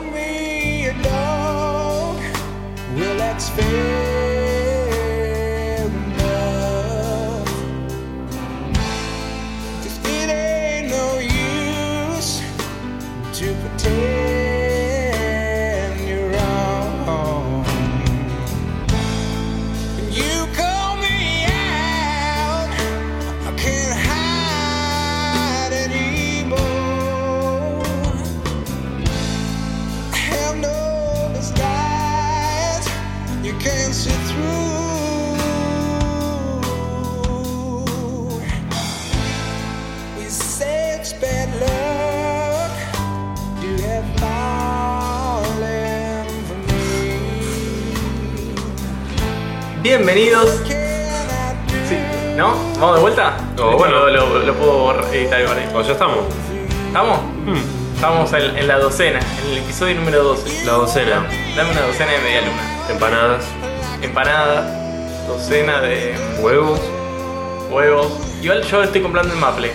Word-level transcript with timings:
me 0.00 0.86
a 0.86 1.02
dog, 1.02 2.20
well, 2.94 3.16
that's 3.16 3.48
fair 3.50 4.15
Bienvenidos. 50.06 50.60
Sí, 51.88 51.98
¿No? 52.36 52.54
¿Vamos 52.78 52.94
de 52.94 53.00
vuelta? 53.02 53.36
Oh, 53.58 53.72
bueno. 53.76 54.06
Lo, 54.08 54.26
lo- 54.28 54.38
lo 54.38 54.54
puedo 54.54 55.00
editar 55.12 55.40
igual 55.40 55.58
ahí. 55.58 55.68
O 55.74 55.82
ya 55.82 55.92
estamos. 55.94 56.18
¿Estamos? 56.86 57.20
Hmm, 57.44 57.56
Estamos 57.96 58.32
en, 58.34 58.56
en 58.56 58.68
la 58.68 58.78
docena, 58.78 59.18
en 59.18 59.50
el 59.50 59.58
episodio 59.58 59.96
número 59.96 60.22
12. 60.22 60.64
La 60.64 60.72
docena. 60.74 61.26
Dame 61.56 61.72
una 61.72 61.80
docena 61.80 62.12
de 62.12 62.18
media 62.18 62.40
luna. 62.42 62.62
Empanadas, 62.88 63.44
Empanada, 64.00 65.24
docena 65.26 65.80
de 65.80 66.14
huevos, 66.38 66.78
huevos. 67.68 68.12
Igual 68.42 68.62
yo 68.62 68.84
estoy 68.84 69.00
comprando 69.02 69.34
en 69.34 69.40
Maple. 69.40 69.72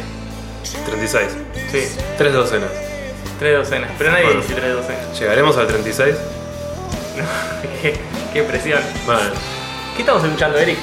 36. 0.85 1.27
Sí, 1.73 1.89
Tres 2.17 2.31
docenas. 2.31 2.69
tres 3.37 3.57
docenas. 3.57 3.89
Pero 3.97 4.11
nadie 4.11 4.25
Bueno. 4.27 4.39
dice 4.41 4.53
tres 4.53 4.73
docenas. 4.75 5.19
¿Llegaremos 5.19 5.57
al 5.57 5.67
36? 5.67 6.15
qué, 7.81 7.99
qué 8.31 8.43
presión. 8.43 8.79
Vale. 9.05 9.23
¿Qué 10.01 10.05
estamos 10.05 10.23
escuchando, 10.23 10.57
Eric? 10.57 10.77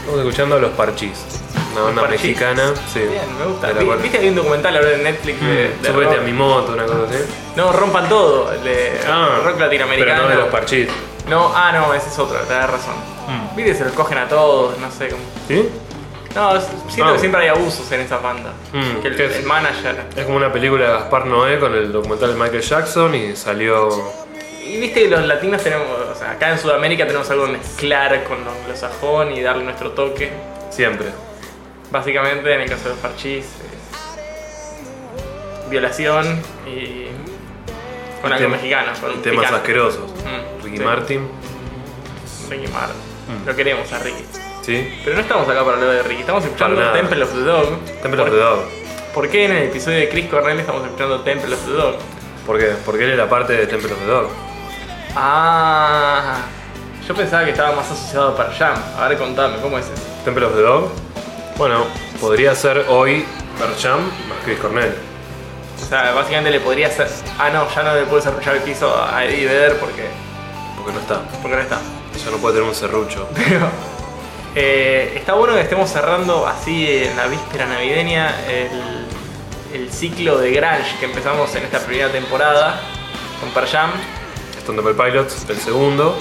Estamos 0.00 0.20
escuchando 0.26 0.56
a 0.56 0.58
Los 0.58 0.70
Parchís. 0.72 1.24
Una 1.72 1.82
banda 1.82 2.02
Parchís. 2.02 2.20
mexicana. 2.22 2.72
Sí. 2.92 2.98
Bien, 2.98 3.38
me 3.38 3.44
gusta. 3.46 3.68
De 3.68 3.74
la 3.74 3.80
Vi- 3.80 3.86
cual- 3.86 3.98
¿Viste 4.00 4.18
hay 4.18 4.28
un 4.30 4.34
documental 4.34 4.76
ahora 4.76 4.90
en 4.92 5.02
Netflix 5.04 5.40
de, 5.40 5.46
Mm, 5.78 5.82
de 5.82 5.88
Súbete 5.92 6.10
rock? 6.10 6.18
a 6.18 6.22
mi 6.24 6.32
moto, 6.32 6.72
una 6.72 6.84
cosa 6.84 6.98
así. 7.08 7.24
No, 7.54 7.70
rompan 7.72 8.08
todo. 8.08 8.50
De 8.50 9.00
Ah, 9.08 9.38
rock 9.44 9.60
latinoamericano. 9.60 10.14
Pero 10.16 10.24
no 10.24 10.28
de 10.34 10.42
los 10.42 10.48
Parchís. 10.48 10.88
No, 11.28 11.52
ah, 11.54 11.70
no, 11.70 11.94
ese 11.94 12.08
es 12.08 12.18
otro, 12.18 12.38
tenés 12.40 12.68
razón. 12.68 12.94
Mm. 13.28 13.54
Viste, 13.56 13.74
se 13.76 13.84
los 13.84 13.92
cogen 13.92 14.18
a 14.18 14.28
todos, 14.28 14.76
no 14.78 14.90
sé 14.90 15.10
cómo. 15.10 15.22
¿Sí? 15.46 15.68
No, 16.34 16.56
s- 16.56 16.66
siento 16.88 17.10
Ah. 17.12 17.14
que 17.14 17.20
siempre 17.20 17.42
hay 17.42 17.48
abusos 17.50 17.90
en 17.92 18.00
esa 18.00 18.18
banda. 18.18 18.50
Mm, 18.72 19.00
que 19.00 19.08
el, 19.08 19.16
¿qué 19.16 19.26
es? 19.26 19.36
el 19.36 19.44
manager. 19.44 20.06
Es 20.16 20.24
como 20.24 20.36
una 20.38 20.52
película 20.52 20.86
de 20.86 20.92
Gaspar 20.92 21.26
Noé 21.26 21.60
con 21.60 21.72
el 21.72 21.92
documental 21.92 22.30
de 22.34 22.40
Michael 22.40 22.62
Jackson 22.62 23.14
y 23.14 23.36
salió. 23.36 23.90
Y 24.70 24.76
viste 24.80 25.02
que 25.02 25.08
los 25.08 25.26
latinos 25.26 25.62
tenemos, 25.62 25.86
o 25.88 26.14
sea, 26.14 26.30
acá 26.32 26.50
en 26.50 26.58
Sudamérica 26.58 27.06
tenemos 27.06 27.28
algo 27.30 27.46
de 27.46 27.52
mezclar 27.54 28.22
con 28.24 28.44
lo 28.44 28.50
anglosajón 28.52 29.32
y 29.32 29.40
darle 29.42 29.64
nuestro 29.64 29.90
toque. 29.92 30.30
Siempre. 30.70 31.08
Básicamente, 31.90 32.54
en 32.54 32.60
el 32.60 32.68
caso 32.70 32.84
de 32.84 32.90
los 32.90 32.98
parchís, 32.98 33.44
es 35.64 35.70
violación 35.70 36.40
y. 36.66 37.06
con 38.22 38.32
algo 38.32 38.48
mexicano, 38.48 38.92
con 39.00 39.20
temas 39.22 39.40
picante. 39.40 39.56
asquerosos. 39.60 40.10
Mm, 40.10 40.64
Ricky 40.64 40.76
sí. 40.78 40.84
Martin. 40.84 41.28
Ricky 42.48 42.68
Martin. 42.68 42.96
Mm. 43.28 43.46
Lo 43.46 43.56
queremos 43.56 43.92
a 43.92 43.98
Ricky. 43.98 44.24
¿Sí? 44.62 45.00
Pero 45.04 45.16
no 45.16 45.22
estamos 45.22 45.48
acá 45.48 45.64
para 45.64 45.78
hablar 45.78 45.90
de 45.96 46.02
Ricky, 46.02 46.20
estamos 46.20 46.44
escuchando. 46.44 46.92
Temple 46.92 47.22
of 47.24 47.32
the 47.32 47.40
Dog. 47.40 47.84
Temple 48.02 48.20
of 48.22 48.28
¿Por- 48.28 48.30
the 48.30 48.36
Dog. 48.44 48.60
¿Por 49.14 49.28
qué 49.28 49.44
en 49.46 49.52
el 49.52 49.62
episodio 49.64 49.98
de 49.98 50.08
Chris 50.08 50.26
Cornell 50.26 50.60
estamos 50.60 50.84
escuchando 50.84 51.20
Temple 51.22 51.54
of 51.54 51.64
the 51.64 51.72
Dog? 51.72 51.94
¿Por 52.46 52.58
qué? 52.58 52.66
Porque 52.84 53.04
él 53.04 53.10
era 53.10 53.28
parte 53.28 53.54
de 53.54 53.66
Temple 53.66 53.92
of 53.92 53.98
the 53.98 54.06
Dog. 54.06 54.28
Ah, 55.16 56.36
yo 57.06 57.14
pensaba 57.14 57.44
que 57.44 57.50
estaba 57.50 57.72
más 57.74 57.90
asociado 57.90 58.28
a 58.30 58.36
Pearl 58.36 58.52
Jam. 58.56 58.74
A 58.98 59.08
ver, 59.08 59.18
contame, 59.18 59.56
¿cómo 59.60 59.78
es 59.78 59.86
eso? 59.86 60.02
Temple 60.24 60.46
of 60.46 60.54
the 60.54 60.62
Dog. 60.62 60.90
Bueno, 61.56 61.84
podría 62.20 62.54
ser 62.54 62.86
hoy 62.88 63.24
Pearl 63.58 63.74
Jam 63.80 64.00
más 64.28 64.38
Chris 64.44 64.58
Cornell. 64.58 64.94
O 65.82 65.88
sea, 65.88 66.12
básicamente 66.12 66.50
le 66.50 66.60
podría 66.60 66.86
hacer. 66.88 67.08
Ah, 67.38 67.50
no, 67.50 67.68
ya 67.74 67.82
no 67.82 67.94
le 67.94 68.02
puedo 68.02 68.16
desarrollar 68.16 68.56
el 68.56 68.62
piso 68.62 68.94
a 69.02 69.24
Eddie 69.24 69.46
Vedder 69.46 69.78
porque, 69.78 70.08
Porque 70.76 70.92
no 70.92 71.00
está. 71.00 71.20
porque 71.42 71.56
no 71.56 71.62
está. 71.62 71.78
Ya 72.24 72.30
no 72.30 72.36
puede 72.36 72.54
tener 72.56 72.68
un 72.68 72.74
serrucho. 72.74 73.28
Pero 73.34 73.66
eh, 74.54 75.14
está 75.16 75.34
bueno 75.34 75.54
que 75.54 75.60
estemos 75.62 75.88
cerrando 75.90 76.46
así 76.46 76.86
en 77.04 77.16
la 77.16 77.26
víspera 77.26 77.66
navideña 77.66 78.34
el, 78.48 79.06
el 79.72 79.90
ciclo 79.92 80.38
de 80.38 80.50
Grunge 80.52 80.96
que 80.98 81.06
empezamos 81.06 81.54
en 81.54 81.64
esta 81.64 81.78
primera 81.78 82.10
temporada 82.10 82.80
con 83.40 83.50
Pearl 83.50 83.68
Jam. 83.68 83.90
Stone 84.60 84.80
Temple 84.82 84.94
Pilots, 85.04 85.46
el 85.48 85.56
segundo. 85.58 86.16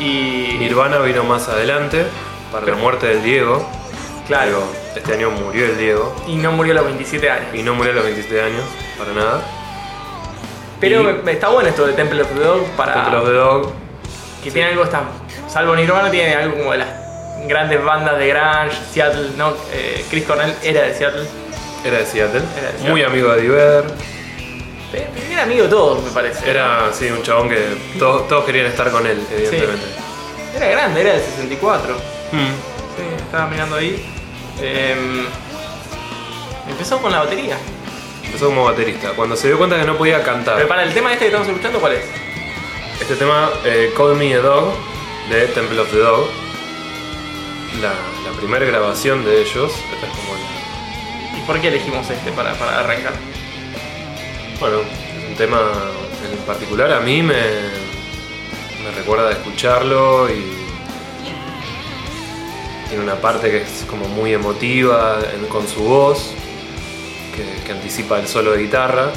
Y. 0.00 0.56
Nirvana 0.58 0.98
vino 0.98 1.24
más 1.24 1.48
adelante 1.48 2.04
para 2.52 2.66
la 2.66 2.76
muerte 2.76 3.06
del 3.08 3.22
Diego. 3.22 3.68
Claro. 4.26 4.46
Digo, 4.50 4.72
este 4.96 5.14
año 5.14 5.30
murió 5.30 5.64
el 5.66 5.78
Diego. 5.78 6.14
Y 6.26 6.36
no 6.36 6.52
murió 6.52 6.72
a 6.72 6.76
los 6.76 6.84
27 6.84 7.30
años. 7.30 7.46
Y 7.54 7.62
no 7.62 7.74
murió 7.74 7.92
a 7.92 7.94
los 7.96 8.04
27 8.04 8.42
años, 8.42 8.62
para 8.98 9.12
nada. 9.12 9.42
Pero 10.80 11.02
y- 11.24 11.30
está 11.30 11.48
bueno 11.48 11.68
esto 11.68 11.86
de 11.86 11.92
Temple 11.94 12.22
of 12.22 12.28
the 12.34 12.40
Dog 12.40 12.64
para. 12.76 12.94
Temple 12.94 13.16
of 13.18 13.24
the 13.26 13.32
Dog. 13.32 13.72
que 14.44 14.50
tiene 14.50 14.68
algo 14.70 14.86
tan. 14.86 15.02
Salvo 15.48 15.74
Nirvana, 15.74 16.10
tiene 16.10 16.34
algo 16.36 16.56
como 16.58 16.72
de 16.72 16.78
las 16.78 16.88
grandes 17.46 17.82
bandas 17.82 18.18
de 18.18 18.28
Grunge, 18.28 18.76
Seattle, 18.92 19.30
¿no? 19.36 19.52
Eh, 19.72 20.04
Chris 20.10 20.24
Cornell 20.24 20.54
era 20.62 20.82
de 20.82 20.94
Seattle. 20.94 21.24
Era 21.84 21.98
de 21.98 22.06
Seattle. 22.06 22.40
Era 22.56 22.66
de 22.66 22.72
Seattle. 22.72 22.90
Muy 22.90 23.02
amigo 23.02 23.30
de 23.32 23.40
Eddie 23.40 23.82
Eh, 24.92 25.06
Era 25.32 25.42
amigo 25.42 25.64
de 25.64 25.68
todos, 25.68 26.02
me 26.02 26.10
parece. 26.10 26.48
Era, 26.50 26.90
sí, 26.92 27.06
un 27.10 27.22
chabón 27.22 27.48
que 27.48 27.76
todos, 27.98 28.26
todos 28.28 28.44
querían 28.44 28.66
estar 28.66 28.90
con 28.90 29.06
él, 29.06 29.20
evidentemente. 29.30 29.84
Era 30.56 30.66
grande, 30.68 31.00
era 31.02 31.12
del 31.12 31.22
64. 31.22 31.94
Mm. 32.32 32.36
Sí, 32.38 33.22
estaba 33.24 33.46
mirando 33.48 33.76
ahí. 33.76 34.04
Em, 34.60 35.26
empezó 36.68 36.98
con 37.00 37.12
la 37.12 37.18
batería. 37.20 37.56
Empezó 38.24 38.46
como 38.46 38.64
baterista. 38.64 39.10
Cuando 39.14 39.36
se 39.36 39.48
dio 39.48 39.58
cuenta 39.58 39.78
que 39.78 39.84
no 39.86 39.96
podía 39.96 40.22
cantar. 40.22 40.56
Pero 40.56 40.68
para 40.68 40.82
el 40.84 40.92
tema 40.94 41.12
este 41.12 41.26
que 41.26 41.26
estamos 41.26 41.48
escuchando, 41.48 41.80
¿cuál 41.80 41.92
es? 41.94 42.04
Este 43.00 43.14
tema, 43.16 43.50
eh, 43.64 43.92
Call 43.96 44.16
Me 44.16 44.34
a 44.34 44.38
Dog, 44.40 44.74
de 45.30 45.46
Temple 45.48 45.80
of 45.80 45.90
the 45.90 45.98
Dog, 45.98 46.26
la, 47.80 47.90
la 48.28 48.36
primera 48.36 48.64
grabación 48.64 49.24
de 49.24 49.42
ellos, 49.42 49.70
esta 49.94 50.06
es 50.06 50.12
como 50.12 50.34
el- 50.34 51.38
¿Y 51.38 51.42
por 51.46 51.60
qué 51.60 51.68
elegimos 51.68 52.08
este 52.10 52.32
para, 52.32 52.54
para 52.54 52.80
arrancar? 52.80 53.12
Bueno, 54.60 54.78
es 54.80 55.28
un 55.28 55.36
tema 55.36 55.70
en 56.32 56.38
particular 56.38 56.92
a 56.92 57.00
mí 57.00 57.22
me, 57.22 57.34
recuerda 58.96 59.28
de 59.28 59.34
escucharlo 59.34 60.28
y 60.30 60.42
tiene 62.88 63.04
una 63.04 63.16
parte 63.16 63.50
que 63.50 63.58
es 63.58 63.84
como 63.88 64.08
muy 64.08 64.32
emotiva 64.32 65.20
con 65.50 65.68
su 65.68 65.82
voz, 65.82 66.32
que, 67.64 67.70
anticipa 67.70 68.18
el 68.18 68.26
solo 68.26 68.52
de 68.52 68.62
guitarra, 68.62 69.12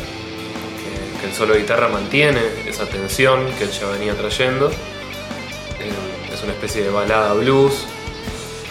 que, 1.19 1.25
el 1.25 1.33
solo 1.33 1.53
de 1.53 1.61
guitarra 1.61 1.87
mantiene 1.87 2.41
esa 2.67 2.85
tensión 2.85 3.45
que 3.57 3.63
él 3.63 3.71
ya 3.71 3.87
venía 3.87 4.13
trayendo. 4.13 4.69
Eh, 4.69 6.33
es 6.33 6.43
una 6.43 6.51
especie 6.51 6.83
de 6.83 6.89
balada 6.89 7.33
blues, 7.33 7.85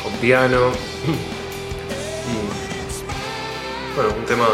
con 0.03 0.13
piano. 0.15 0.71
Bueno, 3.97 4.15
un 4.17 4.25
tema 4.25 4.47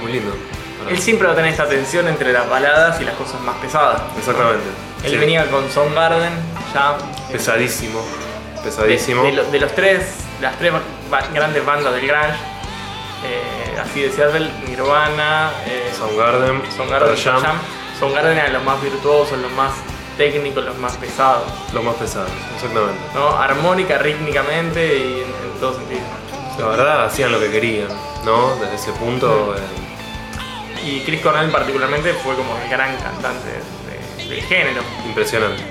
muy 0.00 0.12
lindo. 0.12 0.53
Él 0.88 0.98
siempre 0.98 1.26
va 1.26 1.32
a 1.32 1.36
tener 1.36 1.50
esta 1.50 1.68
tensión 1.68 2.06
entre 2.08 2.32
las 2.32 2.48
baladas 2.48 3.00
y 3.00 3.04
las 3.04 3.14
cosas 3.14 3.40
más 3.40 3.56
pesadas. 3.56 4.02
Exactamente. 4.18 4.64
Él 5.04 5.10
sí. 5.10 5.16
venía 5.16 5.50
con 5.50 5.68
Soundgarden, 5.70 6.32
ya. 6.74 6.96
Pesadísimo. 7.30 8.00
De, 8.56 8.60
Pesadísimo. 8.62 9.22
de 9.24 9.32
lo- 9.32 9.44
de 9.44 9.60
los 9.60 9.72
tres, 9.74 10.02
las 10.40 10.56
tres 10.58 10.72
grandes 11.34 11.64
bandas 11.66 11.92
del 11.94 12.06
Grunge, 12.06 12.28
eh, 13.24 13.78
así 13.82 14.02
de 14.02 14.10
Seattle, 14.12 14.50
Nirvana, 14.68 15.50
eh, 15.66 15.92
Soundgarden, 15.96 16.62
Soundgarden, 16.76 17.16
Jam, 17.16 17.42
Jam. 17.42 17.56
Soundgarden 17.98 18.38
eran 18.38 18.52
los 18.52 18.62
más 18.64 18.80
virtuosos, 18.82 19.38
los 19.38 19.52
más 19.52 19.72
técnicos, 20.16 20.64
los 20.64 20.76
más 20.78 20.96
pesados. 20.96 21.44
los 21.72 21.82
más 21.84 21.94
pesados, 21.96 22.30
exactamente. 22.54 22.98
¿no? 23.14 23.36
Armónica, 23.36 23.98
rítmicamente 23.98 24.98
y 24.98 25.12
en, 25.22 25.28
en 25.28 25.60
todo 25.60 25.74
sentido. 25.74 26.00
La 26.58 26.66
verdad, 26.68 27.04
hacían 27.06 27.32
lo 27.32 27.40
que 27.40 27.50
querían, 27.50 27.88
¿no? 28.24 28.54
Desde 28.56 28.74
ese 28.76 28.92
punto. 28.92 29.54
eh, 29.56 29.60
Y 30.84 31.00
Chris 31.04 31.20
Cornell 31.20 31.50
particularmente 31.50 32.12
fue 32.12 32.34
como 32.34 32.56
el 32.62 32.68
gran 32.68 32.96
cantante 32.96 33.48
de- 33.48 34.28
del 34.28 34.42
género. 34.42 34.82
impresionante. 35.06 35.62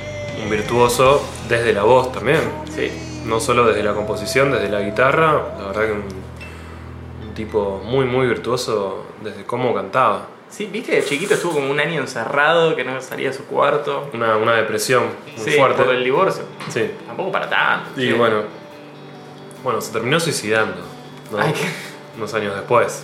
Un 0.44 0.50
virtuoso 0.50 1.24
desde 1.48 1.74
la 1.74 1.83
voz 1.83 2.12
también. 2.12 2.42
Sí. 2.74 2.92
No 3.25 3.39
solo 3.39 3.65
desde 3.68 3.83
la 3.83 3.94
composición, 3.94 4.51
desde 4.51 4.69
la 4.69 4.81
guitarra. 4.81 5.44
La 5.60 5.68
verdad 5.68 5.86
que 5.86 5.92
un, 5.94 6.04
un 7.27 7.33
tipo 7.33 7.81
muy, 7.86 8.06
muy 8.06 8.27
virtuoso 8.27 9.06
desde 9.24 9.44
cómo 9.45 9.74
cantaba. 9.74 10.27
Sí, 10.50 10.65
viste, 10.71 10.92
de 10.95 11.04
chiquito 11.06 11.33
estuvo 11.33 11.54
como 11.54 11.71
un 11.71 11.80
año 11.80 12.00
encerrado, 12.01 12.75
que 12.75 12.83
no 12.83 13.00
salía 13.01 13.30
de 13.30 13.33
su 13.36 13.45
cuarto. 13.45 14.09
Una, 14.13 14.38
una 14.38 14.54
depresión 14.54 15.04
muy 15.38 15.45
sí, 15.45 15.57
fuerte. 15.57 15.81
por 15.83 15.94
el 15.94 16.04
divorcio. 16.04 16.44
Sí. 16.69 16.92
Tampoco 17.07 17.31
para 17.31 17.50
tanto. 17.50 18.00
Y 18.00 18.07
sí. 18.07 18.13
bueno, 18.13 18.42
bueno, 19.63 19.81
se 19.81 19.92
terminó 19.92 20.19
suicidando, 20.19 20.75
¿no? 21.31 21.38
Ay, 21.39 21.54
qué- 21.54 21.69
Unos 22.18 22.31
años 22.36 22.54
después. 22.56 23.04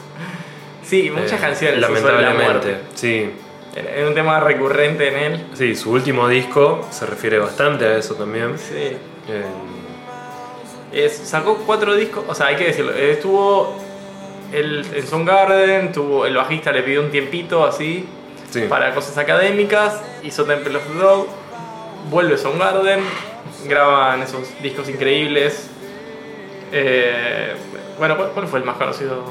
Sí, 0.89 1.11
muchas 1.11 1.33
Eh, 1.33 1.37
canciones 1.41 1.79
Lamentablemente, 1.79 2.77
sí. 2.95 3.29
Era 3.75 4.07
un 4.07 4.15
tema 4.15 4.39
recurrente 4.39 5.07
en 5.09 5.15
él. 5.33 5.45
Sí, 5.53 5.75
su 5.75 5.91
último 5.91 6.27
disco 6.27 6.87
se 6.89 7.05
refiere 7.05 7.37
bastante 7.37 7.85
a 7.85 7.97
eso 7.97 8.15
también. 8.15 8.57
Sí. 8.57 8.73
Eh, 8.75 9.43
Es- 10.91 11.17
sacó 11.17 11.55
cuatro 11.67 11.93
discos, 11.95 12.23
o 12.27 12.33
sea, 12.33 12.47
hay 12.47 12.55
que 12.55 12.63
decirlo. 12.65 12.91
Estuvo 12.93 13.75
el, 14.51 14.83
el 14.95 15.07
Soundgarden, 15.07 15.91
tuvo, 15.91 16.25
el 16.25 16.35
bajista 16.35 16.71
le 16.71 16.81
pidió 16.81 17.01
un 17.01 17.11
tiempito 17.11 17.63
así 17.63 18.07
sí. 18.49 18.61
para 18.67 18.95
cosas 18.95 19.15
académicas, 19.19 20.01
hizo 20.23 20.45
Temple 20.45 20.77
of 20.77 20.83
the 20.91 20.97
Dog, 20.97 21.27
vuelve 22.09 22.39
Soundgarden, 22.39 23.01
graban 23.65 24.23
esos 24.23 24.49
discos 24.63 24.89
increíbles. 24.89 25.69
Eh, 26.71 27.53
bueno, 27.99 28.17
¿cuál, 28.17 28.29
cuál 28.29 28.47
fue 28.47 28.57
el 28.57 28.65
más 28.65 28.77
conocido? 28.77 29.23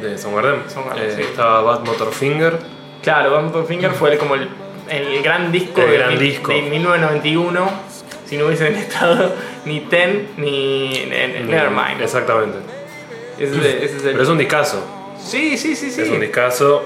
De 0.00 0.18
Soundgarden. 0.18 0.62
Soundgarden, 0.68 1.04
Eh, 1.10 1.12
sí. 1.16 1.22
Estaba 1.22 1.62
Bad 1.62 1.80
Motorfinger. 1.84 2.58
Claro, 3.02 3.30
Bad 3.32 3.64
Finger 3.66 3.92
fue 3.92 4.18
como 4.18 4.34
el, 4.34 4.48
el 4.88 5.22
gran 5.22 5.52
disco, 5.52 5.80
El 5.80 5.90
de, 5.90 5.98
gran 5.98 6.18
disco. 6.18 6.52
de 6.52 6.62
1991. 6.62 7.70
Si 8.26 8.36
no 8.36 8.46
hubiesen 8.46 8.74
estado 8.76 9.32
ni 9.64 9.80
Ten 9.80 10.30
ni, 10.36 10.88
ni- 11.04 11.42
Nevermind. 11.44 12.00
Exactamente. 12.02 12.58
Ese, 13.38 13.56
es- 13.56 13.64
ese 13.64 13.96
es 13.98 14.04
el. 14.04 14.10
Pero 14.12 14.22
es 14.22 14.28
un 14.28 14.38
discazo. 14.38 14.82
Sí, 15.18 15.56
sí, 15.56 15.76
sí, 15.76 15.90
sí. 15.90 16.02
Es 16.02 16.08
un 16.10 16.20
discazo 16.20 16.82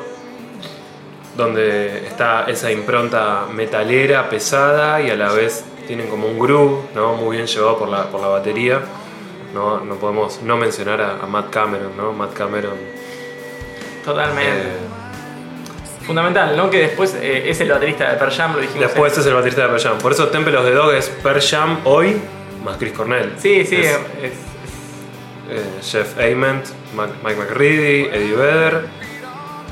donde 1.37 2.07
está 2.07 2.45
esa 2.49 2.71
impronta 2.71 3.47
metalera, 3.53 4.29
pesada 4.29 5.01
y 5.01 5.11
a 5.11 5.17
la 5.17 5.33
vez 5.33 5.65
tienen 5.87 6.09
como 6.09 6.27
un 6.27 6.39
groove, 6.39 6.81
¿no? 6.95 7.15
Muy 7.15 7.37
bien 7.37 7.47
llevado 7.49 7.79
por 7.79 7.89
la, 7.89 8.05
por 8.11 8.21
la 8.21 8.29
batería. 8.29 8.81
No, 9.55 9.81
no 9.81 9.95
podemos 9.97 10.43
no 10.43 10.57
mencionar 10.57 11.01
a, 11.01 11.13
a 11.23 11.27
Matt 11.27 11.51
Cameron, 11.51 11.97
¿no? 11.97 12.13
Matt 12.13 12.35
Cameron. 12.35 12.75
Totalmente. 14.05 14.51
eh, 14.63 14.73
Fundamental, 16.07 16.57
¿no? 16.57 16.71
Que 16.71 16.79
después 16.79 17.15
eh, 17.21 17.51
es 17.51 17.61
el 17.61 17.71
baterista 17.71 18.11
de 18.11 18.17
Pearl 18.17 18.33
Jam, 18.33 18.55
lo 18.55 18.61
dijimos. 18.61 18.81
después 18.89 19.13
en- 19.15 19.21
es 19.21 19.27
el 19.27 19.35
baterista 19.35 19.63
de 19.63 19.69
Pearl 19.69 19.83
Jam. 19.83 19.99
Por 19.99 20.13
eso 20.13 20.29
Temple 20.29 20.57
of 20.57 20.65
the 20.65 20.73
Dog 20.73 20.93
es 20.93 21.09
Pearl 21.09 21.41
Jam 21.41 21.81
hoy 21.85 22.21
más 22.65 22.77
Chris 22.79 22.93
Cornell. 22.93 23.33
Sí, 23.39 23.65
sí, 23.65 23.77
Es, 23.77 23.91
es- 24.23 24.33
eh, 25.51 25.65
Jeff 25.83 26.17
Ament, 26.19 26.65
Mike 26.95 27.37
McReady, 27.39 28.05
Eddie 28.13 28.35
Vedder, 28.35 28.87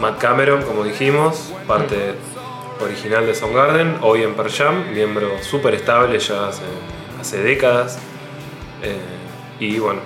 Matt 0.01 0.19
Cameron, 0.21 0.63
como 0.63 0.85
dijimos, 0.85 1.53
parte 1.67 2.15
original 2.81 3.27
de 3.27 3.35
Soundgarden, 3.35 3.97
hoy 4.03 4.23
en 4.23 4.35
Pearl 4.35 4.51
Jam, 4.53 4.93
miembro 4.93 5.31
súper 5.43 5.75
estable 5.75 6.19
ya 6.21 6.49
hace, 6.49 6.63
hace 7.21 7.43
décadas. 7.43 7.99
Eh, 8.83 8.97
y 9.59 9.79
bueno, 9.81 10.01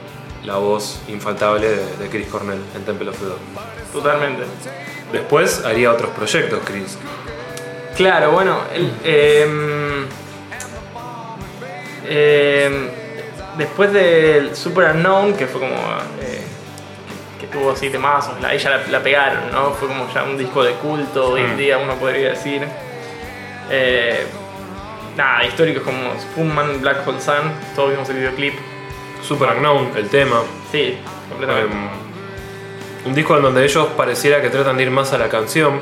la 0.44 0.56
voz 0.56 1.02
infaltable 1.08 1.68
de, 1.68 1.96
de 1.98 2.08
Chris 2.08 2.26
Cornell 2.28 2.60
en 2.74 2.84
Temple 2.84 3.10
of 3.10 3.18
the 3.18 3.26
Dog. 3.26 3.38
Totalmente. 3.92 4.42
Después 5.12 5.64
haría 5.64 5.92
otros 5.92 6.10
proyectos, 6.10 6.58
Chris. 6.64 6.98
Claro, 7.96 8.32
bueno, 8.32 8.58
el, 8.74 8.92
em, 9.04 10.06
después 13.58 13.92
del 13.92 14.54
Super 14.56 14.92
Unknown, 14.96 15.34
que 15.34 15.46
fue 15.46 15.60
como. 15.60 15.74
eh, 16.20 16.42
que 17.40 17.46
tuvo 17.48 17.74
siete 17.76 17.98
mazos, 17.98 18.40
la, 18.40 18.54
ella 18.54 18.70
la, 18.70 18.86
la 18.88 19.02
pegaron, 19.02 19.50
¿no? 19.50 19.72
Fue 19.72 19.88
como 19.88 20.06
ya 20.14 20.22
un 20.22 20.38
disco 20.38 20.62
de 20.62 20.72
culto, 20.74 21.30
hoy 21.32 21.40
en 21.42 21.54
Mm. 21.54 21.58
día 21.58 21.78
uno 21.78 21.94
podría 21.96 22.30
decir. 22.30 22.62
Eh, 23.70 24.24
nada, 25.16 25.44
históricos 25.44 25.82
como 25.82 25.98
Spoonman, 26.20 26.80
Black 26.80 27.06
Hole 27.06 27.20
Sun, 27.20 27.52
todos 27.74 27.90
vimos 27.90 28.08
el 28.10 28.16
videoclip. 28.16 28.54
Super 29.22 29.50
Unknown, 29.56 29.90
el 29.96 30.08
tema. 30.08 30.42
Sí, 30.70 30.98
completamente. 31.28 31.72
Em, 31.74 31.88
un 33.04 33.14
disco 33.14 33.36
en 33.36 33.42
donde 33.42 33.64
ellos 33.64 33.88
pareciera 33.96 34.40
que 34.40 34.50
tratan 34.50 34.76
de 34.76 34.84
ir 34.84 34.90
más 34.90 35.12
a 35.12 35.18
la 35.18 35.28
canción. 35.28 35.80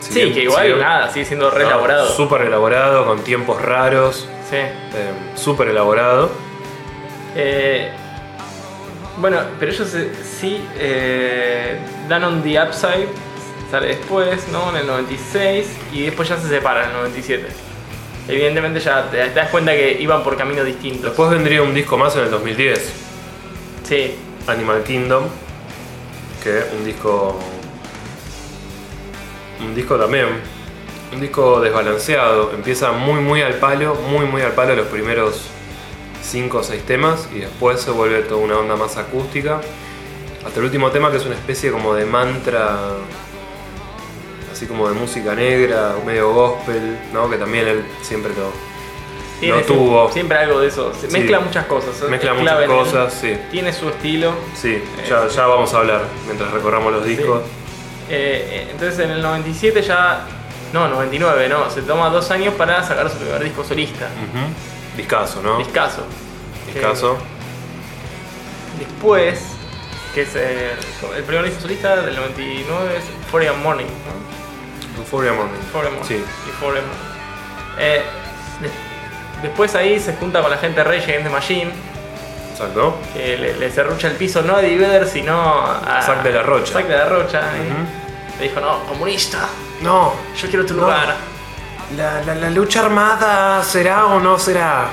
Si 0.00 0.12
sí, 0.12 0.20
bien- 0.22 0.34
que 0.34 0.42
igual 0.44 0.62
si 0.62 0.68
bien- 0.68 0.80
nada, 0.80 1.10
sigue 1.10 1.24
siendo 1.24 1.50
re 1.50 1.62
no, 1.64 1.70
elaborado. 1.70 2.08
Súper 2.14 2.42
elaborado, 2.42 3.04
con 3.06 3.20
tiempos 3.24 3.60
raros. 3.60 4.28
Sí. 4.48 4.56
em, 4.56 5.36
súper 5.36 5.68
elaborado. 5.68 6.30
Eh, 7.34 7.90
bueno, 9.18 9.38
pero 9.58 9.72
ellos 9.72 9.92
eh, 9.94 10.12
sí, 10.38 10.62
eh, 10.78 11.78
Dan 12.08 12.22
on 12.24 12.42
the 12.42 12.60
Upside 12.62 13.08
sale 13.70 13.88
después, 13.88 14.46
¿no? 14.52 14.70
En 14.70 14.76
el 14.76 14.86
96 14.86 15.66
y 15.92 16.02
después 16.02 16.28
ya 16.28 16.36
se 16.38 16.48
separan 16.48 16.84
en 16.84 16.90
el 16.90 16.96
97. 16.98 17.46
Evidentemente 18.28 18.78
ya 18.80 19.10
te 19.10 19.30
das 19.30 19.48
cuenta 19.50 19.72
que 19.72 19.96
iban 20.00 20.22
por 20.22 20.36
caminos 20.36 20.64
distintos. 20.66 21.02
Después 21.06 21.30
vendría 21.30 21.62
un 21.62 21.74
disco 21.74 21.96
más 21.98 22.14
en 22.16 22.22
el 22.24 22.30
2010, 22.30 22.92
Sí, 23.84 24.16
Animal 24.48 24.82
Kingdom, 24.84 25.24
un 26.76 26.84
disco. 26.84 27.38
Un 29.60 29.74
disco 29.74 29.96
también. 29.96 30.26
Un 31.12 31.20
disco 31.20 31.60
desbalanceado. 31.60 32.52
Empieza 32.52 32.92
muy, 32.92 33.20
muy 33.20 33.42
al 33.42 33.54
palo, 33.54 33.94
muy, 33.94 34.26
muy 34.26 34.42
al 34.42 34.52
palo 34.52 34.74
los 34.74 34.86
primeros 34.86 35.42
5 36.22 36.58
o 36.58 36.62
6 36.62 36.82
temas 36.82 37.28
y 37.32 37.40
después 37.40 37.80
se 37.80 37.90
vuelve 37.90 38.20
toda 38.22 38.40
una 38.40 38.58
onda 38.58 38.76
más 38.76 38.96
acústica. 38.96 39.60
Hasta 40.44 40.58
el 40.60 40.66
último 40.66 40.90
tema 40.90 41.10
que 41.10 41.16
es 41.16 41.26
una 41.26 41.34
especie 41.34 41.70
como 41.70 41.94
de 41.94 42.04
mantra, 42.04 42.78
así 44.52 44.66
como 44.66 44.88
de 44.88 44.94
música 44.94 45.34
negra, 45.34 45.96
medio 46.04 46.32
gospel, 46.32 46.98
¿no? 47.12 47.28
Que 47.28 47.36
también 47.36 47.66
él 47.66 47.84
siempre 48.02 48.32
lo, 48.34 48.75
tiene 49.40 49.58
No 49.58 49.64
siempre, 49.64 49.86
tuvo. 49.86 50.12
siempre 50.12 50.38
algo 50.38 50.60
de 50.60 50.68
eso. 50.68 50.92
Sí. 50.98 51.06
Mezcla 51.10 51.40
muchas 51.40 51.66
cosas. 51.66 52.00
es 52.02 52.08
mezcla 52.08 52.34
muchas 52.34 52.66
cosas, 52.66 53.12
sí. 53.14 53.36
Tiene 53.50 53.72
su 53.72 53.88
estilo. 53.88 54.32
Sí, 54.54 54.82
ya, 55.08 55.28
ya 55.28 55.46
vamos 55.46 55.72
a 55.74 55.78
hablar 55.78 56.02
mientras 56.26 56.50
recorramos 56.52 56.92
los 56.92 57.04
discos. 57.04 57.42
Eh, 58.08 58.48
eh, 58.50 58.68
entonces 58.70 58.98
en 59.00 59.10
el 59.10 59.22
97 59.22 59.82
ya. 59.82 60.26
No, 60.72 60.88
99, 60.88 61.48
no. 61.48 61.70
Se 61.70 61.82
toma 61.82 62.08
dos 62.10 62.30
años 62.30 62.54
para 62.54 62.82
sacar 62.82 63.08
su 63.10 63.18
primer 63.18 63.42
disco 63.42 63.62
solista. 63.64 64.06
Ujú. 64.06 64.96
Discazo, 64.96 65.42
¿no? 65.42 65.58
Discaso. 65.58 66.02
Discazo. 66.72 67.16
Después, 68.78 69.40
que 70.14 70.22
es 70.22 70.34
eh, 70.34 70.72
el 71.16 71.22
primer 71.24 71.44
disco 71.44 71.62
solista 71.62 71.96
del 71.96 72.16
99 72.16 72.96
es 72.98 73.04
Euphoria 73.24 73.52
Morning, 73.52 73.84
¿no? 73.86 75.00
Euphoria 75.00 75.32
Morning. 75.32 75.54
Euphoria 75.54 75.90
Morning. 75.90 76.06
Sí. 76.08 76.24
Euphoria 76.48 76.82
Morning. 76.82 77.78
Eh, 77.78 78.02
después 79.42 79.74
ahí 79.74 79.98
se 80.00 80.14
junta 80.14 80.40
con 80.42 80.50
la 80.50 80.58
gente 80.58 80.78
de 80.82 80.84
Rage 80.84 81.04
Against 81.04 81.24
the 81.24 81.30
Machine, 81.30 81.70
Exacto. 82.52 82.96
que 83.14 83.36
le, 83.36 83.56
le 83.56 83.70
serrucha 83.70 84.08
el 84.08 84.14
piso 84.14 84.42
no 84.42 84.56
a 84.56 84.62
Eddie 84.62 84.78
Vedder, 84.78 85.06
sino 85.06 85.34
a 85.62 86.00
Zack 86.02 86.22
de 86.22 86.32
la 86.32 86.42
Rocha. 86.42 86.72
Zack 86.72 86.86
de 86.86 86.96
la 86.96 87.04
Rocha. 87.06 87.40
eh. 87.56 88.38
Le 88.40 88.48
dijo, 88.48 88.60
no, 88.60 88.80
comunista, 88.84 89.48
No, 89.82 90.14
yo 90.40 90.48
quiero 90.48 90.64
tu 90.64 90.74
No. 90.74 90.82
lugar. 90.82 91.14
la, 91.96 92.22
la- 92.22 92.34
la 92.34 92.50
lucha 92.50 92.80
armada 92.80 93.62
será 93.62 94.06
o 94.06 94.18
no 94.20 94.38
será. 94.38 94.88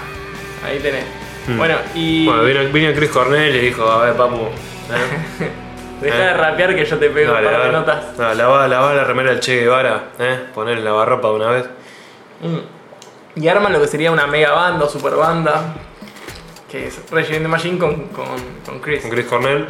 Ahí 0.66 0.80
tenés. 0.80 1.06
Mm. 1.48 1.58
Bueno, 1.58 1.76
y 1.96 2.26
Bueno, 2.26 2.44
vino, 2.44 2.64
vino 2.72 2.94
Chris 2.94 3.10
Cornell 3.10 3.56
y 3.56 3.60
dijo, 3.60 3.90
a 3.90 4.06
ver, 4.06 4.14
papu. 4.16 4.36
¿eh? 4.44 5.50
deja 6.02 6.16
eh. 6.18 6.20
de 6.28 6.34
rapear 6.34 6.76
que 6.76 6.86
yo 6.86 6.98
te 6.98 7.10
pego 7.10 7.34
Dale, 7.34 7.48
un 7.48 7.54
par 7.54 7.62
de 7.62 7.68
dale. 7.72 7.80
notas. 7.80 8.04
No, 8.18 8.34
lavá, 8.34 8.68
lavá 8.68 8.94
la 8.94 9.04
remera 9.06 9.32
del 9.32 9.40
Che 9.40 9.56
Guevara, 9.62 10.04
¿eh? 10.20 10.40
Poner 10.54 10.78
el 10.78 10.86
lavarropa 10.86 11.28
de 11.30 11.34
una 11.34 11.48
vez. 11.50 11.66
Mm. 12.42 12.58
Y 13.36 13.48
arman 13.48 13.74
lo 13.74 13.80
que 13.82 13.88
sería 13.88 14.12
una 14.12 14.28
mega 14.28 14.52
banda 14.52 14.86
o 14.86 14.90
super 14.90 15.16
banda. 15.16 15.76
Que 16.70 16.88
es 16.88 16.96
Rage 17.12 17.28
Against 17.28 17.42
the 17.44 17.48
Machine 17.48 17.78
con, 17.80 18.08
con, 18.10 18.26
con 18.66 18.80
Chris. 18.80 19.02
Con 19.02 19.12
Chris 19.12 19.26
Cornell. 19.28 19.68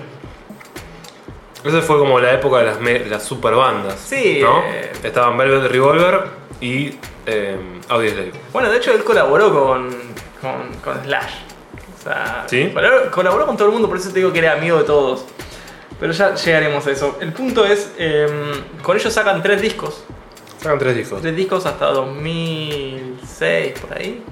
Esa 1.64 1.82
fue 1.82 1.98
como 1.98 2.20
la 2.20 2.34
época 2.34 2.58
de 2.60 2.66
las, 2.66 2.80
me- 2.82 3.06
las 3.06 3.24
super 3.24 3.54
bandas. 3.56 3.98
Sí, 4.00 4.40
¿no? 4.42 4.60
eh. 4.66 4.92
Estaban 5.02 5.38
Velvet 5.38 5.72
Revolver 5.72 6.24
y 6.60 6.96
eh, 7.26 7.58
Audioslave. 7.88 8.32
Bueno, 8.52 8.70
de 8.70 8.78
hecho 8.78 8.92
él 8.92 9.04
colaboró 9.04 9.54
con, 9.54 9.90
con, 10.42 10.74
con 10.84 11.04
Slash. 11.04 11.34
O 12.00 12.04
sea, 12.04 12.44
¿Sí? 12.48 12.70
colaboró, 12.74 13.12
colaboró 13.12 13.46
con 13.46 13.56
todo 13.56 13.68
el 13.70 13.74
mundo, 13.74 13.88
por 13.88 13.96
eso 13.98 14.10
te 14.10 14.16
digo 14.20 14.34
que 14.34 14.40
era 14.40 14.54
amigo 14.54 14.78
de 14.78 14.84
todos. 14.84 15.24
Pero 16.02 16.12
ya 16.12 16.36
llegaremos 16.36 16.86
a 16.86 16.92
eso. 16.92 17.18
El 17.22 17.32
punto 17.32 17.64
es, 17.66 17.94
eh, 17.98 18.28
con 18.82 18.98
ellos 18.98 19.14
sacan 19.14 19.42
tres 19.42 19.62
discos. 19.62 20.04
Sacan 20.64 20.80
tres 20.80 20.96
discos. 20.96 21.22
Tres 21.22 21.36
discos 21.36 21.66
hasta 21.66 21.88
2006, 21.88 23.80
por 23.80 23.98
ahí. 23.98 24.24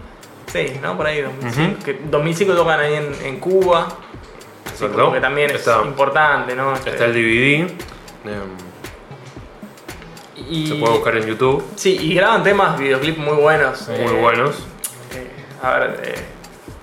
Sí, 0.51 0.79
¿no? 0.81 0.97
Por 0.97 1.05
ahí, 1.07 1.21
2005. 1.21 1.73
Ujú. 1.73 1.83
que 1.83 2.00
2005 2.09 2.53
tocan 2.53 2.79
ahí 2.79 2.93
en, 2.95 3.13
en 3.25 3.39
Cuba. 3.39 3.88
Exacto. 4.69 5.11
que 5.13 5.19
también 5.19 5.50
es 5.51 5.57
Está- 5.57 5.81
importante, 5.83 6.55
¿no? 6.55 6.73
Este, 6.73 6.91
Está 6.91 7.05
el 7.05 7.13
DVD. 7.13 7.69
eh, 7.69 8.39
y, 10.50 10.67
Se 10.67 10.75
puede 10.75 10.93
buscar 10.93 11.17
en 11.17 11.27
YouTube. 11.27 11.63
Sí, 11.75 11.97
y 12.01 12.15
graban 12.15 12.43
temas, 12.43 12.79
videoclips 12.79 13.17
muy 13.17 13.35
buenos. 13.35 13.88
Muy 13.89 13.97
eh, 14.00 14.19
buenos. 14.21 14.55
eh, 15.15 15.27
a 15.61 15.77
ver, 15.79 16.01
eh, 16.03 16.15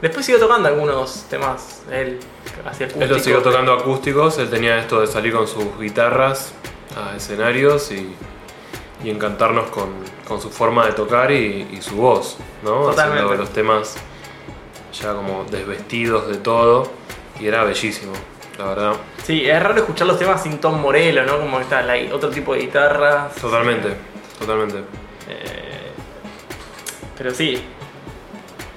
después 0.01 0.25
siguió 0.25 0.41
tocando 0.41 0.69
algunos 0.69 1.25
temas 1.29 1.83
él, 1.91 2.21
hacia 2.65 2.87
Él 2.87 3.09
lo 3.09 3.19
siguió 3.19 3.43
tocando 3.43 3.73
acústicos. 3.73 4.39
Él 4.39 4.49
tenía 4.51 4.79
esto 4.79 5.01
de 5.01 5.07
salir 5.07 5.33
con 5.33 5.49
sus 5.49 5.79
guitarras 5.79 6.53
a 6.97 7.17
escenarios 7.17 7.91
y, 7.91 8.15
y 9.05 9.11
encantarnos 9.11 9.71
con, 9.71 9.89
con 10.27 10.41
su 10.41 10.51
forma 10.51 10.87
de 10.87 10.93
tocar 10.93 11.31
y, 11.31 11.69
y 11.73 11.81
su 11.83 11.97
voz, 11.97 12.37
¿no? 12.63 12.83
Totalmente. 12.83 13.23
Haciendo 13.23 13.43
los 13.43 13.53
temas 13.53 13.97
ya 14.93 15.15
como 15.15 15.45
desvestidos 15.45 16.29
de 16.29 16.37
todo 16.39 16.91
y 17.39 17.47
era 17.47 17.63
bellísimo, 17.65 18.13
la 18.59 18.65
verdad. 18.65 18.93
Sí, 19.23 19.49
es 19.49 19.63
raro 19.63 19.77
escuchar 19.77 20.07
los 20.07 20.19
temas 20.19 20.43
sin 20.43 20.59
Tom 20.59 20.81
Morello, 20.81 21.25
¿no? 21.25 21.39
Como 21.39 21.61
está 21.61 21.83
la, 21.83 21.95
otro 22.15 22.31
tipo 22.31 22.55
de 22.55 22.61
guitarras. 22.61 23.35
Totalmente, 23.37 23.95
totalmente. 24.39 24.79
Eh, 25.29 25.93
pero 27.17 27.33
sí. 27.33 27.63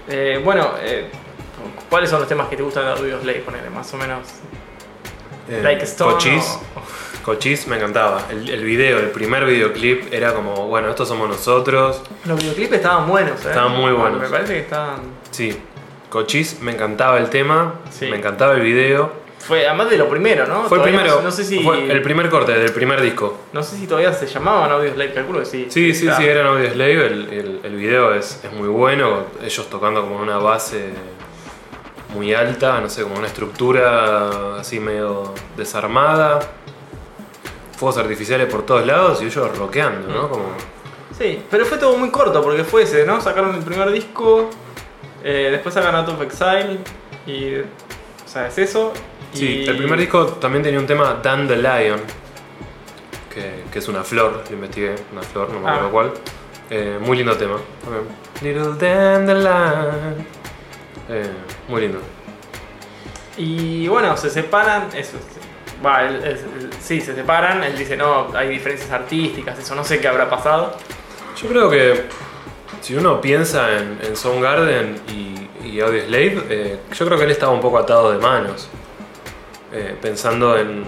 Eh, 0.08 0.42
bueno, 0.44 0.74
eh, 0.82 1.10
¿cuáles 1.90 2.10
son 2.10 2.20
los 2.20 2.28
temas 2.30 2.48
que 2.50 2.58
te 2.58 2.64
gustan 2.64 2.84
de 2.86 2.92
Audio 2.92 3.20
Slave? 3.22 3.40
Ponele, 3.40 3.70
más 3.70 3.92
o 3.94 3.98
menos. 3.98 4.28
Eh, 5.50 5.62
Like 5.64 5.84
Stone. 5.86 6.14
Cochise, 6.14 6.58
o- 6.76 6.82
Cochise 7.24 7.68
me 7.70 7.78
encantaba. 7.78 8.24
El, 8.30 8.50
el 8.50 8.64
video, 8.64 8.98
el 9.00 9.10
primer 9.12 9.46
videoclip 9.46 10.12
era 10.14 10.34
como, 10.34 10.68
bueno, 10.68 10.90
estos 10.90 11.08
somos 11.08 11.30
nosotros. 11.30 12.02
Los 12.26 12.40
videoclips 12.40 12.74
estaban 12.74 13.08
buenos, 13.08 13.44
¿eh? 13.46 13.50
Estaban 13.50 13.72
muy 13.74 13.92
buenos. 13.92 14.20
Me 14.22 14.28
parece 14.28 14.54
que 14.54 14.60
estaban. 14.60 15.00
Sí, 15.30 15.58
Cochise 16.10 16.58
me 16.62 16.72
encantaba 16.72 17.18
el 17.20 17.30
tema, 17.30 17.76
Sí. 17.90 18.08
me 18.10 18.18
encantaba 18.18 18.54
el 18.54 18.62
video. 18.62 19.22
Fue 19.40 19.66
además 19.68 19.90
de 19.90 19.98
lo 19.98 20.08
primero, 20.08 20.46
¿no? 20.46 20.64
Fue 20.66 20.78
el 20.78 20.84
primero, 20.84 21.16
No, 21.16 21.22
no 21.24 21.32
sé 21.32 21.44
si. 21.44 21.60
fue 21.64 21.92
el 21.92 22.02
primer 22.04 22.30
corte 22.30 22.52
del 22.54 22.72
primer 22.72 23.02
disco. 23.02 23.40
No 23.54 23.64
sé 23.64 23.76
si 23.76 23.88
todavía 23.88 24.14
se 24.14 24.28
llamaban 24.28 24.72
Audio 24.72 24.94
Slave, 24.94 25.14
calculo 25.14 25.40
que 25.40 25.46
sí. 25.46 25.66
Sí, 25.70 25.94
sí, 25.96 26.08
sí, 26.16 26.24
eran 26.26 26.46
Audio 26.46 26.70
Slave. 26.72 27.08
El, 27.08 27.30
el, 27.34 27.60
el 27.64 27.76
video 27.76 28.14
es, 28.14 28.40
es 28.44 28.54
muy 28.54 28.68
bueno. 28.68 29.24
Ellos 29.44 29.68
tocando 29.68 30.02
como 30.02 30.18
una 30.18 30.38
base 30.38 30.90
muy 32.14 32.34
alta, 32.36 32.80
no 32.82 32.90
sé, 32.90 33.02
como 33.04 33.16
una 33.16 33.26
estructura 33.28 34.60
así 34.60 34.80
medio 34.80 35.34
desarmada. 35.58 36.40
Fuegos 37.82 37.98
artificiales 37.98 38.46
por 38.48 38.64
todos 38.64 38.86
lados 38.86 39.24
y 39.24 39.26
ellos 39.26 39.58
rockeando, 39.58 40.08
¿no? 40.08 40.30
Como, 40.30 40.44
Sí, 41.18 41.42
pero 41.50 41.66
fue 41.66 41.80
todo 41.80 41.98
muy 41.98 42.12
corto 42.12 42.40
porque 42.44 42.64
fue 42.64 42.84
ese, 42.84 43.08
¿no? 43.08 43.20
Sacaron 43.20 43.56
el 43.56 43.64
primer 43.64 43.92
disco, 43.92 44.52
eh, 45.24 45.48
después 45.50 45.74
sacan 45.74 45.96
Out 45.96 46.10
of 46.10 46.22
Exile 46.22 46.78
y. 47.26 47.56
O 47.56 48.28
sea, 48.28 48.46
es 48.48 48.58
eso. 48.60 48.94
Sí, 49.34 49.66
el 49.68 49.78
primer 49.78 49.98
disco 50.00 50.26
también 50.40 50.62
tenía 50.64 50.80
un 50.80 50.86
tema 50.86 51.20
Dandelion, 51.24 52.00
que, 53.34 53.64
que 53.72 53.80
es 53.80 53.88
una 53.88 54.04
flor, 54.04 54.44
lo 54.48 54.56
investigué, 54.56 54.94
una 55.12 55.24
flor, 55.24 55.50
no 55.50 55.60
me 55.60 55.68
acuerdo 55.70 55.88
Ah. 55.88 55.92
cuál. 55.92 56.12
Eh, 56.70 57.00
muy 57.02 57.18
lindo 57.18 57.36
tema. 57.36 57.58
Little 58.44 58.76
Dandelion. 58.78 60.26
Eh, 61.10 61.32
muy 61.68 61.82
lindo. 61.82 62.00
Y 63.38 63.88
bueno, 63.88 64.16
se 64.18 64.30
separan, 64.30 64.90
eso. 64.96 65.18
Va, 65.86 66.04
él- 66.08 66.22
él- 66.24 66.40
él- 66.62 66.70
sí, 66.80 67.02
se 67.02 67.16
separan. 67.16 67.64
Él 67.64 67.78
dice, 67.78 67.98
no, 67.98 68.28
hay 68.36 68.50
diferencias 68.50 68.92
artísticas, 68.92 69.58
eso 69.60 69.74
no 69.76 69.84
sé 69.84 70.00
qué 70.00 70.08
habrá 70.08 70.30
pasado. 70.30 70.76
Yo 71.42 71.48
creo 71.48 71.70
que 71.70 72.04
si 72.82 72.96
uno 72.96 73.20
piensa 73.22 73.78
en, 73.78 74.00
en 74.04 74.16
Soundgarden 74.16 75.02
y, 75.10 75.68
y 75.68 75.80
Audioslave, 75.82 76.44
eh, 76.50 76.80
yo 76.94 77.06
creo 77.06 77.18
que 77.18 77.24
él 77.26 77.32
estaba 77.32 77.52
un 77.52 77.62
poco 77.62 77.78
atado 77.80 78.12
de 78.12 78.18
manos. 78.20 78.70
Eh, 79.74 79.96
pensando 80.02 80.58
en, 80.58 80.84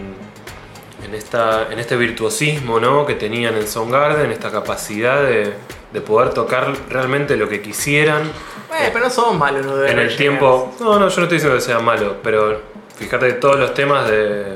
en, 1.05 1.15
esta, 1.15 1.71
en 1.71 1.79
este 1.79 1.95
virtuosismo 1.95 2.79
¿no? 2.81 3.05
que 3.05 3.15
tenían 3.15 3.55
en 3.55 3.65
Soundgarden, 3.67 4.29
esta 4.31 4.51
capacidad 4.51 5.23
de, 5.23 5.53
de 5.93 6.01
poder 6.01 6.33
tocar 6.33 6.73
realmente 6.89 7.37
lo 7.37 7.47
que 7.47 7.61
quisieran 7.61 8.23
Eh, 8.77 8.89
pero 8.91 9.05
no 9.05 9.09
somos 9.09 9.37
malos 9.37 9.65
los 9.65 9.79
de 9.79 9.91
en 9.91 9.99
el 9.99 10.15
tiempo. 10.17 10.73
No, 10.81 10.99
no, 10.99 11.07
yo 11.07 11.17
no 11.17 11.23
estoy 11.23 11.27
diciendo 11.37 11.55
que 11.55 11.61
sea 11.61 11.79
malo, 11.79 12.17
pero 12.21 12.59
fíjate 12.97 13.27
que 13.27 13.33
todos 13.33 13.57
los 13.57 13.73
temas 13.73 14.09
de, 14.09 14.55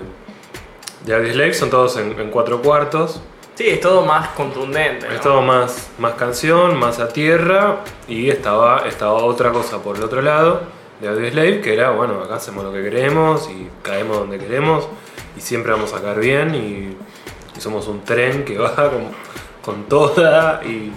de 1.06 1.16
Audioslave 1.16 1.54
son 1.54 1.70
todos 1.70 1.98
en, 1.98 2.20
en 2.20 2.30
cuatro 2.30 2.62
cuartos. 2.62 3.22
Sí, 3.56 3.68
es 3.68 3.80
todo 3.82 4.06
más 4.06 4.30
contundente. 4.30 5.08
¿no? 5.08 5.14
Es 5.16 5.22
todo 5.22 5.42
más, 5.42 5.90
más 5.98 6.14
canción, 6.14 6.78
más 6.78 7.00
a 7.00 7.08
tierra 7.10 7.78
y 8.08 8.30
estaba, 8.30 8.88
estaba 8.88 9.14
otra 9.14 9.52
cosa 9.52 9.82
por 9.82 9.98
el 9.98 10.04
otro 10.04 10.22
lado 10.22 10.62
de 11.02 11.08
Audioslave 11.08 11.62
que 11.62 11.74
era, 11.74 11.92
bueno, 11.92 12.22
acá 12.24 12.36
hacemos 12.36 12.64
lo 12.64 12.72
que 12.74 12.84
queremos 12.84 13.50
y 13.50 13.68
caemos 13.84 14.18
donde 14.18 14.38
queremos 14.38 14.88
y 15.36 15.42
siempre 15.42 15.72
vamos 15.72 15.94
a 15.94 16.02
caer 16.02 16.20
bien 16.20 16.56
y, 16.56 16.98
y 17.58 17.62
somos 17.62 17.88
un 17.88 18.04
tren 18.04 18.46
que 18.46 18.58
va 18.60 18.76
con, 18.76 19.08
con 19.64 19.84
toda 19.86 20.62
y, 20.64 20.92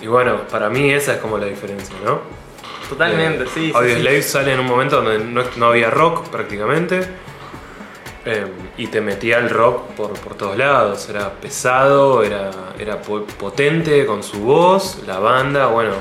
y 0.00 0.06
bueno, 0.06 0.42
para 0.50 0.68
mí 0.68 0.90
esa 0.92 1.14
es 1.14 1.18
como 1.18 1.38
la 1.38 1.46
diferencia, 1.46 1.94
¿no? 2.04 2.20
Totalmente, 2.88 3.44
Eh, 3.44 3.48
sí. 3.52 3.60
sí, 3.70 3.72
Audioslave 3.74 4.22
sí. 4.22 4.28
sale 4.28 4.52
en 4.52 4.60
un 4.60 4.66
momento 4.66 5.02
donde 5.02 5.18
no, 5.24 5.42
no 5.56 5.66
había 5.66 5.90
rock 5.90 6.28
prácticamente. 6.28 7.00
Eh, 8.24 8.46
y 8.76 8.86
te 8.88 9.00
metía 9.00 9.38
el 9.38 9.50
rock 9.50 9.88
por, 9.96 10.12
por 10.14 10.34
todos 10.34 10.56
lados. 10.56 11.08
Era 11.08 11.30
pesado, 11.32 12.22
era, 12.22 12.50
era 12.78 13.00
po- 13.02 13.24
potente 13.24 14.04
con 14.06 14.22
su 14.22 14.40
voz, 14.40 15.00
la 15.06 15.18
banda, 15.18 15.66
bueno, 15.66 15.92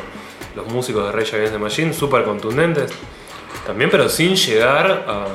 los 0.55 0.67
músicos 0.67 1.05
de 1.05 1.11
Rage 1.11 1.35
Against 1.35 1.53
the 1.53 1.59
Machine, 1.59 1.93
súper 1.93 2.23
contundentes. 2.23 2.91
También, 3.65 3.89
pero 3.89 4.09
sin 4.09 4.35
llegar 4.35 5.05
a, 5.07 5.25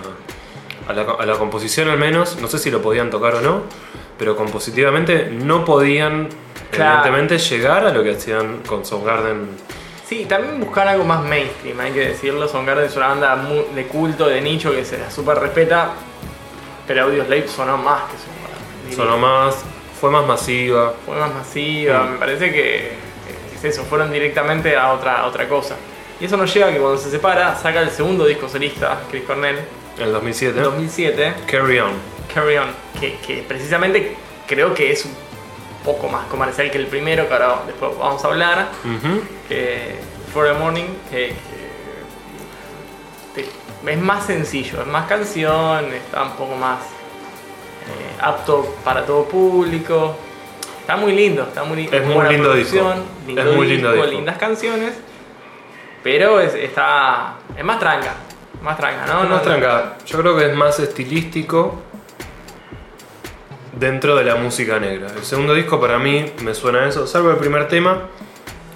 a 0.90 0.92
la, 0.92 1.02
a 1.02 1.26
la 1.26 1.34
composición 1.38 1.88
al 1.88 1.98
menos. 1.98 2.38
No 2.40 2.48
sé 2.48 2.58
si 2.58 2.70
lo 2.70 2.82
podían 2.82 3.10
tocar 3.10 3.34
o 3.36 3.40
no, 3.40 3.62
pero 4.18 4.36
compositivamente 4.36 5.28
no 5.30 5.64
podían, 5.64 6.28
Claro. 6.70 6.98
evidentemente, 7.06 7.38
llegar 7.38 7.86
a 7.86 7.92
lo 7.92 8.02
que 8.02 8.10
hacían 8.12 8.62
con 8.66 8.84
Soundgarden. 8.84 9.48
Sí, 10.06 10.24
también 10.26 10.60
buscar 10.60 10.86
algo 10.88 11.04
más 11.04 11.22
mainstream, 11.24 11.78
hay 11.80 11.92
que 11.92 12.08
decirlo. 12.08 12.48
Soundgarden 12.48 12.84
es 12.86 12.96
una 12.96 13.08
banda 13.08 13.36
de 13.74 13.86
culto, 13.86 14.26
de 14.28 14.40
nicho, 14.40 14.72
que 14.72 14.84
se 14.84 14.98
la 14.98 15.10
super 15.10 15.38
respeta. 15.38 15.90
Pero 16.86 17.04
Audioslave 17.04 17.48
sonó 17.48 17.76
más 17.78 18.02
que 18.10 18.16
diría. 18.88 18.96
Sonó 18.96 19.18
más, 19.18 19.56
fue 20.00 20.10
más 20.10 20.26
masiva. 20.26 20.94
Fue 21.04 21.16
más 21.16 21.34
masiva, 21.34 22.04
me 22.04 22.16
parece 22.18 22.52
que 22.52 22.92
es 23.54 23.64
eso, 23.64 23.84
fueron 23.84 24.12
directamente 24.12 24.76
a 24.76 24.92
otra, 24.92 25.20
a 25.20 25.26
otra 25.26 25.48
cosa. 25.48 25.76
Y 26.20 26.24
eso 26.26 26.36
nos 26.36 26.52
lleva 26.54 26.68
a 26.68 26.72
que 26.72 26.78
cuando 26.78 26.98
se 26.98 27.10
separa, 27.10 27.56
saca 27.56 27.80
el 27.80 27.90
segundo 27.90 28.24
disco 28.26 28.48
solista, 28.48 29.00
Chris 29.10 29.24
Cornell, 29.24 29.58
En 29.98 30.04
el 30.04 30.12
2007. 30.12 30.56
en 30.58 30.64
2007, 30.64 31.34
Carry 31.46 31.78
On. 31.80 31.92
Carry 32.32 32.56
On, 32.58 32.68
que, 33.00 33.16
que 33.18 33.42
precisamente 33.46 34.16
creo 34.46 34.72
que 34.74 34.92
es 34.92 35.04
un 35.04 35.14
poco 35.84 36.08
más 36.08 36.26
comercial 36.26 36.70
que 36.70 36.78
el 36.78 36.86
primero, 36.86 37.26
que 37.28 37.34
ahora 37.34 37.62
después 37.66 37.92
vamos 37.98 38.24
a 38.24 38.28
hablar, 38.28 38.68
que 39.48 39.96
For 40.32 40.46
the 40.46 40.52
Morning, 40.54 40.84
que, 41.10 41.34
que 43.34 43.42
te- 43.42 43.48
es 43.86 43.98
más 43.98 44.26
sencillo, 44.26 44.80
es 44.80 44.86
más 44.86 45.06
canción, 45.06 45.86
está 45.92 46.22
un 46.24 46.32
poco 46.32 46.54
más 46.56 46.78
eh, 46.80 48.16
apto 48.20 48.76
para 48.84 49.04
todo 49.04 49.24
público. 49.24 50.16
Está 50.80 50.96
muy 50.96 51.12
lindo, 51.12 51.42
está 51.42 51.64
muy, 51.64 51.88
Es 51.90 52.04
muy 52.04 52.14
buena 52.14 52.30
lindo 52.30 52.50
producción, 52.50 52.94
disco. 52.94 53.08
lindo 53.26 53.42
Es 53.42 53.56
muy 53.56 53.66
lindo 53.66 53.92
disco. 53.92 54.06
lindas 54.10 54.38
canciones, 54.38 54.94
pero 56.02 56.40
es, 56.40 56.54
está, 56.54 57.34
es 57.56 57.64
más 57.64 57.78
tranca, 57.80 58.14
más 58.62 58.76
tranca, 58.76 59.04
¿no? 59.06 59.24
No, 59.24 59.28
No- 59.30 59.40
tranca. 59.40 59.96
Yo 60.06 60.18
creo 60.20 60.36
que 60.36 60.46
es 60.50 60.54
más 60.56 60.78
estilístico 60.78 61.82
dentro 63.72 64.16
de 64.16 64.24
la 64.24 64.36
música 64.36 64.78
negra. 64.78 65.08
El 65.14 65.24
segundo 65.24 65.54
disco 65.54 65.80
para 65.80 65.98
mí 65.98 66.24
me 66.42 66.54
suena 66.54 66.80
a 66.84 66.88
eso, 66.88 67.06
salvo 67.06 67.30
el 67.30 67.36
primer 67.36 67.68
tema, 67.68 68.02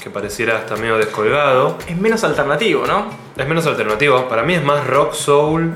que 0.00 0.10
pareciera 0.10 0.58
hasta 0.58 0.76
medio 0.76 0.96
descolgado. 0.98 1.76
Es 1.86 1.96
menos 1.96 2.24
alternativo, 2.24 2.86
¿no? 2.86 3.06
Es 3.36 3.46
menos 3.46 3.66
alternativo. 3.66 4.28
Para 4.28 4.42
mí 4.42 4.54
es 4.54 4.62
más 4.64 4.86
rock, 4.86 5.12
soul, 5.12 5.72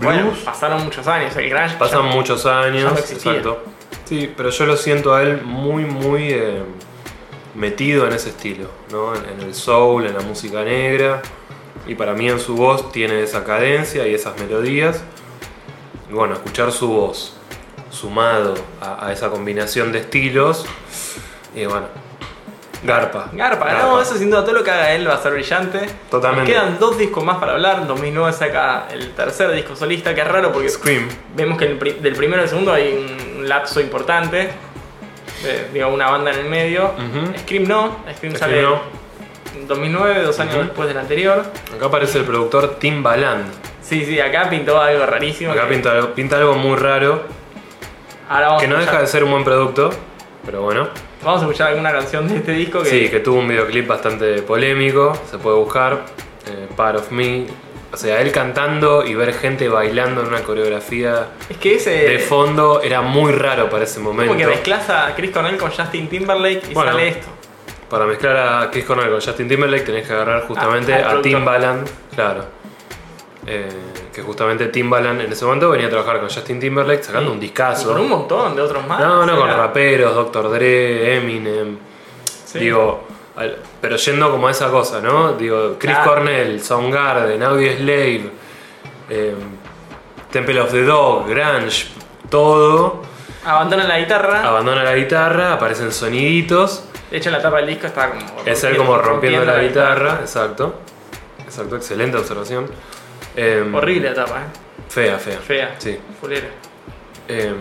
blues. 0.00 0.14
Bueno, 0.14 0.30
pasaron 0.44 0.82
muchos 0.84 1.06
años, 1.06 1.36
el 1.36 1.48
grunge 1.50 1.76
Pasan 1.76 2.02
ya- 2.08 2.14
muchos 2.14 2.46
años. 2.46 2.92
no 2.92 2.98
exacto. 2.98 3.62
Sí, 4.04 4.32
pero 4.36 4.50
yo 4.50 4.66
lo 4.66 4.76
siento 4.76 5.14
a 5.14 5.22
él 5.22 5.42
muy, 5.42 5.84
muy 5.84 6.30
eh, 6.32 6.62
metido 7.54 8.06
en 8.06 8.12
ese 8.12 8.30
estilo, 8.30 8.68
¿no? 8.90 9.14
En, 9.14 9.24
en 9.28 9.40
el 9.46 9.54
soul, 9.54 10.06
en 10.06 10.14
la 10.14 10.20
música 10.20 10.62
negra. 10.62 11.22
Y 11.86 11.94
para 11.94 12.14
mí 12.14 12.28
en 12.28 12.40
su 12.40 12.56
voz 12.56 12.90
tiene 12.92 13.22
esa 13.22 13.44
cadencia 13.44 14.06
y 14.06 14.14
esas 14.14 14.38
melodías. 14.38 15.02
Y 16.10 16.12
bueno, 16.14 16.34
escuchar 16.34 16.72
su 16.72 16.88
voz 16.88 17.36
sumado 17.90 18.54
a, 18.80 19.06
a 19.06 19.12
esa 19.12 19.28
combinación 19.30 19.92
de 19.92 20.00
estilos. 20.00 20.66
Y 21.54 21.64
bueno, 21.66 21.86
garpa. 22.82 23.28
Garpa, 23.32 23.72
no, 23.74 24.00
eso 24.00 24.16
sin 24.16 24.30
duda 24.30 24.42
todo 24.44 24.54
lo 24.54 24.64
que 24.64 24.70
haga 24.70 24.92
él 24.92 25.08
va 25.08 25.14
a 25.14 25.22
ser 25.22 25.32
brillante. 25.32 25.80
Totalmente. 26.10 26.52
Nos 26.52 26.60
quedan 26.62 26.78
dos 26.78 26.98
discos 26.98 27.24
más 27.24 27.38
para 27.38 27.52
hablar. 27.52 27.78
En 27.82 27.88
2009 27.88 28.32
saca 28.32 28.86
el 28.90 29.12
tercer 29.12 29.50
disco 29.52 29.74
solista, 29.76 30.14
que 30.14 30.20
es 30.20 30.28
raro 30.28 30.52
porque 30.52 30.68
Scream. 30.68 31.08
vemos 31.34 31.58
que 31.58 31.66
del 31.68 32.14
primero 32.14 32.42
al 32.42 32.48
segundo 32.48 32.72
hay 32.72 33.36
un 33.38 33.48
lapso 33.48 33.80
importante. 33.80 34.50
De, 35.42 35.68
digo, 35.72 35.88
una 35.88 36.10
banda 36.10 36.32
en 36.32 36.38
el 36.40 36.44
medio. 36.46 36.92
Scream 37.40 37.64
no, 37.68 37.98
Scream, 38.16 38.16
Scream 38.16 38.36
sale 38.36 38.62
no. 38.62 38.80
en 39.54 39.68
2009, 39.68 40.22
dos 40.22 40.38
años 40.40 40.56
después 40.56 40.88
del 40.88 40.98
anterior. 40.98 41.44
Acá 41.76 41.86
aparece 41.86 42.18
el 42.18 42.24
productor 42.24 42.76
Timbaland. 42.78 43.44
Sí, 43.82 44.04
sí, 44.04 44.18
acá 44.18 44.48
pintó 44.50 44.80
algo 44.80 45.04
rarísimo. 45.06 45.52
Acá 45.52 45.62
que- 45.68 45.74
pinta, 45.74 45.92
algo- 45.92 46.14
pinta 46.14 46.36
algo 46.38 46.54
muy 46.54 46.76
raro. 46.76 47.22
Ahora 48.28 48.46
vamos 48.48 48.62
Que 48.62 48.68
no 48.68 48.76
a 48.76 48.80
deja 48.80 49.00
de 49.00 49.06
ser 49.06 49.22
un 49.24 49.30
buen 49.30 49.44
producto. 49.44 49.90
Pero 50.44 50.62
bueno. 50.62 50.88
Vamos 51.26 51.42
a 51.42 51.44
escuchar 51.46 51.68
alguna 51.70 51.90
canción 51.90 52.28
de 52.28 52.36
este 52.36 52.52
disco 52.52 52.82
que 52.84 52.88
Sí, 52.88 53.08
que 53.08 53.18
tuvo 53.18 53.40
un 53.40 53.48
videoclip 53.48 53.84
bastante 53.86 54.42
polémico, 54.42 55.12
se 55.28 55.38
puede 55.38 55.56
buscar. 55.56 56.04
eh, 56.48 56.68
Part 56.76 56.98
of 57.00 57.10
Me, 57.10 57.46
O 57.92 57.96
sea, 57.96 58.20
él 58.20 58.30
cantando 58.30 59.04
y 59.04 59.14
ver 59.16 59.34
gente 59.34 59.68
bailando 59.68 60.20
en 60.20 60.28
una 60.28 60.42
coreografía 60.42 61.26
Es 61.50 61.56
que 61.56 61.74
ese. 61.74 61.90
de 61.90 62.18
fondo 62.20 62.80
era 62.80 63.00
muy 63.02 63.32
raro 63.32 63.68
para 63.68 63.82
ese 63.82 63.98
momento. 63.98 64.32
Como 64.34 64.38
que 64.38 64.46
mezclas 64.46 64.88
a 64.88 65.12
Chris 65.16 65.32
Cornell 65.32 65.56
con 65.56 65.70
Justin 65.72 66.08
Timberlake 66.08 66.62
y 66.70 66.74
Bueno. 66.74 66.92
sale 66.92 67.08
esto. 67.08 67.26
Para 67.90 68.06
mezclar 68.06 68.36
a 68.36 68.70
Chris 68.70 68.84
Cornell 68.84 69.10
con 69.10 69.20
Justin 69.20 69.48
Timberlake 69.48 69.82
tenés 69.84 70.06
que 70.06 70.12
agarrar 70.12 70.42
justamente 70.42 70.94
Ah, 70.94 71.10
a. 71.18 71.22
Timbaland, 71.22 71.88
claro. 72.14 72.44
Eh, 73.48 73.68
que 74.12 74.22
justamente 74.22 74.66
Timbaland 74.68 75.20
en 75.20 75.32
ese 75.32 75.44
momento 75.44 75.70
venía 75.70 75.86
a 75.86 75.90
trabajar 75.90 76.18
con 76.18 76.28
Justin 76.28 76.58
Timberlake 76.58 77.04
sacando 77.04 77.30
un 77.30 77.38
Y 77.38 77.42
discazo. 77.42 77.88
con 77.92 78.00
un 78.00 78.08
montón 78.08 78.56
de 78.56 78.62
otros 78.62 78.84
más. 78.86 78.98
No, 78.98 79.24
no, 79.24 79.34
o 79.34 79.40
con 79.40 79.48
raperos, 79.50 80.14
Dr. 80.14 80.50
Dre, 80.50 81.16
Eminem. 81.16 81.78
sí. 82.44 82.58
Digo, 82.58 83.04
pero 83.80 83.96
yendo 83.96 84.30
como 84.30 84.48
a 84.48 84.50
esa 84.50 84.68
cosa, 84.70 85.00
¿no? 85.00 85.34
Digo, 85.34 85.76
Chris 85.78 85.94
Claro. 85.94 86.10
Cornell, 86.10 86.60
Soundgarden, 86.60 87.42
Audio 87.42 87.72
Slave, 87.76 88.30
eh, 89.10 89.34
Temple 90.32 90.60
of 90.60 90.72
the 90.72 90.82
Dog, 90.84 91.28
Grunge, 91.28 91.86
todo. 92.28 93.02
Abandona 93.44 93.84
la 93.84 93.98
guitarra. 94.00 94.42
Abandona 94.42 94.82
la 94.82 94.96
guitarra, 94.96 95.52
aparecen 95.52 95.92
soniditos. 95.92 96.82
De 97.10 97.18
hecho, 97.18 97.28
en 97.28 97.34
la 97.34 97.42
tapa 97.42 97.58
del 97.58 97.66
disco 97.68 97.86
está 97.86 98.10
como. 98.10 98.22
Es 98.44 98.64
él 98.64 98.76
como 98.76 98.98
rompiendo, 98.98 99.44
la, 99.44 99.58
guitarra, 99.60 100.18
exacto. 100.20 100.74
Exacto, 101.44 101.76
excelente 101.76 102.16
observación. 102.16 102.66
Em, 103.36 103.74
Horrible 103.74 104.08
la 104.08 104.14
tapa, 104.14 104.38
eh. 104.38 104.58
Fea, 104.88 105.18
fea. 105.18 105.38
Fea. 105.38 105.74
Sí. 105.78 105.98
Fulera. 106.20 106.48
Em, 107.28 107.56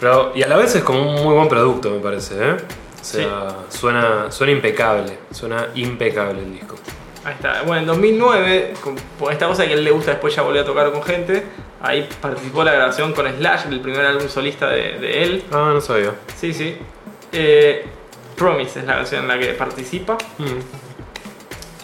pero, 0.00 0.32
y 0.34 0.42
a 0.42 0.48
la 0.48 0.56
vez 0.56 0.74
es 0.74 0.82
como 0.82 1.02
un 1.02 1.22
muy 1.22 1.34
buen 1.34 1.48
producto, 1.48 1.90
me 1.90 2.00
parece, 2.00 2.34
¿eh? 2.34 2.56
O 3.00 3.04
sea, 3.04 3.56
suena, 3.68 4.30
suena 4.30 4.52
impecable. 4.52 5.18
Suena 5.30 5.68
impecable 5.74 6.40
el 6.40 6.52
disco. 6.54 6.76
Ahí 7.22 7.34
está. 7.34 7.62
Bueno, 7.62 7.80
en 7.80 7.86
2009, 7.86 8.74
con, 8.80 8.96
esta 9.30 9.46
cosa 9.46 9.66
que 9.66 9.72
a 9.72 9.76
él 9.76 9.84
le 9.84 9.90
gusta, 9.90 10.12
después 10.12 10.34
ya 10.34 10.42
volvió 10.42 10.62
a 10.62 10.64
tocar 10.64 10.90
con 10.90 11.02
gente. 11.02 11.44
Ahí 11.82 12.08
participó 12.20 12.60
en 12.60 12.66
la 12.66 12.72
grabación 12.72 13.12
con 13.12 13.26
Slash, 13.26 13.66
el 13.68 13.80
primer 13.80 14.06
álbum 14.06 14.28
solista 14.28 14.70
de, 14.70 14.98
de 14.98 15.22
él. 15.22 15.44
Ah, 15.52 15.72
no 15.74 15.80
sabía. 15.82 16.14
Sí, 16.34 16.54
sí. 16.54 16.78
Eh, 17.30 17.84
Promise 18.36 18.80
es 18.80 18.86
la 18.86 18.96
canción 18.96 19.22
en 19.22 19.28
la 19.28 19.38
que 19.38 19.52
participa. 19.52 20.16
Mm. 20.38 20.44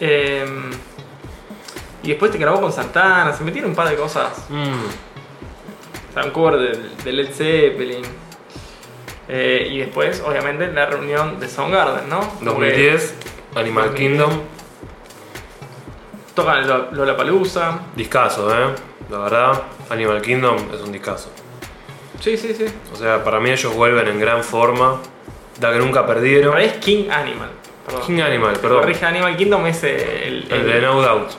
Eh, 0.00 0.44
y 2.02 2.08
después 2.08 2.30
te 2.30 2.38
grabó 2.38 2.60
con 2.60 2.72
Santana, 2.72 3.32
se 3.32 3.44
metieron 3.44 3.70
un 3.70 3.76
par 3.76 3.88
de 3.88 3.96
cosas. 3.96 4.46
Mm. 4.48 4.72
O 6.10 6.12
sea, 6.12 6.24
un 6.24 6.30
cover 6.30 6.58
de, 6.58 6.90
de 7.04 7.12
Led 7.12 7.32
Zeppelin. 7.32 8.02
Eh, 9.28 9.68
y 9.70 9.78
después, 9.78 10.22
obviamente, 10.26 10.72
la 10.72 10.86
reunión 10.86 11.38
de 11.38 11.48
Soundgarden, 11.48 12.08
¿no? 12.08 12.20
Como 12.20 12.58
que 12.58 12.66
2010, 12.66 13.14
Animal 13.54 13.84
2010. 13.90 13.94
Kingdom. 13.94 14.40
Tocan 16.34 16.58
el 16.58 16.68
Lollapalooza. 16.92 17.78
Discazo, 17.94 18.52
¿eh? 18.52 18.74
La 19.08 19.18
verdad, 19.18 19.62
Animal 19.88 20.20
Kingdom 20.20 20.56
es 20.74 20.80
un 20.80 20.90
discazo. 20.90 21.30
Sí, 22.18 22.36
sí, 22.36 22.54
sí. 22.54 22.66
O 22.92 22.96
sea, 22.96 23.22
para 23.22 23.38
mí 23.38 23.50
ellos 23.50 23.72
vuelven 23.74 24.08
en 24.08 24.18
gran 24.18 24.42
forma. 24.42 25.00
Da 25.60 25.72
que 25.72 25.78
nunca 25.78 26.06
perdieron. 26.06 26.52
Ahora 26.52 26.64
es 26.64 26.74
King 26.74 27.08
Animal. 27.10 27.50
Perdón. 27.86 28.02
King 28.06 28.20
Animal, 28.20 28.58
perdón. 28.60 28.92
Animal 29.02 29.36
Kingdom 29.36 29.66
es 29.66 29.84
el, 29.84 30.46
El 30.50 30.66
de 30.66 30.80
No 30.80 31.00
Doubt. 31.00 31.30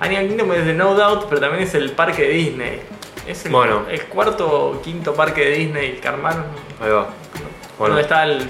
Animal 0.00 0.28
Kingdom 0.28 0.52
es 0.52 0.66
de 0.66 0.74
No 0.74 0.94
Doubt, 0.94 1.26
pero 1.28 1.40
también 1.40 1.62
es 1.64 1.74
el 1.74 1.90
parque 1.92 2.22
de 2.22 2.28
Disney. 2.28 2.80
Es 3.26 3.44
el, 3.46 3.52
Bueno. 3.52 3.84
el 3.90 4.02
cuarto 4.04 4.46
o 4.48 4.82
quinto 4.82 5.14
parque 5.14 5.44
de 5.44 5.50
Disney 5.56 5.92
que 6.00 6.06
armaron. 6.08 6.44
Ahí 6.82 6.90
va. 6.90 7.06
Bueno. 7.78 7.94
Donde 7.94 8.02
está 8.02 8.22
el- 8.24 8.48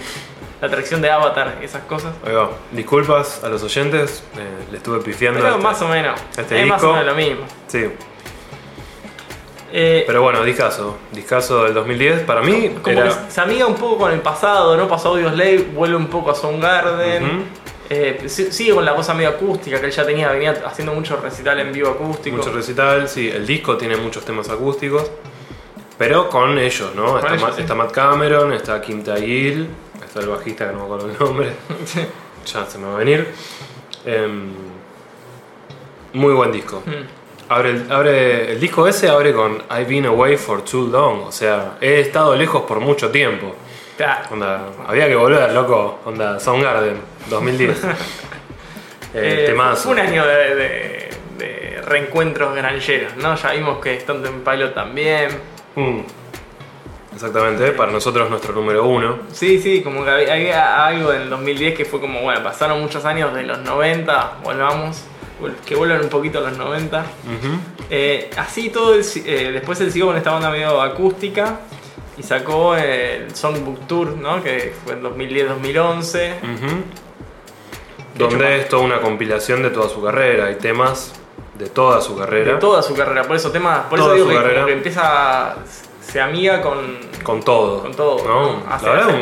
la 0.61 0.67
atracción 0.69 1.01
de 1.03 1.11
Avatar 1.11 1.59
esas 1.63 1.83
cosas. 1.85 2.15
Ahí 2.27 2.35
va. 2.35 2.51
Disculpas 2.73 3.43
a 3.45 3.49
los 3.49 3.63
oyentes, 3.63 4.23
eh, 4.37 4.67
le 4.71 4.77
estuve 4.79 4.99
pifiando. 5.01 5.39
Pero 5.41 5.53
este- 5.53 5.63
más 5.63 5.81
o 5.83 5.89
menos. 5.89 6.21
este 6.37 6.61
es 6.63 6.67
más 6.67 6.79
disco. 6.81 6.91
o 6.91 6.93
menos 6.97 7.07
lo 7.07 7.15
mismo. 7.15 7.45
Sí, 7.69 7.87
Eh, 9.73 10.05
pero 10.07 10.23
bueno, 10.23 10.43
discazo. 10.45 10.97
Discazo 11.13 11.65
del 11.65 11.75
2010. 11.75 12.21
Para 12.21 12.41
mí 12.41 12.71
como 12.83 13.01
era. 13.01 13.09
que 13.27 13.31
se 13.31 13.41
amiga 13.41 13.67
un 13.67 13.75
poco 13.75 13.99
con 13.99 14.13
el 14.13 14.21
pasado, 14.21 14.77
¿no? 14.77 14.89
Pasó 14.89 15.11
Audio 15.11 15.29
Slave, 15.31 15.67
vuelve 15.75 15.97
un 15.97 16.07
poco 16.07 16.31
a 16.31 16.35
Soundgarden. 16.35 17.25
Ujú. 17.25 17.35
Eh, 17.89 18.25
si- 18.27 18.51
sigue 18.53 18.75
con 18.75 18.85
la 18.85 18.95
cosa 18.95 19.15
medio 19.15 19.29
acústica 19.31 19.79
que 19.81 19.87
él 19.87 19.93
ya 19.93 20.05
tenía, 20.05 20.31
venía 20.31 20.53
haciendo 20.67 20.93
mucho 20.93 21.17
recital 21.17 21.61
en 21.61 21.73
vivo 21.73 21.91
acústico. 21.91 22.37
Mucho 22.37 22.53
recital, 22.53 23.09
sí. 23.09 23.29
El 23.29 23.47
disco 23.47 23.77
tiene 23.77 23.97
muchos 23.97 24.25
temas 24.25 24.49
acústicos. 24.49 25.11
Pero 25.99 26.29
con 26.29 26.59
ellos, 26.59 26.95
¿no? 26.95 27.07
Con 27.07 27.17
está, 27.19 27.29
ellos, 27.35 27.43
Ma- 27.43 27.55
sí. 27.55 27.61
está 27.63 27.75
Matt 27.75 27.91
Cameron, 27.93 28.53
está 28.53 28.81
Kim 28.83 29.03
Tail, 29.03 29.67
está 30.05 30.21
el 30.21 30.29
bajista 30.29 30.67
que 30.67 30.73
no 30.75 30.81
me 30.81 30.85
acuerdo 30.85 31.11
el 31.11 31.19
nombre. 31.19 31.53
ya 32.47 32.67
se 32.67 32.79
me 32.79 32.87
va 32.87 32.95
a 32.95 32.99
venir. 32.99 33.29
Em, 34.05 34.51
muy 36.13 36.35
buen 36.35 36.53
disco. 36.53 36.83
Mm. 36.85 36.93
Abre 37.49 37.71
el, 37.71 37.93
abre 37.93 38.53
el 38.53 38.61
disco 38.61 38.87
ese 38.89 39.09
abre 39.09 39.33
con 39.33 39.63
I've 39.71 39.85
been 39.87 40.07
away 40.07 40.37
for 40.37 40.63
too 40.63 40.89
long. 40.89 41.23
O 41.27 41.33
sea, 41.33 41.77
he 41.81 42.01
estado 42.01 42.35
lejos 42.35 42.63
por 42.63 42.81
mucho 42.81 43.11
tiempo. 43.11 43.55
Claro. 43.97 44.25
Onda, 44.31 44.61
había 44.87 45.07
que 45.09 45.15
volver, 45.17 45.53
loco. 45.53 46.01
Onda, 46.05 46.39
Soundgarden, 46.39 47.01
2010. 47.31 47.85
eh, 47.85 47.95
Eh, 49.15 49.45
temazo. 49.47 49.83
fue 49.85 49.93
un 49.93 49.99
año 50.01 50.27
de, 50.27 50.55
de- 50.55 51.11
de 51.39 51.83
reencuentros 51.83 52.55
granjeros, 52.55 53.17
¿no? 53.17 53.35
Ya 53.37 53.53
vimos 53.53 53.79
que 53.79 53.95
Stone 53.97 54.29
Pilot 54.45 54.75
también. 54.75 55.29
Mm. 55.75 56.01
Exactamente, 57.15 57.73
para 57.73 57.91
nosotros 57.93 58.29
nuestro 58.29 58.53
número 58.53 58.85
uno. 58.85 59.21
Sí, 59.33 59.59
sí, 59.59 59.81
como 59.83 60.05
que 60.05 60.11
había, 60.11 60.85
algo 60.87 61.13
en 61.15 61.23
el 61.23 61.31
2010 61.31 61.75
que 61.75 61.85
fue 61.87 61.99
como, 61.99 62.21
bueno, 62.21 62.43
pasaron 62.43 62.81
muchos 62.83 63.07
años 63.07 63.33
de 63.35 63.43
los 63.45 63.59
90, 63.61 64.33
volvamos, 64.45 65.03
que 65.65 65.75
vuelvan 65.75 66.03
un 66.03 66.11
poquito 66.11 66.39
a 66.39 66.43
los 66.51 66.59
90. 66.59 66.99
Ujú. 67.01 67.07
Eh, 67.89 68.31
así 68.37 68.69
todo, 68.69 68.95
el 68.95 69.03
eh, 69.25 69.51
después 69.53 69.81
él 69.81 69.91
siguió 69.91 70.07
con 70.09 70.17
esta 70.19 70.33
banda 70.33 70.51
medio 70.51 70.81
acústica 70.83 71.61
y 72.19 72.23
sacó 72.23 72.75
el 72.77 73.35
Songbook 73.35 73.87
Tour, 73.87 74.17
¿no? 74.17 74.43
Que 74.43 74.75
fue 74.85 74.95
en 74.95 75.03
2010-2011. 75.03 76.35
Ujú. 76.43 76.67
De 78.15 78.25
hecho, 78.25 78.29
Donde 78.31 78.61
es 78.61 78.69
toda 78.69 78.83
una 78.83 79.01
compilación 79.01 79.63
de 79.63 79.71
toda 79.71 79.89
su 79.89 80.03
carrera. 80.03 80.47
Hay 80.47 80.55
temas 80.57 81.13
de 81.55 81.69
toda 81.69 82.01
su 82.01 82.17
carrera. 82.17 82.55
De 82.55 82.59
toda 82.59 82.83
su 82.83 82.95
carrera, 82.95 83.25
por 83.25 83.37
eso 83.37 83.51
tema, 83.51 83.89
por 83.89 83.99
Toda 83.99 84.15
eso 84.17 84.27
digo 84.27 84.43
que, 84.43 84.65
que 84.67 84.73
empieza, 84.73 85.57
se 86.01 86.21
amiga 86.21 86.63
con, 86.63 86.99
Con 87.23 87.43
todo. 87.43 87.83
Con 87.83 87.95
todo, 87.95 88.25
¿no? 88.27 88.43
¿no? 88.59 88.63
Hace- 88.71 88.87
la 88.87 88.93
verdad, 88.93 89.15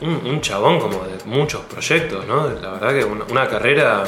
un, 0.00 0.08
un- 0.08 0.26
un 0.26 0.40
chabón 0.40 0.78
como 0.80 1.04
de 1.04 1.16
muchos 1.26 1.62
proyectos, 1.62 2.26
¿no? 2.26 2.48
La 2.48 2.70
verdad 2.72 2.90
que 2.94 3.04
una, 3.04 3.24
una 3.30 3.48
carrera. 3.48 4.04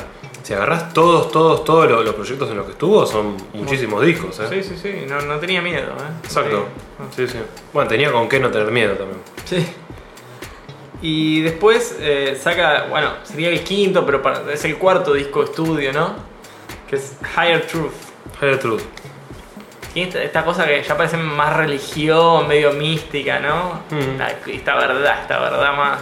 Si 0.48 0.54
agarrás 0.54 0.94
todos, 0.94 1.30
todos, 1.30 1.62
todos 1.62 1.90
los, 1.90 2.02
los 2.06 2.14
proyectos 2.14 2.48
en 2.50 2.56
los 2.56 2.64
que 2.64 2.72
estuvo, 2.72 3.04
son 3.04 3.36
muchísimos 3.52 4.02
discos, 4.02 4.40
¿eh? 4.40 4.46
Sí, 4.48 4.62
sí, 4.62 4.78
sí, 4.80 5.04
no, 5.06 5.20
no 5.20 5.38
tenía 5.38 5.60
miedo, 5.60 5.88
¿eh? 5.90 6.24
Exacto. 6.24 6.64
Sí. 7.14 7.26
Sí, 7.26 7.32
sí. 7.34 7.38
Bueno, 7.74 7.86
tenía 7.90 8.10
con 8.10 8.26
qué 8.30 8.40
no 8.40 8.50
tener 8.50 8.70
miedo 8.70 8.94
también. 8.94 9.20
Sí. 9.44 9.66
Y 11.02 11.42
después 11.42 11.98
eh, 12.00 12.34
saca, 12.42 12.86
bueno, 12.88 13.10
sería 13.24 13.50
el 13.50 13.62
quinto, 13.62 14.06
pero 14.06 14.22
para- 14.22 14.50
es 14.50 14.64
el 14.64 14.78
cuarto 14.78 15.12
disco 15.12 15.40
de 15.40 15.44
estudio, 15.44 15.92
¿no? 15.92 16.14
Que 16.88 16.96
es 16.96 17.18
Higher 17.36 17.66
Truth. 17.66 17.92
Higher 18.40 18.58
Truth. 18.58 18.82
Tiene 19.92 20.08
esta, 20.08 20.22
esta 20.22 20.44
cosa 20.46 20.64
que 20.66 20.82
ya 20.82 20.96
parece 20.96 21.18
más 21.18 21.54
religión, 21.58 22.48
medio 22.48 22.72
mística, 22.72 23.38
¿no? 23.38 23.82
Mm. 23.90 24.16
La- 24.16 24.30
esta 24.46 24.74
verdad, 24.76 25.20
esta 25.20 25.38
verdad 25.40 25.76
más 25.76 25.98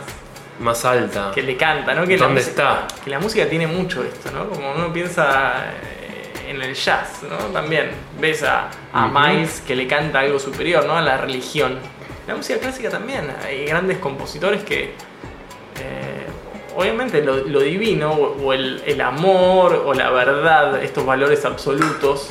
Más 0.61 0.85
alta. 0.85 1.31
que 1.35 1.43
le 1.43 1.57
canta, 1.57 1.95
¿no? 1.95 2.07
Que 2.07 2.17
la 2.17 2.27
¿Dónde 2.27 2.41
música- 2.41 2.87
está? 2.87 3.03
Que 3.05 3.11
la 3.11 3.19
música 3.19 3.47
tiene 3.49 3.67
mucho 3.67 4.03
esto, 4.03 4.31
¿no? 4.31 4.49
Como 4.49 4.73
uno 4.73 4.93
piensa 4.93 5.67
eh, 5.83 6.51
en 6.51 6.63
el 6.63 6.75
jazz, 6.75 7.23
¿no? 7.29 7.37
También 7.53 7.91
ves 8.21 8.43
a. 8.43 8.71
Miles 9.13 9.61
que 9.67 9.77
le 9.77 9.87
canta 9.87 10.21
algo 10.21 10.39
superior, 10.39 10.85
¿no? 10.87 10.97
A 10.97 11.03
la 11.03 11.19
religión. 11.19 11.79
La 12.27 12.35
música 12.35 12.59
clásica 12.59 12.89
también. 12.89 13.31
Hay 13.45 13.67
grandes 13.67 13.99
compositores 13.99 14.65
que, 14.65 14.85
eh, 15.81 16.27
obviamente, 16.75 17.23
lo, 17.23 17.37
lo 17.37 17.61
divino 17.61 18.13
o, 18.13 18.43
o 18.47 18.53
el, 18.53 18.83
el 18.87 19.01
amor 19.03 19.83
o 19.85 19.93
la 19.95 20.11
verdad, 20.11 20.83
estos 20.83 21.05
valores 21.05 21.45
absolutos 21.45 22.31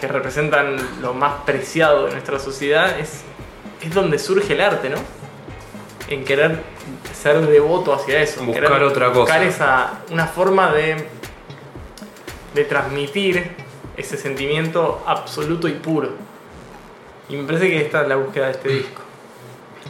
que 0.00 0.08
representan 0.08 0.76
lo 1.00 1.14
más 1.14 1.34
preciado 1.46 2.06
de 2.06 2.12
nuestra 2.12 2.40
sociedad, 2.40 2.98
es, 2.98 3.22
es 3.80 3.94
donde 3.94 4.18
surge 4.18 4.54
el 4.54 4.60
arte, 4.60 4.90
¿no? 4.90 4.96
En 6.08 6.24
querer 6.24 6.60
ser 7.22 7.46
devoto 7.46 7.94
hacia 7.94 8.20
eso. 8.20 8.44
Buscar 8.44 8.64
querer 8.64 8.82
otra 8.82 9.08
cosa. 9.08 9.20
Buscar 9.20 9.42
esa, 9.44 10.00
una 10.10 10.26
forma 10.26 10.72
de, 10.72 11.06
de 12.54 12.64
transmitir 12.64 13.52
ese 13.96 14.16
sentimiento 14.16 15.02
absoluto 15.06 15.68
y 15.68 15.72
puro. 15.72 16.10
Y 17.28 17.36
me 17.36 17.44
parece 17.44 17.68
que 17.68 17.80
esta 17.80 18.02
es 18.02 18.08
la 18.08 18.16
búsqueda 18.16 18.46
de 18.46 18.52
este 18.52 18.68
disco. 18.68 19.02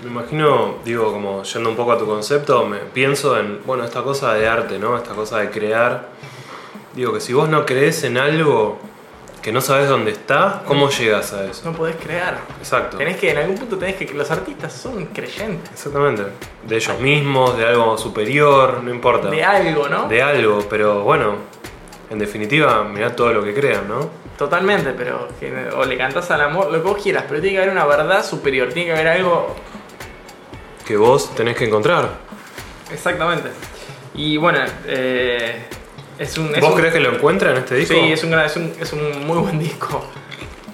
Me 0.02 0.10
imagino, 0.10 0.76
digo, 0.84 1.10
como 1.12 1.42
yendo 1.44 1.70
un 1.70 1.76
poco 1.76 1.92
a 1.92 1.98
tu 1.98 2.06
concepto, 2.06 2.66
me 2.66 2.78
pienso 2.78 3.38
en, 3.38 3.60
bueno, 3.64 3.84
esta 3.84 4.02
cosa 4.02 4.34
de 4.34 4.46
arte, 4.46 4.78
¿no? 4.78 4.96
Esta 4.96 5.14
cosa 5.14 5.38
de 5.38 5.50
crear. 5.50 6.08
Digo 6.94 7.14
que 7.14 7.20
si 7.20 7.32
vos 7.32 7.48
no 7.48 7.64
crees 7.64 8.04
en 8.04 8.18
algo 8.18 8.78
que 9.42 9.50
no 9.52 9.61
sabes 9.61 9.88
dónde 9.88 10.12
está, 10.12 10.62
¿cómo 10.66 10.88
llegas 10.88 11.33
a 11.33 11.44
eso? 11.44 11.62
No 11.68 11.76
podés 11.76 11.96
crear. 11.96 12.38
Exacto. 12.59 12.96
Tenés 12.96 13.16
que, 13.16 13.31
en 13.33 13.38
algún 13.38 13.57
punto 13.57 13.76
tenés 13.76 13.96
que, 13.96 14.07
los 14.14 14.31
artistas 14.31 14.72
son 14.72 15.07
creyentes. 15.07 15.70
Exactamente. 15.72 16.22
De 16.66 16.76
ellos 16.76 17.00
mismos, 17.00 17.59
de 17.59 17.66
algo 17.66 17.98
superior, 17.98 18.81
no 18.85 18.90
importa. 18.90 19.28
De 19.28 19.42
algo, 19.42 19.88
¿no? 19.88 20.07
De 20.09 20.22
algo, 20.22 20.64
pero 20.70 21.02
bueno, 21.02 21.35
en 22.09 22.18
definitiva, 22.20 22.85
mirá 22.85 23.16
todo 23.16 23.33
lo 23.33 23.42
que 23.42 23.52
crean, 23.52 23.88
¿no? 23.88 24.09
Totalmente, 24.38 24.92
pero 24.92 25.28
que- 25.40 25.70
o 25.76 25.85
le 25.85 25.96
cantás 25.98 26.31
al 26.31 26.40
amor, 26.42 26.66
lo 26.70 26.81
que 26.83 26.88
vos 26.88 27.02
quieras, 27.02 27.24
pero 27.28 27.40
tiene 27.40 27.57
que 27.57 27.62
haber 27.62 27.72
una 27.72 27.85
verdad 27.85 28.24
superior, 28.24 28.68
tiene 28.72 28.87
que 28.87 28.92
haber 28.94 29.09
algo 29.09 29.57
Que 30.87 30.96
vos 30.96 31.35
tenés 31.35 31.57
que 31.57 31.64
encontrar. 31.64 32.09
exactamente. 32.92 33.48
Y 34.14 34.37
bueno, 34.37 34.59
eh, 34.87 35.64
es 36.22 36.38
un... 36.38 36.54
es 36.54 36.61
¿Vos 36.61 36.70
un- 36.70 36.76
crees 36.78 36.92
que 36.94 37.00
lo 37.00 37.14
encuentran 37.14 37.52
en 37.52 37.58
este 37.58 37.74
disco? 37.76 37.94
Sí, 37.94 38.12
es 38.12 38.22
un, 38.24 38.30
gran- 38.30 38.46
es, 38.46 38.56
un, 38.56 38.72
es 38.80 38.92
un 38.92 39.26
muy 39.26 39.38
buen 39.38 39.58
disco. 39.68 40.04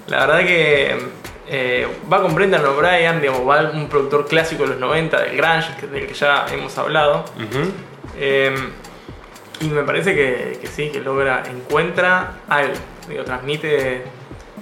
La 0.07 0.27
verdad 0.27 0.41
que 0.47 0.97
eh, 1.49 1.87
va 2.13 2.23
con 2.23 2.35
Brendan 2.35 2.65
O'Brien, 2.65 3.21
digamos, 3.21 3.47
va 3.49 3.71
un 3.71 3.89
productor 3.89 4.27
clásico 4.27 4.63
de 4.65 4.71
los 4.71 4.79
90, 4.79 5.21
del 5.23 5.37
Grunge, 5.37 5.69
que- 5.81 5.87
del 5.87 6.07
que 6.07 6.15
ya 6.15 6.47
hemos 6.53 6.77
hablado. 6.79 7.25
Eh, 8.17 8.55
y 9.61 9.65
me 9.69 9.83
parece 9.83 10.15
que, 10.15 10.59
que 10.61 10.67
sí, 10.69 10.91
que 10.91 11.01
logra, 11.01 11.43
encuentra 11.51 12.39
algo. 12.49 12.75
Digo, 13.09 13.25
transmite. 13.25 14.03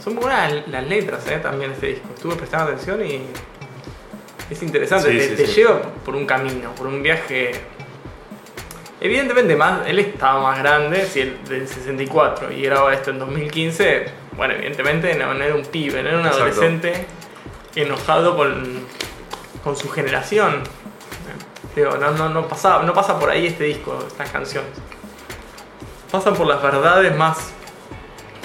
Son 0.03 0.15
muy 0.15 0.23
buenas 0.23 0.53
las 0.69 0.87
letras 0.87 1.27
eh, 1.29 1.39
también 1.43 1.73
este 1.73 1.87
disco. 1.89 2.09
Estuve 2.15 2.35
prestando 2.37 2.73
atención 2.73 3.05
y 3.05 3.23
es 4.51 4.63
interesante. 4.63 5.11
Sí, 5.11 5.19
te 5.19 5.29
sí, 5.29 5.35
te 5.43 5.47
sí. 5.47 5.55
lleva 5.61 5.81
por 6.05 6.15
un 6.15 6.27
camino, 6.27 6.75
por 6.75 6.87
un 6.87 7.03
viaje. 7.03 7.51
Evidentemente, 9.01 9.57
más, 9.57 9.87
él 9.87 9.99
estaba 9.99 10.41
más 10.41 10.59
grande, 10.59 11.07
si 11.07 11.21
él 11.21 11.39
del 11.49 11.69
64 11.69 12.51
y 12.53 12.63
grababa 12.63 12.95
esto 12.95 13.11
en 13.11 13.19
2015. 13.19 14.07
Bueno, 14.37 14.55
evidentemente 14.55 15.15
no, 15.15 15.35
no 15.35 15.45
era 15.45 15.55
un 15.55 15.65
pibe, 15.65 16.03
no 16.03 16.09
era 16.09 16.19
un 16.19 16.27
Exacto. 16.27 16.45
adolescente 16.45 17.07
enojado 17.75 18.37
con, 18.37 18.85
con 19.63 19.77
su 19.77 19.91
generación. 19.91 20.63
Digo, 21.75 21.97
no, 21.99 22.11
no, 22.13 22.31
no, 22.31 22.49
pasa, 22.49 22.83
no 22.83 22.95
pasa 22.95 23.19
por 23.19 23.29
ahí 23.29 23.47
este 23.49 23.65
disco, 23.65 24.03
estas 24.07 24.31
canciones. 24.31 24.71
Pasan 26.11 26.35
por 26.35 26.47
las 26.47 26.63
verdades 26.63 27.15
más 27.15 27.53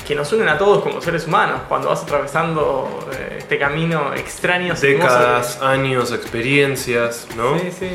que 0.05 0.15
nos 0.15 0.33
unen 0.33 0.49
a 0.49 0.57
todos 0.57 0.83
como 0.83 0.99
seres 0.99 1.27
humanos 1.27 1.61
cuando 1.69 1.87
vas 1.87 2.03
atravesando 2.03 3.07
eh, 3.13 3.35
este 3.37 3.57
camino 3.57 4.13
extraño. 4.13 4.73
Décadas, 4.73 5.61
años, 5.61 6.11
experiencias, 6.11 7.27
¿no? 7.37 7.57
Sí, 7.59 7.71
sí. 7.71 7.89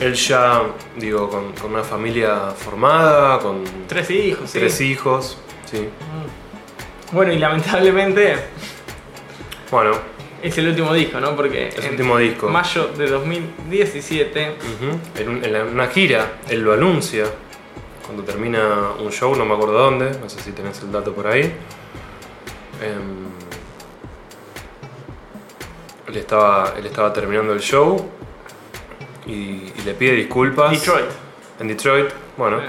Él 0.00 0.14
ya, 0.14 0.62
digo, 0.96 1.28
con, 1.30 1.52
con 1.52 1.72
una 1.72 1.84
familia 1.84 2.50
formada, 2.50 3.38
con 3.38 3.62
Tres 3.86 4.10
hijos, 4.10 4.50
sí. 4.50 4.58
tres 4.58 4.80
hijos, 4.80 5.38
sí. 5.70 5.88
Bueno, 7.12 7.32
y 7.32 7.38
lamentablemente 7.38 8.34
Bueno, 9.70 9.92
es 10.42 10.58
el 10.58 10.68
último 10.68 10.92
disco, 10.92 11.20
¿no? 11.20 11.36
Porque 11.36 11.68
Es 11.68 11.78
el 11.84 11.92
último 11.92 12.18
disco. 12.18 12.48
mayo 12.48 12.88
de 12.88 13.06
2017 13.08 14.56
ujú, 14.58 15.20
en, 15.20 15.28
un- 15.28 15.44
en 15.44 15.52
la- 15.52 15.60
en 15.60 15.68
una 15.68 15.86
gira, 15.86 16.32
él 16.48 16.60
lo 16.62 16.72
anuncia. 16.72 17.26
Cuando 18.04 18.22
termina 18.24 18.90
un 19.00 19.10
show, 19.10 19.34
no 19.36 19.44
me 19.46 19.54
acuerdo 19.54 19.74
dónde, 19.78 20.10
no 20.20 20.28
sé 20.28 20.40
si 20.40 20.50
tenés 20.52 20.80
el 20.82 20.92
dato 20.92 21.14
por 21.14 21.26
ahí. 21.28 21.42
Em, 22.82 23.24
él, 26.08 26.16
estaba, 26.16 26.74
él 26.76 26.84
estaba 26.86 27.12
terminando 27.12 27.52
el 27.52 27.60
show 27.60 28.10
y, 29.26 29.32
y 29.32 29.82
le 29.84 29.94
pide 29.94 30.12
disculpas. 30.12 30.70
Detroit. 30.72 31.06
En 31.60 31.68
Detroit, 31.68 32.06
bueno. 32.36 32.58
Eh, 32.60 32.68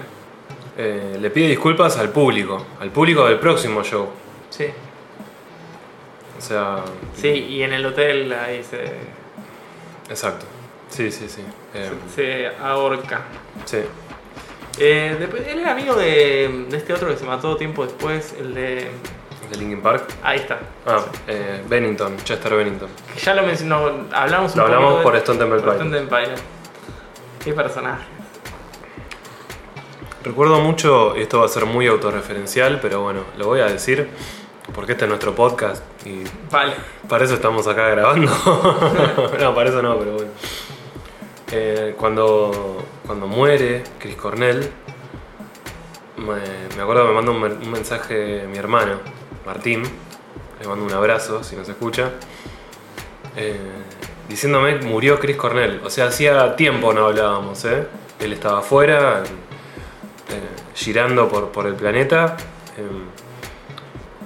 Eh, 0.78 1.18
le 1.22 1.30
pide 1.30 1.48
disculpas 1.48 1.98
al 1.98 2.10
público, 2.10 2.66
al 2.82 2.90
público 2.92 3.26
del 3.26 3.40
próximo 3.40 3.82
show. 3.82 4.10
Sí. 4.50 4.66
O 6.38 6.42
sea, 6.42 6.84
Sí, 7.16 7.30
y 7.30 7.64
en 7.64 7.72
el 7.72 7.86
hotel 7.86 8.34
ahí 8.34 8.62
se, 8.62 8.84
exacto. 10.10 10.46
Sí, 10.90 11.10
sí, 11.12 11.28
sí. 11.30 11.42
Eh, 11.74 11.92
se 12.14 12.48
ahorca. 12.62 13.22
sí. 13.66 13.78
Eh, 14.78 15.16
después, 15.18 15.48
él 15.48 15.60
era 15.60 15.72
amigo 15.72 15.96
de, 15.96 16.66
de 16.70 16.76
este 16.78 16.92
otro 16.92 17.08
que 17.08 17.16
se 17.16 17.24
mató 17.24 17.56
tiempo 17.56 17.86
después, 17.86 18.36
el 18.38 18.54
de... 18.54 18.90
De 19.50 19.58
Linkin 19.58 19.82
Park. 19.82 20.04
Ahí 20.24 20.40
está. 20.40 20.60
Ah, 20.86 21.00
eh, 21.28 21.64
Bennington, 21.68 22.18
Chester 22.24 22.54
Bennington. 22.56 22.90
Que 23.14 23.20
ya 23.20 23.34
lo 23.36 23.44
mencionó, 23.44 23.92
hablamos 24.12 24.54
un 24.54 24.60
Lo 24.60 24.66
hablamos 24.66 24.98
de- 24.98 25.04
por 25.04 25.16
Stone 25.18 25.38
Temple 25.40 25.60
Pilots. 25.60 25.76
Stone 25.78 25.98
Temple 25.98 26.18
Pilots. 26.24 26.42
Qué 27.44 27.54
personaje. 27.54 28.04
Recuerdo 30.24 30.60
mucho, 30.60 31.16
y 31.16 31.22
esto 31.22 31.40
va 31.40 31.46
a 31.46 31.50
ser 31.50 31.66
muy 31.66 31.86
autorreferencial, 31.88 32.80
pero 32.82 33.02
bueno, 33.04 33.22
lo 33.38 33.46
voy 33.46 33.60
a 33.60 33.66
decir 33.66 34.10
porque 34.74 34.94
este 34.94 35.06
es 35.06 35.10
nuestro 35.10 35.36
podcast 35.36 35.84
y 36.04 36.24
Vale. 36.50 36.74
para 37.08 37.24
eso 37.26 37.36
estamos 37.36 37.68
acá 37.68 37.88
grabando. 37.90 38.32
no, 39.40 39.54
para 39.54 39.70
eso 39.70 39.82
no, 39.84 39.98
pero 40.00 40.14
bueno. 40.14 40.32
Eh, 41.52 41.94
cuando, 42.00 42.84
cuando 43.06 43.28
muere 43.28 43.84
Chris 44.00 44.16
Cornell, 44.16 44.68
me, 46.18 46.34
me 46.76 46.82
acuerdo 46.82 47.04
que 47.04 47.10
me 47.10 47.14
manda 47.14 47.32
un, 47.32 47.44
un 47.44 47.72
mensaje 47.72 48.48
mi 48.52 48.58
hermano, 48.58 48.94
Martín, 49.46 49.84
le 50.60 50.68
mando 50.68 50.86
un 50.86 50.92
abrazo 50.92 51.44
si 51.44 51.56
nos 51.56 51.70
escucha, 51.70 52.12
eh, 53.36 53.60
diciéndome 54.28 54.80
que 54.80 54.86
murió 54.86 55.20
Chris 55.20 55.36
Cornell. 55.38 55.82
O 55.84 55.90
sea, 55.90 56.08
hacía 56.08 56.56
tiempo 56.56 56.94
no 56.94 57.06
hablábamos, 57.06 57.64
¿eh? 57.66 57.88
Él 58.20 58.34
estaba 58.34 58.60
afuera, 58.60 59.24
eh, 60.30 60.74
girando 60.74 61.30
por, 61.30 61.52
por 61.52 61.68
el 61.68 61.76
planeta. 61.76 62.38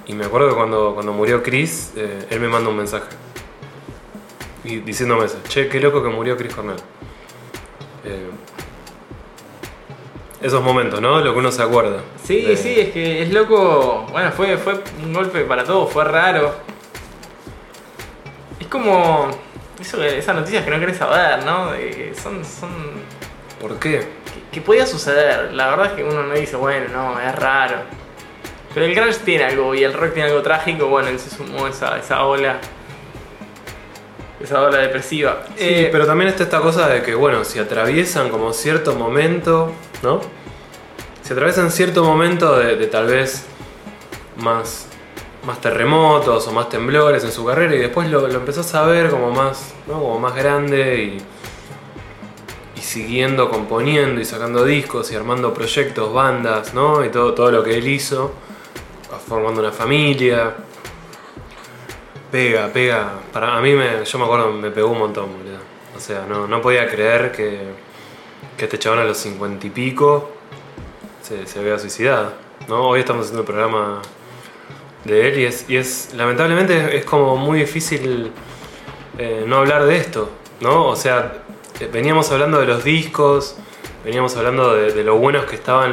y 0.06 0.14
me 0.14 0.24
acuerdo 0.24 0.48
que 0.48 0.54
cuando, 0.54 0.94
cuando 0.94 1.12
murió 1.12 1.42
Chris, 1.42 1.92
él 1.94 2.40
me 2.40 2.48
manda 2.48 2.70
un 2.70 2.76
mensaje. 2.76 3.08
Y 4.64 4.80
diciéndome 4.80 5.26
eso, 5.26 5.38
che, 5.48 5.68
qué 5.68 5.80
loco 5.80 6.02
que 6.02 6.08
murió 6.08 6.36
Chris 6.36 6.54
Cornell. 6.54 6.76
Esos 10.40 10.62
momentos, 10.62 11.00
¿no? 11.02 11.20
Lo 11.20 11.32
que 11.34 11.38
uno 11.38 11.52
se 11.52 11.62
acuerda. 11.62 12.00
Sí, 12.24 12.42
De- 12.42 12.56
sí, 12.56 12.80
es 12.80 12.90
que 12.90 13.22
es 13.22 13.30
loco. 13.32 14.06
Bueno, 14.10 14.32
fue, 14.32 14.56
fue 14.56 14.80
un 15.04 15.12
golpe 15.12 15.42
para 15.44 15.64
todos, 15.64 15.92
fue 15.92 16.04
raro. 16.04 16.54
Es 18.58 18.66
como. 18.68 19.28
Eso, 19.80 20.02
esas 20.02 20.34
noticias 20.34 20.64
que 20.64 20.70
no 20.70 20.78
querés 20.80 20.96
saber, 20.98 21.44
¿no? 21.44 21.72
De 21.72 21.90
que 21.90 22.14
son. 22.14 22.42
son 22.44 22.70
¿Por 23.60 23.78
qué? 23.78 23.98
que, 24.00 24.06
que 24.52 24.60
podía 24.62 24.86
suceder. 24.86 25.52
La 25.52 25.68
verdad 25.68 25.86
es 25.86 25.92
que 25.92 26.04
uno 26.04 26.22
no 26.22 26.34
dice, 26.34 26.56
bueno, 26.56 26.86
no, 26.92 27.20
es 27.20 27.34
raro. 27.36 27.76
Pero 28.72 28.86
el 28.86 28.94
grunge 28.94 29.18
tiene 29.24 29.44
algo 29.44 29.74
y 29.74 29.82
el 29.84 29.92
rock 29.92 30.14
tiene 30.14 30.30
algo 30.30 30.40
trágico. 30.42 30.86
Bueno, 30.86 31.08
él 31.08 31.18
se 31.18 31.28
sumó 31.28 31.66
a 31.66 31.68
esa, 31.70 31.98
esa 31.98 32.24
ola. 32.24 32.56
Esa 34.42 34.62
ola 34.62 34.78
depresiva. 34.78 35.42
Sí, 35.48 35.54
Eh, 35.58 35.88
pero 35.92 36.06
también 36.06 36.30
está 36.30 36.44
esta 36.44 36.60
cosa 36.60 36.88
de 36.88 37.02
que, 37.02 37.14
bueno, 37.14 37.44
si 37.44 37.58
atraviesan 37.58 38.30
como 38.30 38.54
cierto 38.54 38.94
momento, 38.94 39.72
¿no? 40.02 40.20
Si 41.22 41.32
atraviesan 41.32 41.70
cierto 41.70 42.04
momento 42.04 42.58
de, 42.58 42.76
de 42.76 42.86
tal 42.86 43.06
vez 43.06 43.44
más, 44.36 44.86
más 45.46 45.60
terremotos 45.60 46.46
o 46.48 46.52
más 46.52 46.68
temblores 46.68 47.24
en 47.24 47.32
su 47.32 47.44
carrera 47.44 47.74
y 47.74 47.78
después 47.78 48.08
lo, 48.10 48.26
lo 48.26 48.34
empezás 48.34 48.74
a 48.74 48.82
ver 48.82 49.10
como 49.10 49.30
más, 49.30 49.74
¿no? 49.86 49.94
Como 49.94 50.18
más 50.18 50.34
grande 50.34 51.04
y, 51.04 52.78
y 52.78 52.82
siguiendo 52.82 53.48
componiendo 53.48 54.20
y 54.20 54.24
sacando 54.24 54.64
discos 54.64 55.12
y 55.12 55.16
armando 55.16 55.52
proyectos, 55.54 56.12
bandas, 56.12 56.74
¿no? 56.74 57.04
Y 57.04 57.10
todo, 57.10 57.34
todo 57.34 57.50
lo 57.50 57.62
que 57.62 57.76
él 57.76 57.86
hizo, 57.88 58.32
formando 59.26 59.60
una 59.60 59.72
familia. 59.72 60.54
Pega, 62.30 62.68
pega. 62.68 63.12
Para 63.32 63.56
a 63.56 63.60
mí, 63.60 63.72
me, 63.72 64.04
yo 64.04 64.18
me 64.18 64.24
acuerdo, 64.24 64.52
me 64.52 64.70
pegó 64.70 64.90
un 64.90 64.98
montón, 64.98 65.26
boludo. 65.36 65.58
O 65.96 66.00
sea, 66.00 66.24
no, 66.28 66.46
no 66.46 66.62
podía 66.62 66.88
creer 66.88 67.32
que, 67.32 67.60
que 68.60 68.66
este 68.66 68.78
chabón 68.78 68.98
a 68.98 69.04
los 69.04 69.16
cincuenta 69.16 69.66
y 69.66 69.70
pico 69.70 70.32
se, 71.22 71.46
se 71.46 71.60
había 71.60 71.78
suicidado. 71.78 72.34
¿no? 72.68 72.88
Hoy 72.88 73.00
estamos 73.00 73.22
haciendo 73.22 73.40
el 73.40 73.46
programa 73.46 74.02
de 75.06 75.28
él 75.28 75.38
y 75.38 75.44
es, 75.46 75.64
y 75.70 75.78
es 75.78 76.10
lamentablemente 76.14 76.94
es 76.94 77.06
como 77.06 77.38
muy 77.38 77.60
difícil 77.60 78.30
eh, 79.16 79.44
no 79.46 79.56
hablar 79.56 79.86
de 79.86 79.96
esto, 79.96 80.28
¿no? 80.60 80.88
O 80.88 80.94
sea, 80.94 81.38
eh, 81.80 81.88
veníamos 81.90 82.30
hablando 82.32 82.60
de 82.60 82.66
los 82.66 82.84
discos, 82.84 83.56
veníamos 84.04 84.36
hablando 84.36 84.74
de, 84.74 84.92
de 84.92 85.04
lo 85.04 85.16
buenos 85.16 85.46
que 85.46 85.54
estaban 85.54 85.92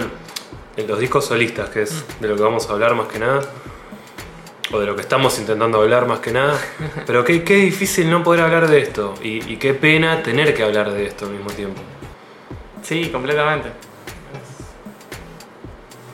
en 0.76 0.88
los 0.88 1.00
discos 1.00 1.24
solistas, 1.24 1.70
que 1.70 1.84
es 1.84 2.04
de 2.20 2.28
lo 2.28 2.36
que 2.36 2.42
vamos 2.42 2.70
a 2.70 2.74
hablar 2.74 2.96
más 2.96 3.08
que 3.08 3.20
nada 3.20 3.44
o 4.74 4.80
de 4.80 4.86
lo 4.86 4.94
que 4.94 5.04
estamos 5.04 5.40
intentando 5.40 5.82
hablar 5.82 6.06
más 6.06 6.20
que 6.20 6.34
nada. 6.34 6.60
Pero 7.06 7.24
qué, 7.24 7.46
qué 7.46 7.56
difícil 7.56 8.10
no 8.12 8.26
poder 8.26 8.42
hablar 8.42 8.68
de 8.68 8.82
esto 8.82 9.14
y, 9.24 9.54
y 9.54 9.56
qué 9.56 9.74
pena 9.74 10.22
tener 10.22 10.54
que 10.54 10.64
hablar 10.64 10.92
de 10.92 11.06
esto 11.06 11.28
al 11.28 11.32
mismo 11.32 11.50
tiempo. 11.52 11.82
Sí, 12.88 13.10
completamente. 13.10 13.70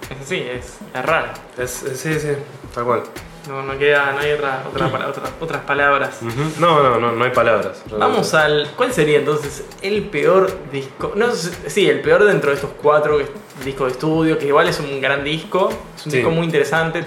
Es, 0.09 0.21
así, 0.25 0.37
es, 0.37 0.77
es 0.93 1.05
raro. 1.05 1.27
Es, 1.57 1.83
es- 1.83 1.99
sí, 1.99 2.19
sí, 2.19 2.29
tal 2.73 2.83
cual. 2.85 3.03
No, 3.47 3.61
no 3.61 3.77
queda, 3.77 4.13
no 4.13 4.19
hay 4.19 4.31
otra, 4.31 4.63
otra, 4.69 4.87
pala- 4.91 5.07
otra- 5.09 5.29
otras 5.39 5.61
palabras. 5.63 6.19
Ujú. 6.21 6.59
No, 6.59 6.81
no, 6.81 6.99
no, 6.99 7.11
no 7.11 7.23
hay 7.25 7.31
palabras. 7.31 7.83
Vamos 7.91 8.33
al. 8.33 8.69
¿Cuál 8.75 8.93
sería 8.93 9.19
entonces 9.19 9.63
el 9.81 10.03
peor 10.03 10.51
disco? 10.71 11.11
No, 11.15 11.31
sé- 11.31 11.69
sí, 11.69 11.89
el 11.89 12.01
peor 12.01 12.23
dentro 12.25 12.49
de 12.49 12.55
estos 12.55 12.71
cuatro 12.81 13.17
que- 13.17 13.27
discos 13.65 13.87
de 13.87 13.91
estudio, 13.93 14.37
que 14.39 14.47
igual 14.47 14.67
es 14.67 14.79
un 14.79 14.99
gran 14.99 15.23
disco, 15.23 15.69
es 15.95 16.05
un 16.05 16.11
Sí. 16.11 16.17
disco 16.17 16.31
muy 16.31 16.45
interesante, 16.45 17.03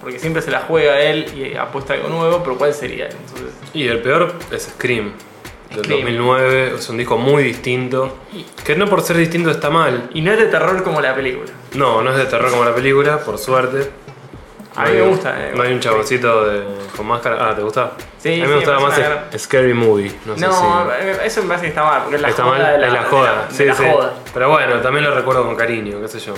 porque 0.00 0.18
siempre 0.18 0.42
se 0.42 0.50
la 0.50 0.60
juega 0.60 1.00
él 1.00 1.26
y 1.34 1.56
apuesta 1.56 1.94
algo 1.94 2.08
nuevo, 2.08 2.40
pero 2.42 2.58
¿cuál 2.58 2.74
sería? 2.74 3.06
Entonces, 3.06 3.54
Y 3.72 3.88
el 3.88 4.00
peor 4.02 4.34
es 4.50 4.64
Scream. 4.64 5.12
Del 5.70 5.84
Scream. 5.84 6.00
2009. 6.02 6.74
Es 6.78 6.88
un 6.88 6.96
disco 6.98 7.16
muy 7.18 7.42
distinto. 7.42 8.16
Que 8.64 8.76
no 8.76 8.86
por 8.86 9.02
ser 9.02 9.16
distinto 9.16 9.50
está 9.50 9.70
mal. 9.70 10.08
Y 10.14 10.20
no 10.20 10.32
es 10.32 10.38
de 10.38 10.46
terror 10.46 10.82
como 10.82 11.00
la 11.00 11.14
película. 11.14 11.50
No, 11.74 12.02
no 12.02 12.10
es 12.10 12.16
de 12.16 12.24
terror 12.26 12.50
como 12.50 12.64
la 12.64 12.74
película, 12.74 13.18
por 13.18 13.38
suerte. 13.38 13.90
A 14.76 14.84
mí 14.84 14.90
me 14.92 15.02
gusta, 15.02 15.34
eh. 15.38 15.52
No 15.54 15.62
hay 15.62 15.72
un 15.72 15.80
chaboncito 15.80 16.44
de- 16.50 16.62
con 16.94 17.06
máscara. 17.06 17.48
Ah, 17.48 17.54
¿te 17.56 17.62
gusta? 17.62 17.92
Sí, 18.18 18.28
A 18.28 18.32
mí 18.32 18.42
sí, 18.42 18.46
me 18.48 18.54
gustaba 18.56 18.80
más 18.80 18.98
el 19.32 19.38
Scary 19.40 19.72
Movie. 19.72 20.12
No, 20.26 20.34
sé 20.36 20.40
si. 20.40 20.46
eh, 21.06 21.18
eso 21.24 21.40
me 21.42 21.48
parece 21.48 21.62
que 21.64 21.68
está 21.70 21.82
mal, 21.82 22.00
porque 22.02 22.16
es 22.16 22.22
la 22.22 22.28
Está 22.28 22.42
joda 22.44 22.58
mal, 22.58 22.72
de 22.72 22.78
la, 22.78 22.86
es 22.88 22.92
la 22.92 22.98
de 23.00 23.04
joda. 23.06 23.46
de 23.48 23.54
sí, 23.54 23.64
la 23.64 23.74
sí. 23.74 23.84
joda. 23.90 24.12
Pero 24.34 24.50
bueno, 24.50 24.74
también 24.82 25.04
lo 25.06 25.14
recuerdo 25.14 25.46
con 25.46 25.56
cariño, 25.56 25.98
qué 26.02 26.08
sé 26.08 26.20
yo. 26.20 26.34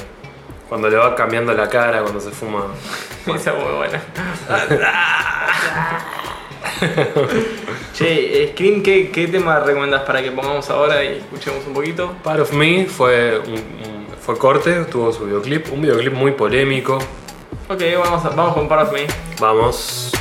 Cuando 0.69 0.88
le 0.88 0.97
va 0.97 1.17
cambiando 1.17 1.53
la 1.53 1.69
cara, 1.69 2.01
cuando 2.03 2.21
se 2.21 2.31
fuma. 2.31 2.67
Esa 3.27 3.51
es 3.51 3.57
muy 3.59 3.73
buena. 3.75 4.01
che, 7.95 8.43
eh, 8.45 8.51
Scream, 8.55 8.83
¿qué, 8.83 9.11
¿qué 9.11 9.29
tema 9.29 9.61
recomendás 9.61 10.03
para 10.03 10.23
que 10.23 10.31
pongamos 10.31 10.69
ahora 10.71 11.03
y 11.05 11.19
escuchemos 11.19 11.67
un 11.67 11.75
poquito? 11.75 12.12
Part 12.23 12.41
of 12.41 12.53
Me 12.53 12.87
fue, 12.87 13.38
un- 13.38 14.07
fue 14.21 14.37
corte, 14.37 14.85
tuvo 14.85 15.12
su 15.12 15.25
videoclip, 15.25 15.73
un 15.73 15.83
videoclip 15.83 16.12
muy 16.12 16.33
polémico. 16.33 16.99
Ok, 17.69 17.83
vamos, 18.03 18.25
a- 18.25 18.31
vamos 18.31 18.55
con 18.55 18.69
Part 18.69 18.88
of 18.88 18.93
Me. 18.93 19.07
Vamos. 19.41 20.12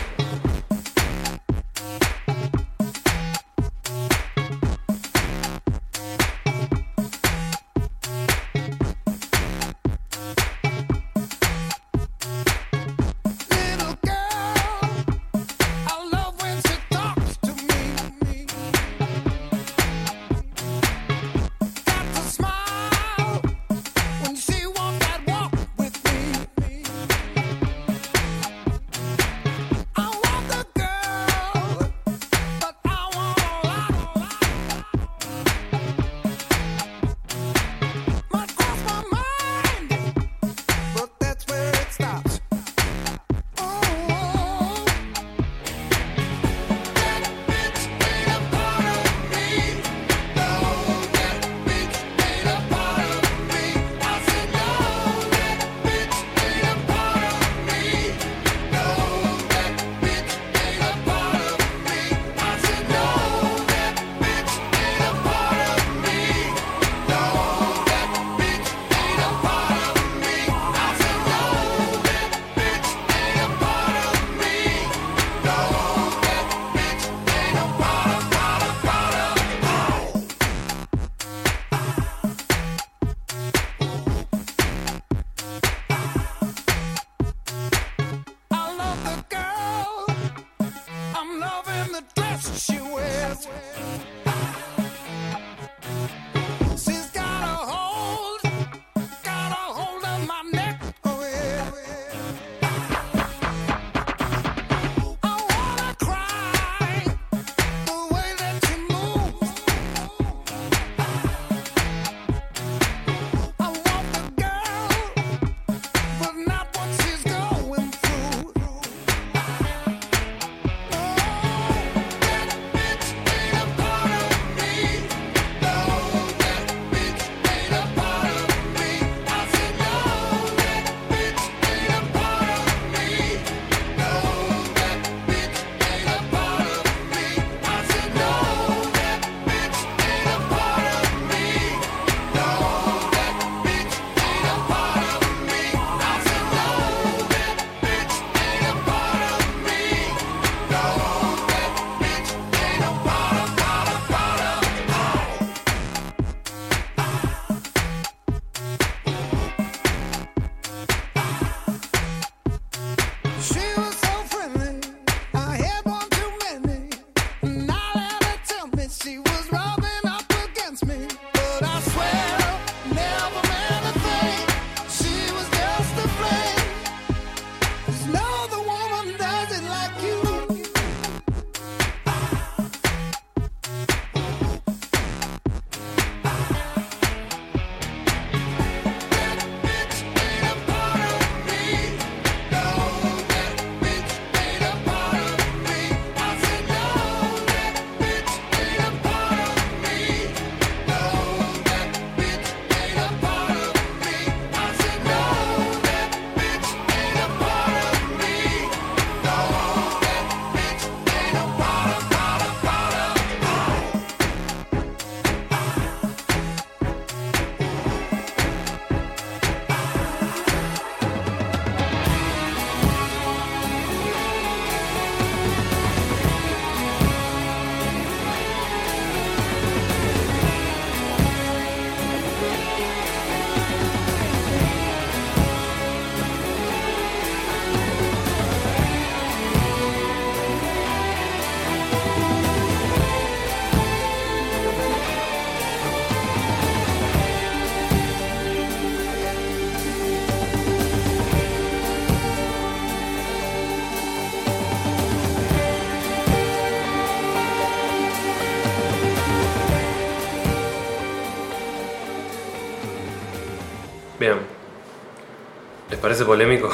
¿Les 265.89 266.00
parece 266.00 266.26
polémico? 266.26 266.69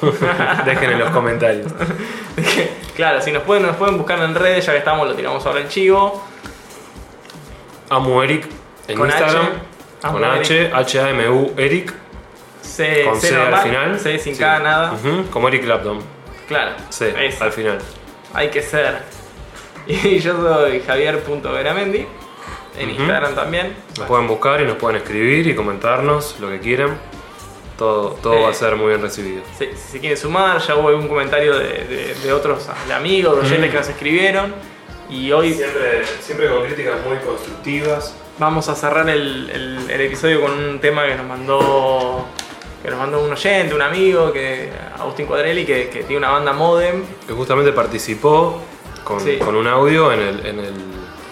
Dejen 0.64 0.90
en 0.92 0.98
los 0.98 1.10
comentarios. 1.10 1.72
claro, 2.96 3.20
si 3.20 3.32
nos 3.32 3.42
pueden, 3.42 3.64
nos 3.66 3.76
pueden 3.76 3.96
buscar 3.98 4.18
en 4.20 4.34
redes, 4.34 4.64
ya 4.66 4.72
que 4.72 4.78
estamos, 4.78 5.06
lo 5.08 5.14
tiramos 5.14 5.44
ahora 5.46 5.60
el 5.60 5.68
chivo. 5.68 6.22
Amo 7.90 8.22
Eric 8.22 8.46
en 8.88 8.98
Con 8.98 9.08
Instagram. 9.08 9.46
H. 10.02 10.12
Con 10.12 10.24
H, 10.24 10.70
H-A-M-U, 10.72 11.54
Eric. 11.56 11.92
C, 12.62 13.04
Con 13.04 13.20
C 13.20 13.28
C 13.28 13.34
normal, 13.34 13.54
al 13.54 13.62
final. 13.62 14.00
C 14.00 14.18
sin 14.18 14.34
Sí. 14.34 14.40
K, 14.40 14.58
nada. 14.60 14.94
Como 15.30 15.48
Eric 15.48 15.64
Clapton. 15.64 15.98
Claro. 16.48 16.72
C 16.88 17.14
al 17.40 17.52
final. 17.52 17.78
Hay 18.34 18.48
que 18.50 18.62
ser. 18.62 19.02
Y 19.84 20.20
yo 20.20 20.36
soy 20.40 20.80
Javier.veramendi. 20.80 22.06
En 22.78 22.90
Ujú. 22.90 23.00
Instagram 23.00 23.34
también. 23.34 23.76
Nos 23.98 24.06
pueden 24.06 24.28
buscar 24.28 24.60
y 24.60 24.64
nos 24.64 24.76
pueden 24.76 24.98
escribir 25.02 25.46
y 25.48 25.56
comentarnos 25.56 26.38
lo 26.38 26.48
que 26.48 26.60
quieran. 26.60 26.96
Todo, 27.82 28.10
todo 28.22 28.34
Eh. 28.34 28.42
va 28.42 28.50
a 28.50 28.54
ser 28.54 28.76
muy 28.76 28.90
bien 28.90 29.02
recibido. 29.02 29.42
Si, 29.58 29.66
si 29.66 29.92
se 29.94 29.98
quieren 29.98 30.16
sumar, 30.16 30.60
ya 30.60 30.76
hubo 30.76 30.86
algún 30.88 31.08
comentario 31.08 31.58
de, 31.58 31.66
de- 31.84 32.14
de 32.14 32.32
otros 32.32 32.68
de 32.86 32.94
amigos, 32.94 33.34
de 33.34 33.40
oyentes 33.40 33.68
Mm. 33.68 33.72
que 33.72 33.78
nos 33.78 33.88
escribieron. 33.88 34.54
Y 35.10 35.32
hoy 35.32 35.52
Siempre, 35.52 36.02
siempre 36.20 36.48
con 36.48 36.64
críticas 36.64 36.94
muy 37.04 37.16
constructivas. 37.18 38.14
vamos 38.38 38.68
a 38.68 38.76
cerrar 38.76 39.08
el, 39.10 39.50
el- 39.50 39.90
el 39.90 40.00
episodio 40.00 40.40
con 40.42 40.52
un 40.52 40.78
tema 40.78 41.06
que 41.06 41.16
nos 41.16 41.26
mandó 41.26 42.24
que 42.84 42.90
nos 42.90 42.98
mandó 43.00 43.20
un 43.24 43.32
oyente, 43.32 43.74
un 43.74 43.82
amigo, 43.82 44.32
que 44.32 44.70
Agustín 44.98 45.26
Cuadrelli, 45.26 45.64
que, 45.64 45.88
que 45.88 46.00
tiene 46.04 46.18
una 46.18 46.30
banda 46.30 46.52
Modem. 46.52 47.02
Que 47.26 47.32
justamente 47.32 47.72
participó 47.72 48.60
con, 49.04 49.20
Sí. 49.20 49.38
con 49.38 49.54
un 49.56 49.66
audio 49.66 50.12
en 50.12 50.20
el. 50.20 50.46
En 50.46 50.58
el 50.60 50.72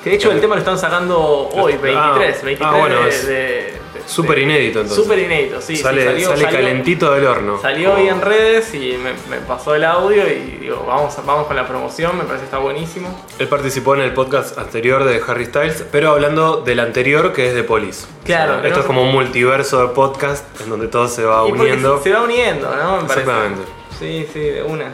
Que 0.03 0.11
de 0.11 0.17
hecho 0.17 0.31
el 0.33 0.41
tema 0.41 0.55
lo 0.57 0.61
están 0.61 0.79
sacando 0.79 1.19
hoy, 1.21 1.73
23, 1.77 1.97
Ah, 1.97 2.19
23 2.45 2.59
ah, 2.63 2.77
bueno, 2.79 3.03
de, 3.03 3.09
es 3.09 3.27
de- 3.27 3.35
de- 3.35 3.81
súper 4.11 4.39
inédito, 4.39 4.81
entonces. 4.81 5.05
Súper 5.05 5.19
inédito, 5.21 5.61
sí. 5.61 5.77
sí, 5.77 5.83
sale 5.83 6.05
salió, 6.05 6.29
sale 6.31 6.43
salió- 6.43 6.59
calentito 6.59 7.13
del 7.13 7.27
horno. 7.27 7.61
Salió 7.61 7.95
hoy 7.95 8.09
en 8.09 8.21
redes 8.21 8.75
y 8.75 8.99
me, 9.03 9.13
me 9.29 9.41
pasó 9.47 9.75
el 9.75 9.85
audio 9.85 10.27
y 10.29 10.59
digo, 10.61 10.85
vamos, 10.87 11.15
vamos 11.25 11.47
con 11.47 11.57
la 11.57 11.67
promoción, 11.67 12.17
me 12.17 12.25
parece 12.25 12.41
que 12.41 12.45
está 12.47 12.59
buenísimo. 12.59 13.25
Él 13.39 13.49
participó 13.49 13.95
en 13.95 14.03
el 14.03 14.13
podcast 14.13 14.59
anterior 14.59 15.05
de 15.05 15.23
Harry 15.27 15.47
Styles, 15.47 15.85
pero 15.91 16.11
hablando 16.11 16.63
del 16.63 16.81
anterior 16.81 17.33
que 17.33 17.49
es 17.49 17.55
de 17.55 17.63
Police. 17.65 18.07
Claro, 18.25 18.53
O 18.53 18.55
sea, 18.55 18.63
que 18.63 18.69
esto 18.69 18.79
no 18.79 18.83
es 18.83 18.87
como 18.87 19.03
un 19.03 19.13
multiverso 19.13 19.81
de 19.87 19.95
podcast 19.95 20.45
en 20.61 20.71
donde 20.71 20.89
todo 20.89 21.09
se 21.09 21.25
va 21.25 21.47
Y 21.49 21.53
uniendo. 21.53 21.99
Se, 21.99 22.05
se 22.05 22.11
va 22.13 22.23
uniendo, 22.23 22.69
¿no? 22.75 22.97
Me 23.03 23.09
parece. 23.09 23.21
Exactamente. 23.21 23.63
Sí, 23.99 24.27
sí, 24.33 24.41
de 24.41 24.63
una. 24.63 24.87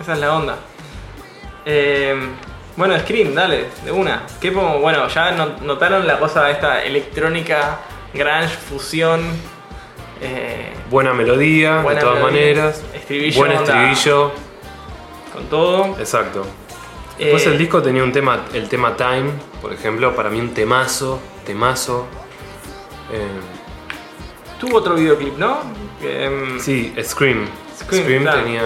Esa 0.00 0.12
es 0.14 0.18
la 0.18 0.34
onda. 0.34 0.56
Eh, 1.64 2.14
bueno, 2.76 2.98
Scream, 2.98 3.34
dale, 3.34 3.66
de 3.84 3.92
una. 3.92 4.22
¿Qué? 4.40 4.50
Bueno, 4.50 5.06
ya 5.08 5.30
no- 5.32 5.56
notaron 5.62 6.06
la 6.06 6.18
cosa 6.18 6.50
esta 6.50 6.82
electrónica, 6.82 7.80
grunge, 8.14 8.48
fusión. 8.68 9.20
eh, 10.20 10.72
Buena 10.90 11.12
melodía, 11.14 11.80
Buena 11.80 12.00
de 12.00 12.04
todas 12.06 12.16
melodía. 12.22 12.40
maneras. 12.40 12.82
Estribillo, 12.94 13.38
Buen 13.38 13.52
estribillo. 13.52 14.32
con 15.32 15.46
todo. 15.46 15.96
Exacto. 15.98 16.46
Después 17.18 17.46
Eh, 17.46 17.50
el 17.50 17.58
disco 17.58 17.82
tenía 17.82 18.02
un 18.04 18.12
tema, 18.12 18.44
el 18.52 18.68
tema 18.68 18.96
Time, 18.96 19.30
por 19.60 19.72
ejemplo, 19.72 20.14
para 20.14 20.28
mí 20.30 20.40
un 20.40 20.52
temazo, 20.54 21.20
temazo. 21.46 22.06
Eh, 23.12 23.26
Tuvo 24.60 24.76
otro 24.78 24.94
videoclip, 24.94 25.36
¿no? 25.38 25.58
Em, 26.02 26.58
sí, 26.60 26.94
Scream. 27.02 27.48
Scream, 27.76 28.02
Scream, 28.04 28.22
claro. 28.22 28.42
tenía. 28.42 28.62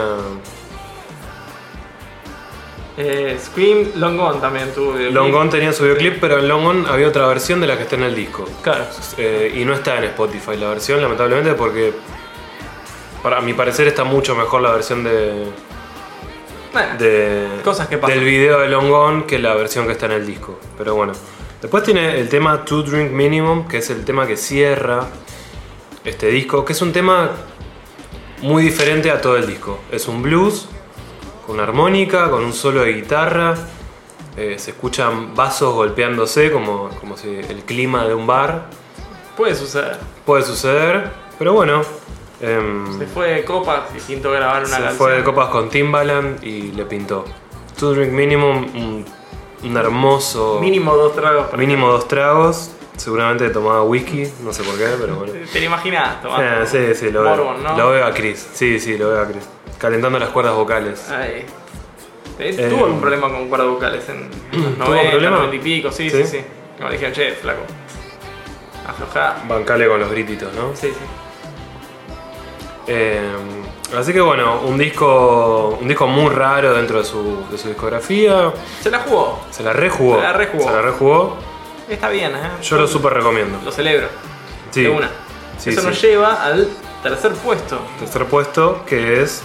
Eh, 2.96 3.38
Scream, 3.42 3.92
Long 3.96 4.16
Gone 4.16 4.40
también 4.40 4.72
tuvo 4.74 4.92
videoclip. 4.92 5.14
Long 5.14 5.30
Gone 5.32 5.50
tenía 5.50 5.72
su 5.72 5.82
videoclip, 5.82 6.18
pero 6.20 6.38
en 6.38 6.48
Long 6.48 6.62
Gone 6.64 6.88
había 6.88 7.08
otra 7.08 7.26
versión 7.26 7.60
de 7.60 7.66
la 7.66 7.76
que 7.76 7.82
está 7.82 7.96
en 7.96 8.02
el 8.04 8.14
disco. 8.14 8.48
Claro. 8.62 8.86
Eh, 9.18 9.52
y 9.56 9.64
no 9.64 9.74
está 9.74 9.98
en 9.98 10.04
Spotify 10.04 10.56
la 10.56 10.68
versión, 10.70 11.02
lamentablemente, 11.02 11.52
porque 11.54 11.92
para 13.22 13.40
mi 13.40 13.52
parecer 13.54 13.86
está 13.88 14.04
mucho 14.04 14.34
mejor 14.34 14.62
la 14.62 14.72
versión 14.72 15.04
de, 15.04 15.44
Bueno, 16.72 16.96
de- 16.98 17.48
Cosas 17.64 17.88
que 17.88 17.98
pasan. 17.98 18.16
del 18.18 18.24
video 18.24 18.60
de 18.60 18.68
Long 18.68 18.88
Gone 18.88 19.24
que 19.26 19.38
la 19.38 19.54
versión 19.54 19.86
que 19.86 19.92
está 19.92 20.06
en 20.06 20.12
el 20.12 20.26
disco. 20.26 20.58
Pero 20.78 20.94
bueno. 20.94 21.12
Después 21.60 21.82
tiene 21.82 22.20
el 22.20 22.28
tema 22.28 22.64
Two 22.64 22.82
Drink 22.82 23.10
Minimum, 23.10 23.66
que 23.66 23.78
es 23.78 23.90
el 23.90 24.04
tema 24.04 24.26
que 24.26 24.36
cierra 24.36 25.06
este 26.04 26.28
disco, 26.28 26.64
que 26.64 26.74
es 26.74 26.82
un 26.82 26.92
tema 26.92 27.30
muy 28.42 28.62
diferente 28.62 29.10
a 29.10 29.20
todo 29.20 29.36
el 29.36 29.46
disco. 29.46 29.80
Es 29.90 30.06
un 30.06 30.22
blues 30.22 30.68
con 31.46 31.54
una 31.56 31.64
armónica, 31.64 32.30
con 32.30 32.44
un 32.44 32.52
solo 32.52 32.80
de 32.82 32.92
guitarra. 32.92 33.54
eh, 34.36 34.56
se 34.58 34.72
escuchan 34.72 35.34
vasos 35.34 35.72
golpeándose 35.74 36.50
como, 36.52 36.90
como 37.00 37.16
si 37.16 37.28
el 37.36 37.62
clima 37.64 38.04
de 38.06 38.14
un 38.14 38.26
bar. 38.26 38.66
puede 39.36 39.54
suceder. 39.54 39.96
Puede 40.26 40.42
suceder, 40.42 41.10
pero 41.38 41.52
bueno. 41.54 41.82
em, 42.40 42.98
Se 42.98 43.06
fue 43.06 43.28
de 43.30 43.44
copas 43.44 43.82
y 43.96 44.00
pintó 44.00 44.30
grabar 44.32 44.58
una 44.58 44.66
se 44.66 44.72
canción. 44.74 44.94
fue 44.96 45.12
de 45.12 45.24
copas 45.24 45.48
con 45.48 45.70
Timbaland 45.70 46.42
y 46.44 46.72
le 46.72 46.84
pintó. 46.84 47.24
Two 47.78 47.92
Drink 47.94 48.12
Minimum, 48.12 48.56
un, 48.74 49.04
un 49.62 49.76
hermoso. 49.76 50.58
Mínimo 50.60 50.94
dos 50.96 51.14
tragos. 51.14 51.46
para- 51.46 51.56
mínimo 51.58 51.88
dos 51.88 52.06
tragos. 52.08 52.72
Seguramente 52.96 53.50
tomaba 53.50 53.82
whisky, 53.82 54.26
no 54.42 54.52
sé 54.54 54.62
por 54.62 54.76
qué, 54.78 54.86
pero 54.98 55.16
bueno. 55.16 55.32
Te 55.52 55.60
lo 55.60 55.66
imaginás, 55.66 56.22
tomando. 56.22 56.62
Eh, 56.62 56.66
sí, 56.66 56.94
sí, 56.94 57.10
lo 57.10 57.22
veo. 57.22 57.54
Lo 57.76 57.90
veo 57.90 58.04
a 58.06 58.12
Chris. 58.12 58.48
Sí, 58.54 58.80
sí, 58.80 58.96
lo 58.96 59.10
veo 59.10 59.20
a 59.22 59.26
Chris. 59.26 59.46
Calentando 59.78 60.18
las 60.18 60.30
cuerdas 60.30 60.54
vocales. 60.54 61.10
Ahí. 61.10 61.44
Eh, 62.38 62.54
Eh, 62.58 62.68
¿Tuvo 62.68 62.84
algún 62.84 63.00
problema 63.00 63.30
con 63.30 63.48
cuerdas 63.48 63.68
vocales 63.68 64.08
en 64.08 64.28
los 64.52 64.74
¿Tuvo 64.86 64.94
90, 64.94 65.10
problema? 65.12 65.36
90 65.38 65.56
y 65.56 65.58
pico? 65.58 65.90
Sí, 65.92 66.10
sí, 66.10 66.22
¿Sí? 66.24 66.26
sí. 66.38 66.44
Como 66.76 66.90
dijeron, 66.90 67.12
che, 67.14 67.32
flaco. 67.32 67.62
Aflojá. 68.86 69.36
Bancale 69.48 69.88
con 69.88 69.98
los 70.00 70.10
grititos, 70.10 70.52
¿no? 70.54 70.70
Sí, 70.74 70.88
sí. 70.88 70.94
Eh, 72.88 73.20
así 73.98 74.12
que 74.12 74.20
bueno, 74.20 74.60
un 74.60 74.78
disco, 74.78 75.78
un 75.80 75.88
disco 75.88 76.06
muy 76.06 76.30
raro 76.32 76.72
dentro 76.74 76.98
de 76.98 77.04
su, 77.04 77.44
de 77.50 77.58
su 77.58 77.68
discografía. 77.68 78.52
Se 78.80 78.90
la 78.90 79.00
jugó. 79.00 79.40
Se 79.50 79.62
la 79.62 79.72
rejugó. 79.72 80.16
Se 80.16 80.22
la 80.22 80.32
rejugó. 80.32 80.64
Se 80.64 80.70
la 80.72 80.82
rejugó. 80.82 81.36
Está 81.88 82.08
bien, 82.10 82.32
¿eh? 82.34 82.50
Yo 82.62 82.76
lo 82.76 82.86
súper 82.86 83.14
recomiendo. 83.14 83.58
Lo 83.64 83.72
celebro. 83.72 84.08
Sí. 84.70 84.82
De 84.82 84.90
una. 84.90 85.08
Sí, 85.58 85.70
Eso 85.70 85.80
sí. 85.80 85.86
nos 85.86 86.02
lleva 86.02 86.44
al 86.44 86.68
tercer 87.02 87.32
puesto. 87.32 87.78
Tercer 87.98 88.26
puesto, 88.26 88.84
que 88.86 89.22
es 89.22 89.42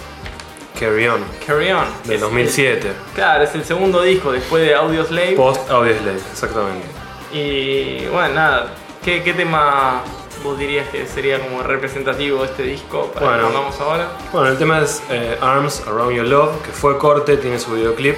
Carry 0.78 1.06
On, 1.08 1.20
Carry 1.46 1.70
On. 1.70 1.84
del 2.04 2.14
Es- 2.16 2.20
2007. 2.20 2.92
Claro, 3.14 3.44
es 3.44 3.54
el 3.54 3.64
segundo 3.64 4.02
disco 4.02 4.32
después 4.32 4.64
de 4.64 4.74
Audio 4.74 5.04
Slave. 5.04 5.32
Post 5.32 5.70
Audioslave, 5.70 6.18
exactamente. 6.32 6.86
Y 7.32 8.06
bueno, 8.08 8.34
nada. 8.34 8.74
¿Qué, 9.04 9.22
qué 9.22 9.32
tema 9.34 10.02
vos 10.44 10.58
dirías 10.58 10.88
que 10.88 11.06
sería 11.06 11.38
como 11.40 11.62
representativo 11.62 12.40
de 12.42 12.46
este 12.46 12.62
disco 12.64 13.10
para 13.12 13.26
Bueno. 13.26 13.40
que 13.48 13.52
pongamos 13.54 13.80
ahora? 13.80 14.08
Bueno, 14.32 14.48
el 14.48 14.58
tema 14.58 14.80
es 14.80 15.02
eh, 15.10 15.36
Arms 15.40 15.82
Around 15.86 16.16
Your 16.16 16.26
Love, 16.26 16.62
que 16.62 16.70
fue 16.72 16.98
corte, 16.98 17.36
tiene 17.36 17.58
su 17.58 17.72
videoclip. 17.72 18.16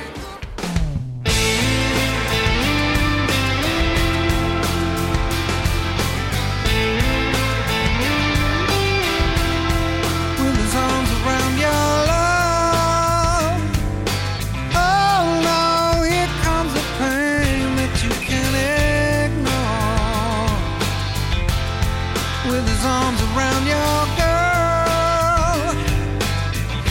With 22.46 22.68
his 22.68 22.84
arms 22.84 23.20
around 23.22 23.66
your 23.66 24.06
girl, 24.20 25.72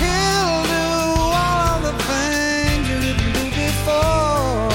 he'll 0.02 0.64
do 0.66 0.88
all 1.32 1.78
of 1.78 1.82
the 1.84 1.94
things 2.10 2.90
you 2.90 2.98
didn't 3.00 3.34
do 3.34 3.44
before. 3.52 4.72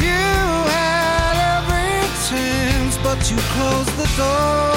You 0.00 0.26
had 0.74 1.36
every 1.58 1.94
chance, 2.28 2.98
but 2.98 3.18
you 3.30 3.36
closed 3.54 3.94
the 3.96 4.08
door. 4.16 4.71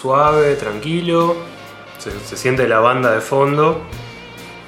Suave, 0.00 0.54
tranquilo. 0.54 1.36
Se, 1.98 2.10
se 2.20 2.36
siente 2.36 2.68
la 2.68 2.80
banda 2.80 3.12
de 3.12 3.20
fondo. 3.20 3.80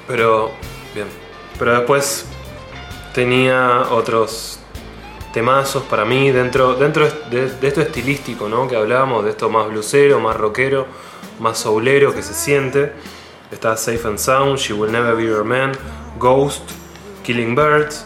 Pero, 0.07 0.51
bien. 0.93 1.07
Pero 1.57 1.73
después 1.77 2.25
tenía 3.13 3.83
otros 3.91 4.59
temazos 5.33 5.83
para 5.83 6.03
mí 6.03 6.31
dentro, 6.31 6.75
dentro 6.75 7.07
de, 7.29 7.49
de 7.49 7.67
esto 7.67 7.81
estilístico, 7.81 8.49
¿no? 8.49 8.67
Que 8.67 8.75
hablábamos, 8.75 9.23
de 9.23 9.31
esto 9.31 9.49
más 9.49 9.67
blusero, 9.67 10.19
más 10.19 10.35
rockero, 10.35 10.87
más 11.39 11.59
soulero 11.59 12.13
que 12.13 12.21
se 12.21 12.33
siente. 12.33 12.91
Está 13.51 13.77
Safe 13.77 14.01
and 14.05 14.17
Sound, 14.17 14.57
She 14.57 14.73
Will 14.73 14.91
Never 14.91 15.15
Be 15.15 15.23
Your 15.23 15.43
Man, 15.43 15.71
Ghost, 16.17 16.69
Killing 17.23 17.55
Birds. 17.55 18.05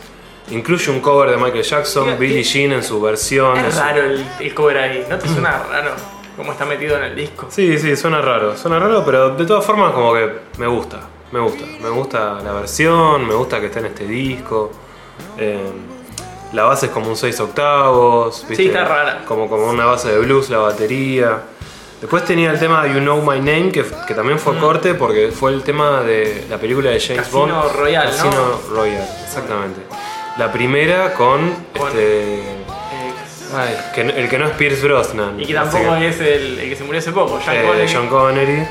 Incluye 0.51 0.91
un 0.91 0.99
cover 0.99 1.31
de 1.31 1.37
Michael 1.37 1.63
Jackson, 1.63 2.19
Billie 2.19 2.43
Jean 2.43 2.71
en 2.71 2.83
su 2.83 3.01
versión. 3.01 3.57
Es 3.57 3.77
raro 3.77 4.03
el, 4.03 4.23
el 4.39 4.53
cover 4.53 4.77
ahí, 4.77 5.05
¿no 5.09 5.17
te 5.17 5.27
suena 5.27 5.63
raro? 5.63 6.14
Cómo 6.35 6.51
está 6.51 6.65
metido 6.65 6.97
en 6.97 7.03
el 7.03 7.15
disco. 7.15 7.47
Sí, 7.49 7.77
sí, 7.79 7.95
suena 7.95 8.21
raro, 8.21 8.55
suena 8.57 8.77
raro, 8.79 9.03
pero 9.05 9.29
de 9.35 9.45
todas 9.45 9.65
formas 9.65 9.91
como 9.93 10.13
que 10.13 10.29
me 10.57 10.67
gusta, 10.67 10.99
me 11.31 11.39
gusta, 11.39 11.65
me 11.81 11.89
gusta 11.89 12.39
la 12.43 12.51
versión, 12.53 13.25
me 13.27 13.33
gusta 13.33 13.59
que 13.59 13.67
esté 13.67 13.79
en 13.79 13.85
este 13.87 14.05
disco. 14.05 14.71
Eh, 15.37 15.59
la 16.53 16.63
base 16.63 16.87
es 16.87 16.91
como 16.91 17.07
un 17.09 17.15
6 17.15 17.39
octavos, 17.39 18.45
¿viste? 18.47 18.63
Sí, 18.63 18.67
está 18.67 18.85
rara. 18.85 19.23
Como, 19.27 19.49
como 19.49 19.67
una 19.69 19.85
base 19.85 20.09
de 20.11 20.19
blues, 20.19 20.49
la 20.49 20.57
batería. 20.59 21.41
Después 22.01 22.23
tenía 22.25 22.51
el 22.51 22.59
tema 22.59 22.85
You 22.87 22.99
Know 22.99 23.21
My 23.21 23.39
Name, 23.39 23.71
que, 23.71 23.85
que 24.07 24.13
también 24.13 24.37
fue 24.37 24.57
corte 24.57 24.93
porque 24.93 25.29
fue 25.31 25.51
el 25.53 25.63
tema 25.63 26.01
de 26.01 26.45
la 26.49 26.57
película 26.57 26.91
de 26.91 26.99
James 26.99 27.21
Mm. 27.31 27.31
Casino 27.39 27.61
Bond. 27.63 27.75
Royale, 27.77 28.11
¿no? 28.11 28.17
Casino 28.17 28.59
Royale, 28.71 29.07
exactamente. 29.23 29.81
La 30.37 30.51
primera 30.51 31.13
con, 31.13 31.51
Con- 31.77 31.87
este. 31.87 32.43
Ay, 33.55 33.77
que 33.93 34.03
no- 34.03 34.11
el 34.13 34.29
que 34.29 34.37
no 34.39 34.45
es 34.47 34.51
Pierce 34.51 34.83
Brosnan. 34.85 35.39
y 35.39 35.45
que 35.45 35.53
tampoco 35.53 35.91
así 35.91 36.01
que- 36.01 36.09
es 36.09 36.19
el, 36.21 36.59
el 36.59 36.69
que 36.69 36.75
se 36.75 36.83
murió 36.83 36.99
hace 36.99 37.11
poco, 37.11 37.39
Sean 37.41 37.57
eh, 37.57 37.63
Connery. 37.67 37.93
John 37.93 38.07
Connery. 38.07 38.51
Eh, 38.61 38.67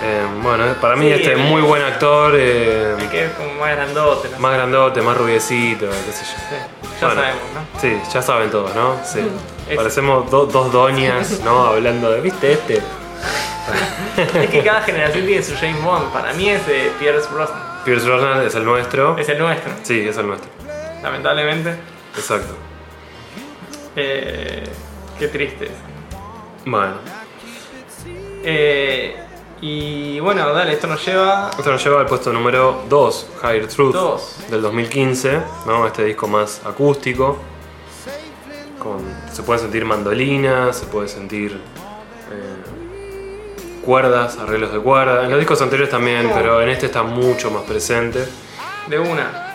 Eh, 0.00 0.22
bueno, 0.42 0.64
para 0.80 0.94
mí 0.94 1.06
Sí, 1.08 1.12
este 1.14 1.32
es 1.32 1.38
muy 1.38 1.60
buen 1.60 1.82
actor, 1.82 2.32
eh, 2.36 2.94
el 3.00 3.08
que 3.10 3.24
es 3.24 3.32
como 3.32 3.52
más 3.54 3.74
grandote, 3.74 4.28
¿no? 4.30 4.38
más 4.38 4.52
grandote, 4.54 5.02
más 5.02 5.16
rubiecito, 5.16 5.86
qué 5.90 6.12
sé 6.12 6.24
yo. 6.24 6.38
Sí, 6.38 6.94
ya 7.00 7.06
Bueno, 7.08 7.20
sabemos, 7.22 7.42
¿no? 7.54 7.80
Sí, 7.80 8.00
ya 8.14 8.22
saben 8.22 8.50
todos, 8.50 8.74
¿no? 8.76 8.94
Sí. 9.04 9.20
Es- 9.68 9.76
Parecemos 9.76 10.30
do- 10.30 10.46
dos 10.46 10.70
doñas, 10.72 11.40
¿no? 11.44 11.66
Hablando 11.66 12.12
de, 12.12 12.20
¿viste 12.20 12.52
este? 12.52 12.80
Es 14.40 14.50
que 14.50 14.62
cada 14.62 14.82
generación 14.82 15.26
tiene 15.26 15.42
su 15.42 15.54
James 15.56 15.82
Bond. 15.82 16.12
Para 16.12 16.32
mí 16.32 16.48
es 16.48 16.64
de 16.66 16.90
Pierce 17.00 17.28
Brosnan. 17.32 17.60
Pierce 17.84 18.06
Brosnan 18.06 18.46
es 18.46 18.54
el 18.54 18.64
nuestro. 18.64 19.18
Es 19.18 19.28
el 19.28 19.38
nuestro, 19.38 19.72
Sí, 19.82 20.06
es 20.08 20.16
el 20.16 20.26
nuestro. 20.28 20.48
lamentablemente. 21.02 21.74
Exacto. 22.16 22.54
Eh, 24.00 24.62
qué 25.18 25.28
triste. 25.28 25.68
Bueno, 26.64 26.94
Eh, 28.44 29.16
y 29.60 30.20
bueno, 30.20 30.52
dale, 30.54 30.72
esto 30.74 30.86
nos 30.86 31.04
lleva. 31.04 31.50
esto 31.58 31.72
nos 31.72 31.82
lleva 31.82 32.00
al 32.00 32.06
puesto 32.06 32.32
número 32.32 32.84
2, 32.88 33.26
Higher 33.42 33.66
Truth, 33.66 33.92
Dos. 33.92 34.36
del 34.48 34.62
2015, 34.62 35.40
¿no? 35.66 35.84
Este 35.86 36.04
disco 36.04 36.28
más 36.28 36.60
acústico. 36.64 37.38
Con, 38.78 39.00
se 39.32 39.42
puede 39.42 39.58
sentir 39.58 39.84
mandolinas, 39.84 40.76
se 40.78 40.86
puede 40.86 41.08
sentir 41.08 41.54
eh, 42.30 43.80
cuerdas, 43.84 44.38
arreglos 44.38 44.72
de 44.72 44.78
cuerda. 44.78 45.24
En 45.24 45.30
los 45.30 45.40
discos 45.40 45.60
anteriores 45.60 45.90
también, 45.90 46.30
pero 46.32 46.62
en 46.62 46.68
este 46.68 46.86
está 46.86 47.02
mucho 47.02 47.50
más 47.50 47.62
presente. 47.64 48.28
De 48.86 48.98
una. 49.00 49.47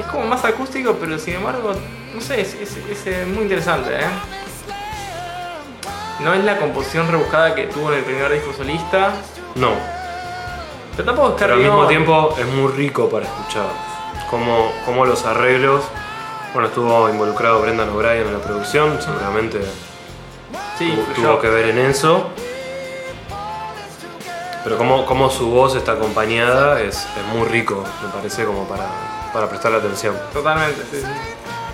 Es 0.00 0.06
como 0.06 0.24
más 0.24 0.44
acústico, 0.44 0.96
pero 0.98 1.18
sin 1.18 1.34
embargo, 1.34 1.72
no 2.14 2.20
sé, 2.20 2.40
es, 2.40 2.54
es- 2.54 2.76
es, 2.90 3.06
eh, 3.06 3.26
muy 3.26 3.42
interesante, 3.42 3.90
¿eh? 3.94 4.06
No 6.20 6.34
es 6.34 6.44
la 6.44 6.58
composición 6.58 7.08
rebuscada 7.10 7.54
que 7.54 7.64
tuvo 7.66 7.90
en 7.92 7.98
el 7.98 8.04
primer 8.04 8.30
disco 8.32 8.52
solista, 8.56 9.12
No, 9.54 9.70
pero 10.96 11.06
tampoco 11.06 11.28
es 11.30 11.34
pero 11.38 11.54
al 11.54 11.60
mismo 11.60 11.86
tiempo 11.86 12.34
es 12.38 12.46
muy 12.46 12.72
rico 12.72 13.08
para 13.08 13.24
escuchar. 13.26 13.66
Como, 14.28 14.70
como 14.84 15.04
los 15.06 15.24
arreglos. 15.24 15.82
Bueno, 16.52 16.68
estuvo 16.68 17.08
involucrado 17.08 17.60
Brendan 17.62 17.88
O'Brien 17.90 18.26
en 18.26 18.32
la 18.34 18.38
producción, 18.40 19.00
seguramente 19.00 19.60
Sí, 20.78 20.98
tuvo, 21.14 21.38
que 21.40 21.48
ver 21.48 21.68
en 21.70 21.78
eso. 21.78 22.28
Pero 24.64 24.76
como, 24.76 25.06
como 25.06 25.30
su 25.30 25.48
voz 25.50 25.74
está 25.74 25.92
acompañada 25.92 26.80
es, 26.80 26.96
es 26.96 27.24
muy 27.34 27.48
rico, 27.48 27.82
me 28.02 28.08
parece, 28.12 28.44
como 28.44 28.64
para, 28.68 28.86
para 29.32 29.48
prestarle 29.48 29.78
atención. 29.78 30.16
Totalmente, 30.32 30.82
sí, 30.90 31.00
sí. 31.00 31.06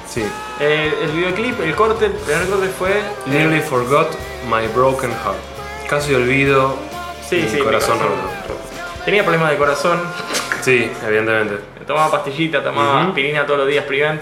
Sí. 0.09 0.24
Eh, 0.61 0.94
el 1.02 1.11
videoclip, 1.11 1.61
el 1.61 1.74
corte, 1.74 2.07
el 2.07 2.12
primer 2.12 2.48
corte 2.48 2.68
fue. 2.68 3.02
Nearly 3.26 3.61
forgot 3.61 4.09
my 4.48 4.66
broken 4.68 5.11
heart. 5.11 5.36
Casi 5.88 6.14
olvido 6.14 6.74
Sí, 7.28 7.36
mi 7.36 7.48
sí, 7.48 7.57
mi 7.57 7.62
corazón 7.62 7.98
roto. 7.98 8.14
Tenía 9.04 9.22
problemas 9.22 9.50
de 9.50 9.57
corazón, 9.57 10.00
Sí, 10.62 10.90
evidentemente. 11.07 11.59
tomaba 11.86 12.11
pastillita, 12.11 12.62
tomaba 12.62 13.00
Ujú. 13.00 13.09
aspirina 13.09 13.44
todos 13.46 13.61
los 13.61 13.68
días, 13.68 13.84
Prevent. 13.84 14.20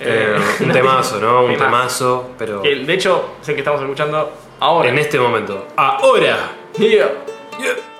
Eh, 0.00 0.36
un 0.60 0.72
temazo, 0.72 1.20
¿no? 1.20 1.44
Un 1.44 1.56
temazo, 1.56 2.30
pero 2.38 2.60
de 2.60 2.92
hecho, 2.94 3.34
el 3.46 3.54
que 3.54 3.60
estamos 3.60 3.80
escuchando 3.80 4.32
ahora. 4.60 4.88
en 4.88 4.98
este 4.98 5.18
momento. 5.18 5.66
¡Ahora! 5.76 6.52
Yeah. 6.78 7.08
Every 7.60 7.93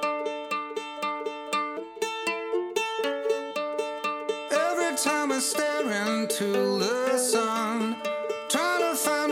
time 4.96 5.32
I 5.32 5.40
stare 5.40 5.90
into 6.20 6.78
the 6.78 7.18
sun, 7.18 7.96
trying 8.48 8.80
to 8.80 8.94
find 8.94 9.23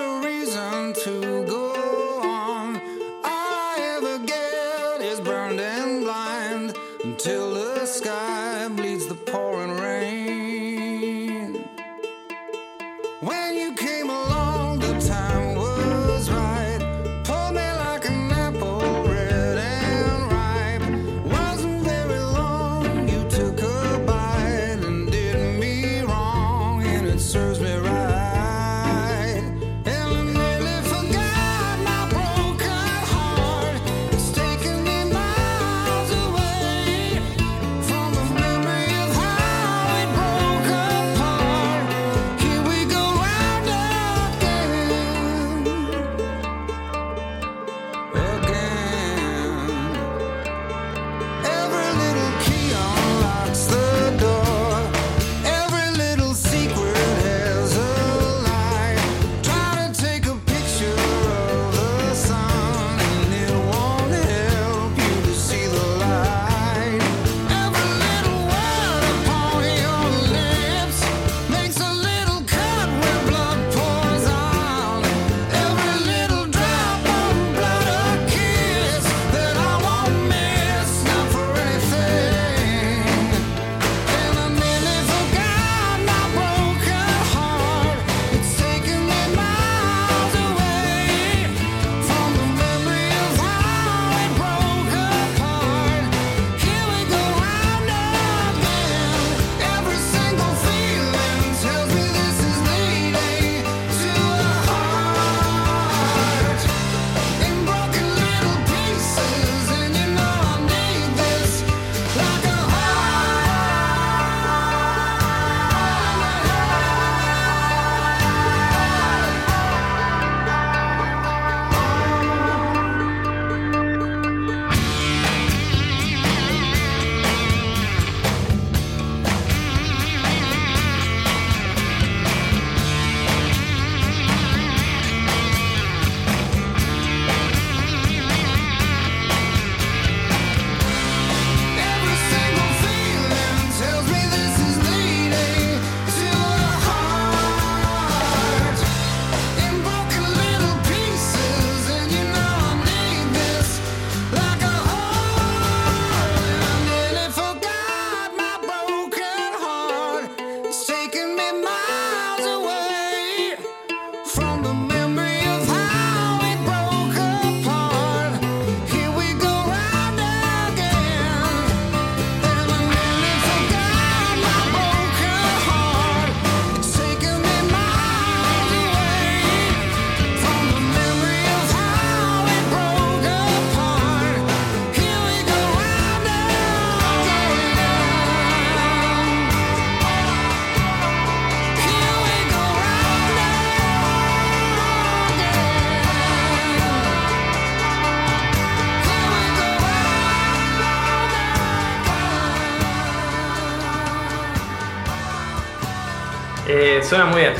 suena 207.12 207.26
muy 207.26 207.40
bien. 207.42 207.52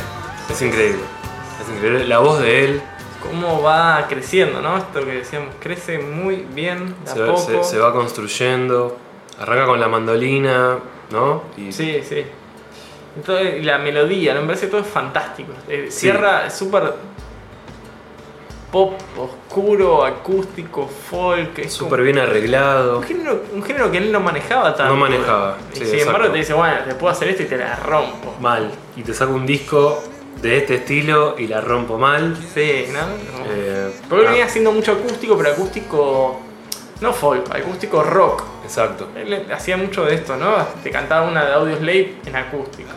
Es 0.49 0.61
increíble. 0.63 1.01
Es 1.61 1.69
increíble. 1.69 2.07
La 2.07 2.17
voz 2.17 2.39
de 2.39 2.65
él 2.65 2.81
Cómo 3.21 3.61
va 3.61 4.07
creciendo, 4.09 4.61
¿no? 4.61 4.77
Esto 4.79 4.99
que 5.05 5.11
decíamos, 5.13 5.49
crece 5.59 5.99
muy 5.99 6.37
bien, 6.53 6.93
de 7.05 7.11
a 7.11 7.13
se, 7.13 7.19
va- 7.21 7.27
poco. 7.27 7.63
se- 7.63 7.63
se 7.63 7.77
va 7.77 7.93
construyendo. 7.93 8.97
Arranca 9.39 9.67
con 9.67 9.79
la 9.79 9.87
mandolina, 9.87 10.79
¿no? 11.11 11.43
Y 11.55 11.71
Sí, 11.71 12.01
sí. 12.07 12.25
Entonces, 13.15 13.63
la 13.63 13.77
melodía, 13.77 14.33
¿no? 14.33 14.41
me 14.41 14.47
parece 14.47 14.65
que 14.65 14.71
todo 14.71 14.81
es 14.81 14.87
fantástico. 14.87 15.53
Eh, 15.69 15.85
Sí. 15.89 15.99
Cierra 16.01 16.49
súper 16.49 16.95
pop, 18.73 18.99
oscuro, 19.19 20.03
acústico, 20.03 20.87
folk. 20.87 21.59
Es 21.59 21.73
súper 21.73 22.01
bien 22.01 22.17
arreglado. 22.17 22.97
Un 22.97 23.03
género, 23.03 23.43
un 23.53 23.61
género 23.61 23.91
que 23.91 23.99
él 23.99 24.11
no 24.11 24.19
manejaba 24.19 24.75
tanto. 24.75 24.95
No 24.95 24.99
manejaba, 24.99 25.57
Y 25.73 25.77
sin 25.77 25.99
embargo 25.99 26.09
exacto. 26.09 26.31
te 26.31 26.37
dice, 26.39 26.53
bueno, 26.55 26.77
te 26.87 26.95
puedo 26.95 27.13
hacer 27.13 27.27
esto 27.29 27.43
y 27.43 27.45
te 27.45 27.57
la 27.57 27.75
rompo. 27.75 28.35
Mal. 28.41 28.71
Y 28.97 29.03
te 29.03 29.13
saca 29.13 29.31
un 29.31 29.45
disco 29.45 30.03
de 30.41 30.57
este 30.57 30.75
estilo 30.75 31.35
y 31.37 31.45
la 31.45 31.61
rompo 31.61 31.99
mal. 31.99 32.35
Sí, 32.51 32.87
¿no? 32.91 33.01
Eh, 33.47 33.91
Porque 34.09 34.23
él 34.23 34.27
ah, 34.27 34.31
venía 34.31 34.45
haciendo 34.45 34.71
mucho 34.71 34.93
acústico, 34.93 35.37
pero 35.37 35.51
acústico. 35.51 36.41
No 36.99 37.13
folk, 37.13 37.53
acústico 37.53 38.01
rock. 38.01 38.43
Exacto. 38.63 39.09
Él 39.15 39.45
hacía 39.53 39.77
mucho 39.77 40.03
de 40.05 40.15
esto, 40.15 40.35
¿no? 40.35 40.55
Te 40.81 40.89
cantaba 40.89 41.27
una 41.27 41.45
de 41.45 41.53
Audioslave 41.53 42.15
en 42.25 42.35
acústico. 42.35 42.89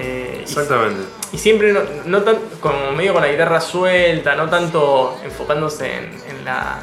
Eh, 0.00 0.38
Exactamente. 0.42 1.02
Y, 1.32 1.38
siempre 1.38 1.72
no, 1.72 1.80
no 2.04 2.22
tan, 2.22 2.36
como 2.60 2.92
medio 2.92 3.12
con 3.14 3.22
la 3.22 3.28
guitarra 3.28 3.60
suelta, 3.60 4.36
no 4.36 4.48
tanto 4.48 5.18
enfocándose 5.24 5.92
en, 5.92 6.04
en 6.28 6.44
la, 6.44 6.78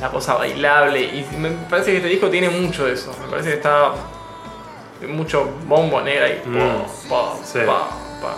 la 0.00 0.10
cosa 0.10 0.34
bailable. 0.34 1.00
Y 1.00 1.26
me 1.38 1.50
parece 1.50 1.92
que 1.92 1.96
este 1.98 2.08
disco 2.10 2.28
tiene 2.28 2.50
mucho 2.50 2.84
de 2.84 2.92
eso. 2.92 3.16
Me 3.24 3.28
parece 3.30 3.48
que 3.50 3.54
está 3.56 3.92
mucho 5.08 5.48
bombo 5.66 6.00
negra 6.02 6.28
y 6.28 6.42
Mm. 6.44 7.08
pa, 7.08 7.32
pa, 7.32 7.36
Sí. 7.44 7.58
pa, 7.66 7.88
pa. 8.20 8.36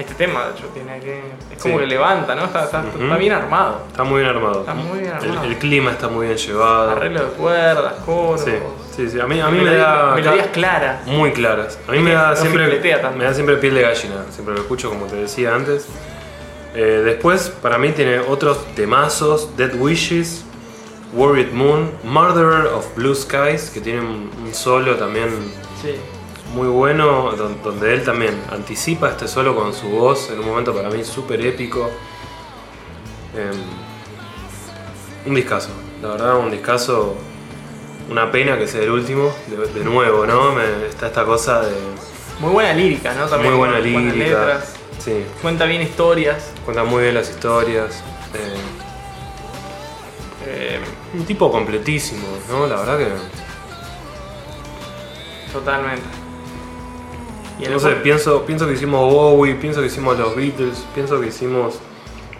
Este 0.00 0.14
tema, 0.14 0.46
de 0.46 0.52
hecho, 0.52 0.66
tiene 0.72 0.98
que. 1.00 1.20
Es 1.54 1.62
como 1.62 1.74
Sí. 1.76 1.80
que 1.80 1.86
levanta, 1.86 2.34
¿no? 2.34 2.44
Está, 2.46 2.64
está- 2.64 2.80
Ujú. 2.80 3.02
está 3.04 3.16
bien 3.16 3.32
armado. 3.32 3.82
Está 3.88 4.02
muy 4.04 4.20
bien 4.20 4.30
armado. 4.34 4.60
Está 4.60 4.74
muy 4.74 4.98
bien 5.00 5.12
armado. 5.12 5.44
el 5.44 5.58
clima 5.58 5.90
está 5.90 6.08
muy 6.08 6.26
bien 6.26 6.38
llevado. 6.38 6.90
Arreglo 6.90 7.20
de 7.20 7.26
cuerdas, 7.32 7.94
coros. 8.06 8.40
Sí, 8.40 8.52
sí, 8.96 9.10
sí. 9.10 9.20
A 9.20 9.26
mí, 9.26 9.40
a 9.40 9.48
mí 9.48 9.60
me 9.60 9.74
da. 9.76 10.12
melodías 10.14 10.46
claras. 10.52 11.06
Muy 11.06 11.32
claras. 11.32 11.78
A 11.86 11.92
mí 11.92 11.98
me 11.98 12.12
da 12.12 12.30
no 12.30 12.36
siempre. 12.36 12.80
Me 13.16 13.24
da 13.24 13.34
siempre 13.34 13.56
piel 13.56 13.74
de 13.74 13.82
gallina. 13.82 14.24
Siempre 14.30 14.54
lo 14.54 14.60
escucho 14.62 14.88
como 14.88 15.06
te 15.06 15.16
decía 15.16 15.54
antes. 15.54 15.86
Eh, 16.74 17.02
después, 17.04 17.50
para 17.62 17.78
mí, 17.78 17.90
tiene 17.92 18.20
otros 18.20 18.64
temazos: 18.74 19.56
Dead 19.56 19.74
Wishes, 19.74 20.44
Worried 21.12 21.52
Moon, 21.52 21.90
Murderer 22.04 22.68
of 22.68 22.86
Blue 22.96 23.14
Skies, 23.14 23.70
que 23.70 23.80
tiene 23.80 24.00
un, 24.00 24.30
un 24.44 24.54
solo 24.54 24.94
también 24.96 25.28
Sí. 25.82 25.96
Muy 26.54 26.68
bueno, 26.68 27.32
don- 27.32 27.62
donde 27.62 27.94
él 27.94 28.04
también 28.04 28.40
anticipa 28.50 29.10
este 29.10 29.28
solo 29.28 29.54
con 29.54 29.72
su 29.72 29.88
voz 29.88 30.30
en 30.30 30.40
un 30.40 30.46
momento 30.46 30.74
para 30.74 30.90
mí 30.90 31.04
súper 31.04 31.40
épico. 31.46 31.88
Em, 33.36 33.52
un 35.26 35.34
discazo, 35.34 35.70
la 36.02 36.08
verdad, 36.08 36.36
un 36.38 36.50
discazo. 36.50 37.14
Una 38.10 38.32
pena 38.32 38.58
que 38.58 38.66
sea 38.66 38.82
el 38.82 38.90
último, 38.90 39.32
de, 39.46 39.56
de 39.78 39.84
nuevo, 39.84 40.26
¿no? 40.26 40.50
Me- 40.52 40.86
está 40.88 41.06
esta 41.06 41.24
cosa 41.24 41.60
de 41.60 41.72
Muy 42.40 42.50
buena 42.50 42.72
lírica, 42.74 43.14
¿no? 43.14 43.26
También 43.26 43.52
muy 43.52 43.58
buena 43.58 43.78
lírica. 43.78 44.16
letras. 44.16 44.74
Sí, 44.98 45.24
Cuenta 45.40 45.64
bien 45.66 45.80
historias. 45.82 46.50
cuenta 46.64 46.82
muy 46.82 47.02
bien 47.04 47.14
las 47.14 47.30
historias. 47.30 48.02
eh, 48.34 48.54
eh, 50.46 50.80
un 51.14 51.24
tipo 51.24 51.52
completísimo, 51.52 52.26
¿no? 52.48 52.66
La 52.66 52.76
verdad 52.76 52.98
que. 52.98 53.08
totalmente. 55.52 56.02
Y 57.60 57.80
sé, 57.80 57.90
pienso, 57.96 58.42
pienso 58.46 58.66
que 58.66 58.72
hicimos 58.74 59.12
Bowie, 59.12 59.54
pienso 59.54 59.80
que 59.80 59.86
hicimos 59.86 60.18
los 60.18 60.34
Beatles, 60.36 60.84
pienso 60.94 61.20
que 61.20 61.26
hicimos 61.28 61.74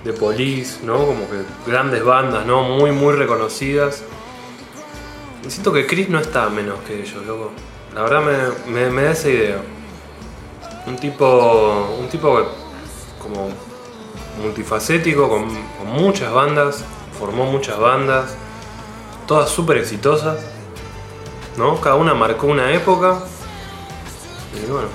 The 0.05 0.13
Police, 0.13 0.79
¿no? 0.85 0.99
Como 0.99 1.29
que 1.29 1.43
grandes 1.71 2.05
bandas, 2.05 2.47
¿no? 2.47 2.63
Muy, 2.63 2.91
muy 2.93 3.13
reconocidas. 3.15 4.03
Y 5.47 5.51
siento 5.51 5.73
que 5.73 5.87
Chris 5.87 6.09
no 6.09 6.19
está 6.19 6.49
menos 6.49 6.79
que 6.87 7.01
ellos, 7.03 7.25
loco. 7.27 7.51
La 7.95 8.03
verdad 8.03 8.23
me, 8.67 8.73
me- 8.73 8.91
me 8.91 9.03
da 9.03 9.11
esa 9.13 9.29
idea. 9.29 9.61
Un 10.87 10.97
tipo. 10.97 11.97
Un 12.01 12.09
tipo 12.09 12.37
que- 12.37 12.45
como 13.23 13.49
multifacético, 14.43 15.29
con, 15.29 15.45
con 15.79 15.87
muchas 15.93 16.33
bandas, 16.33 16.85
formó 17.19 17.45
muchas 17.45 17.79
bandas, 17.79 18.35
todas 19.27 19.51
súper 19.51 19.77
exitosas, 19.79 20.39
¿no? 21.59 21.79
Cada 21.81 21.97
una 21.97 22.15
marcó 22.15 22.47
una 22.47 22.73
época. 22.73 23.19
Y 24.55 24.71
bueno, 24.71 24.89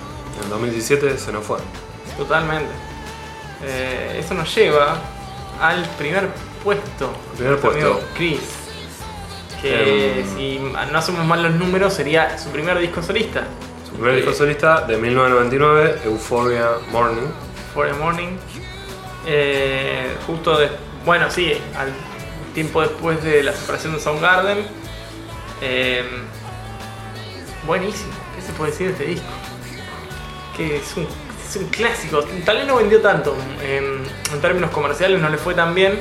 en 0.46 0.54
el 0.54 0.60
2017 0.60 1.18
se 1.18 1.32
nos 1.32 1.44
fue. 1.46 1.58
Totalmente. 2.18 2.72
Eh, 3.64 4.18
eso 4.24 4.34
nos 4.34 4.54
lleva 4.56 4.98
al 5.62 5.84
primer 5.98 6.30
puesto. 6.64 7.14
Primer 7.36 7.52
Nuestro 7.60 7.72
puesto. 7.72 8.02
Chris. 8.16 8.40
Que 9.62 10.20
Em. 10.22 10.36
si 10.36 10.60
no 10.60 10.98
hacemos 10.98 11.26
mal 11.26 11.42
los 11.42 11.54
números 11.54 11.94
sería 11.94 12.38
su 12.38 12.50
primer 12.50 12.78
disco 12.80 13.02
solista. 13.02 13.44
Su 13.86 13.94
primer 13.94 14.18
disco 14.18 14.34
solista 14.34 14.82
de 14.82 14.98
1999, 14.98 16.02
Euphoria 16.06 16.68
Morning. 16.92 17.28
The 17.74 17.94
Morning. 17.94 18.38
Eh, 19.26 20.16
justo 20.28 20.58
de, 20.58 20.70
bueno, 21.06 21.30
sí, 21.32 21.54
al 21.78 21.92
tiempo 22.54 22.82
después 22.82 23.24
de 23.24 23.44
la 23.44 23.54
separación 23.54 23.94
de 23.94 24.00
Soundgarden. 24.00 24.68
Eh, 25.62 26.04
buenísimo, 27.66 28.12
¿qué 28.36 28.42
se 28.42 28.54
puede 28.54 28.72
decir 28.72 28.88
de 28.88 28.94
este 28.94 29.06
disco? 29.06 29.28
Que 30.56 30.78
es 30.78 30.96
un, 30.98 31.06
es 31.48 31.56
un 31.58 31.66
clásico. 31.68 32.24
Tal 32.46 32.58
vez 32.58 32.68
no 32.68 32.78
vendió 32.78 33.02
tanto 33.02 33.36
en, 33.62 34.04
en 34.34 34.42
términos 34.42 34.72
comerciales, 34.72 35.20
no 35.22 35.30
le 35.30 35.38
fue 35.38 35.54
tan 35.54 35.74
bien. 35.76 36.00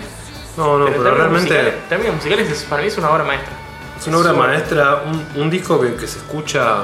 No, 0.57 0.79
no, 0.79 0.87
pero, 0.87 1.03
realmente 1.15 1.49
musicales- 1.55 1.75
en 1.75 1.89
términos 1.89 2.15
musicales 2.17 2.51
es- 2.51 2.63
para 2.65 2.83
mí 2.83 2.89
es 2.89 2.97
una 2.99 3.11
obra 3.11 3.25
maestra. 3.25 3.53
es 3.99 4.07
una 4.07 4.19
obra 4.19 4.33
maestra, 4.33 5.03
un, 5.07 5.43
un 5.43 5.51
disco 5.51 5.81
que, 5.81 5.95
que 5.97 6.07
se 6.07 6.19
escucha. 6.19 6.83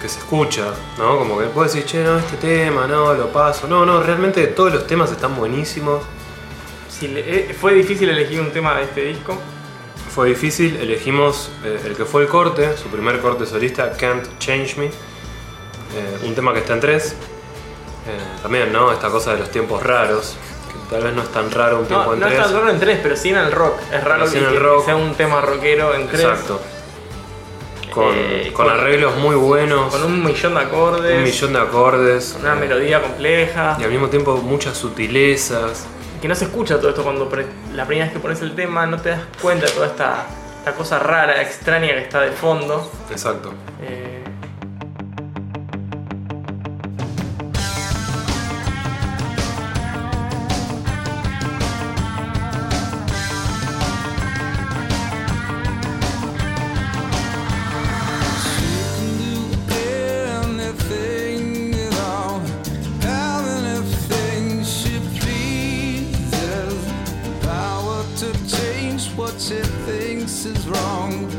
que 0.00 0.08
se 0.08 0.18
escucha, 0.20 0.64
¿no? 0.98 1.18
Como 1.18 1.38
que 1.38 1.46
puedes 1.46 1.72
decir, 1.72 1.88
che, 1.90 2.04
no, 2.04 2.18
este 2.18 2.36
tema, 2.36 2.86
no, 2.86 3.14
lo 3.14 3.32
paso. 3.32 3.66
No, 3.66 3.84
no, 3.86 4.00
realmente 4.02 4.46
todos 4.48 4.72
los 4.72 4.86
temas 4.86 5.10
están 5.10 5.34
buenísimos. 5.34 6.02
Si 6.90 7.08
le- 7.08 7.20
eh, 7.50 7.56
fue 7.58 7.72
difícil 7.74 8.08
elegir 8.10 8.40
un 8.40 8.50
tema 8.52 8.74
de 8.76 8.84
este 8.84 9.02
disco. 9.04 9.36
Fue 10.14 10.28
difícil, 10.28 10.76
elegimos 10.76 11.50
eh, 11.64 11.80
el 11.86 11.96
que 11.96 12.04
fue 12.04 12.22
el 12.22 12.28
corte, 12.28 12.76
su 12.76 12.88
primer 12.88 13.20
corte 13.20 13.46
solista, 13.46 13.92
Can't 13.92 14.24
Change 14.38 14.76
Me. 14.76 14.90
Eh, 15.94 16.26
un 16.26 16.34
tema 16.34 16.52
que 16.52 16.60
está 16.60 16.74
en 16.74 16.80
tres. 16.80 17.12
Eh, 18.06 18.18
también, 18.42 18.72
¿no? 18.72 18.92
Esta 18.92 19.08
cosa 19.10 19.32
de 19.34 19.38
los 19.40 19.50
tiempos 19.50 19.82
raros, 19.82 20.36
que 20.72 20.94
tal 20.94 21.04
vez 21.04 21.14
no 21.14 21.22
es 21.22 21.28
tan 21.28 21.50
raro 21.50 21.80
un 21.80 21.86
tiempo 21.86 22.06
No, 22.06 22.12
en 22.14 22.20
no 22.20 22.26
es 22.26 22.32
tres. 22.34 22.44
tan 22.46 22.54
raro 22.54 22.70
en 22.70 22.80
tres, 22.80 22.98
pero 23.02 23.16
sí 23.16 23.30
en 23.30 23.36
el 23.38 23.52
rock. 23.52 23.74
Es 23.92 24.02
raro 24.04 24.30
que, 24.30 24.38
en 24.38 24.44
el 24.44 24.52
que 24.52 24.58
rock. 24.58 24.84
sea 24.84 24.96
un 24.96 25.14
tema 25.14 25.40
rockero 25.40 25.94
en 25.94 26.06
tres. 26.08 26.20
Exacto. 26.22 26.60
Con, 27.92 28.12
Eh, 28.14 28.50
con 28.54 28.68
arreglos 28.68 29.16
muy 29.16 29.34
buenos, 29.34 29.92
Con 29.92 30.04
un 30.04 30.22
millón 30.24 30.54
de 30.54 30.60
acordes. 30.60 31.16
un 31.16 31.22
millón 31.24 31.52
de 31.54 31.58
acordes, 31.58 32.36
Una 32.40 32.54
melodía 32.54 33.00
compleja. 33.02 33.76
y 33.80 33.84
al 33.84 33.90
mismo 33.90 34.08
tiempo 34.08 34.36
muchas 34.36 34.76
sutilezas. 34.76 35.86
Que 36.20 36.28
no 36.28 36.34
se 36.34 36.44
escucha 36.44 36.78
todo 36.78 36.90
esto 36.90 37.02
cuando 37.02 37.30
la 37.74 37.86
primera 37.86 38.06
vez 38.06 38.12
que 38.14 38.20
pones 38.20 38.40
el 38.42 38.54
tema 38.54 38.86
no 38.86 39.00
te 39.00 39.10
das 39.10 39.20
cuenta 39.40 39.66
de 39.66 39.72
toda 39.72 39.86
esta, 39.86 40.26
esta 40.58 40.74
cosa 40.74 40.98
rara, 40.98 41.40
extraña 41.40 41.88
que 41.94 42.00
está 42.02 42.20
de 42.20 42.30
fondo. 42.32 42.90
Exacto. 43.10 43.52
Eh, 43.82 44.22
what 69.18 69.40
she 69.40 69.60
thinks 69.84 70.44
is 70.44 70.68
wrong. 70.68 71.37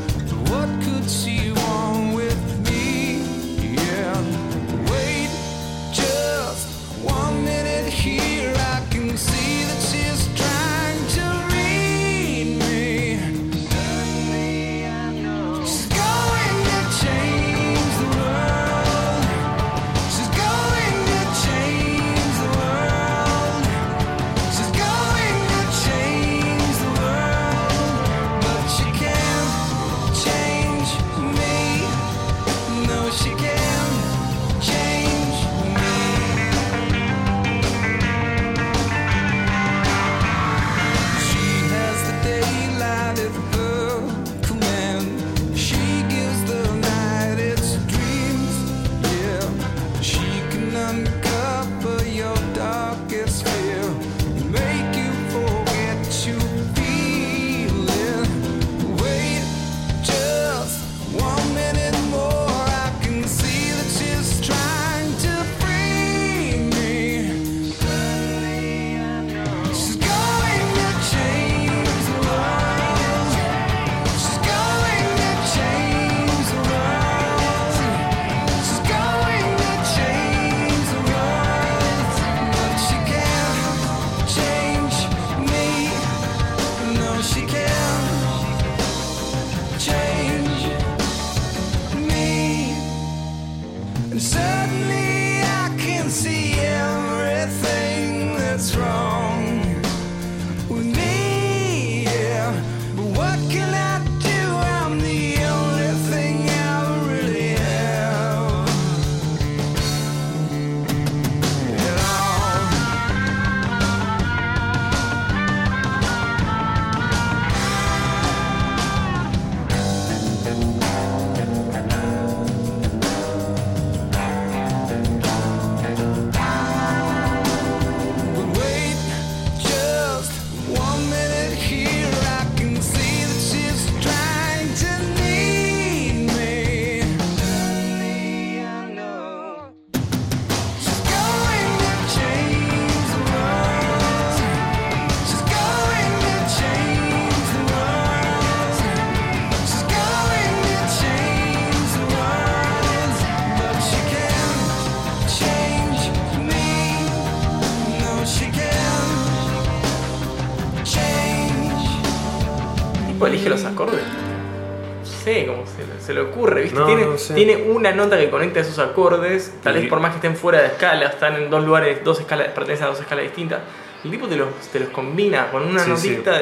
Tiene, 167.36 167.56
una 167.58 167.92
nota 167.92 168.18
que 168.18 168.30
conecta 168.30 168.60
esos 168.60 168.80
acordes, 168.80 169.54
tal 169.64 169.74
vez 169.76 169.88
por 169.88 170.00
más 170.00 170.12
que 170.12 170.16
estén 170.18 170.36
fuera 170.36 170.62
de 170.62 170.68
escala, 170.68 171.06
están 171.08 171.36
en 171.36 171.50
dos 171.50 171.64
lugares, 171.64 172.04
dos 172.04 172.20
escalas, 172.20 172.48
pertenecen 172.50 172.86
a 172.86 172.90
dos 172.90 173.00
escalas 173.00 173.24
distintas. 173.24 173.60
El 174.04 174.12
tipo 174.12 174.28
te 174.28 174.36
los, 174.36 174.50
te 174.72 174.80
los 174.80 174.90
combina 174.90 175.50
con 175.52 175.66
una 175.68 175.84
Sí, 175.84 175.92
sí. 175.98 176.10
notita, 176.12 176.42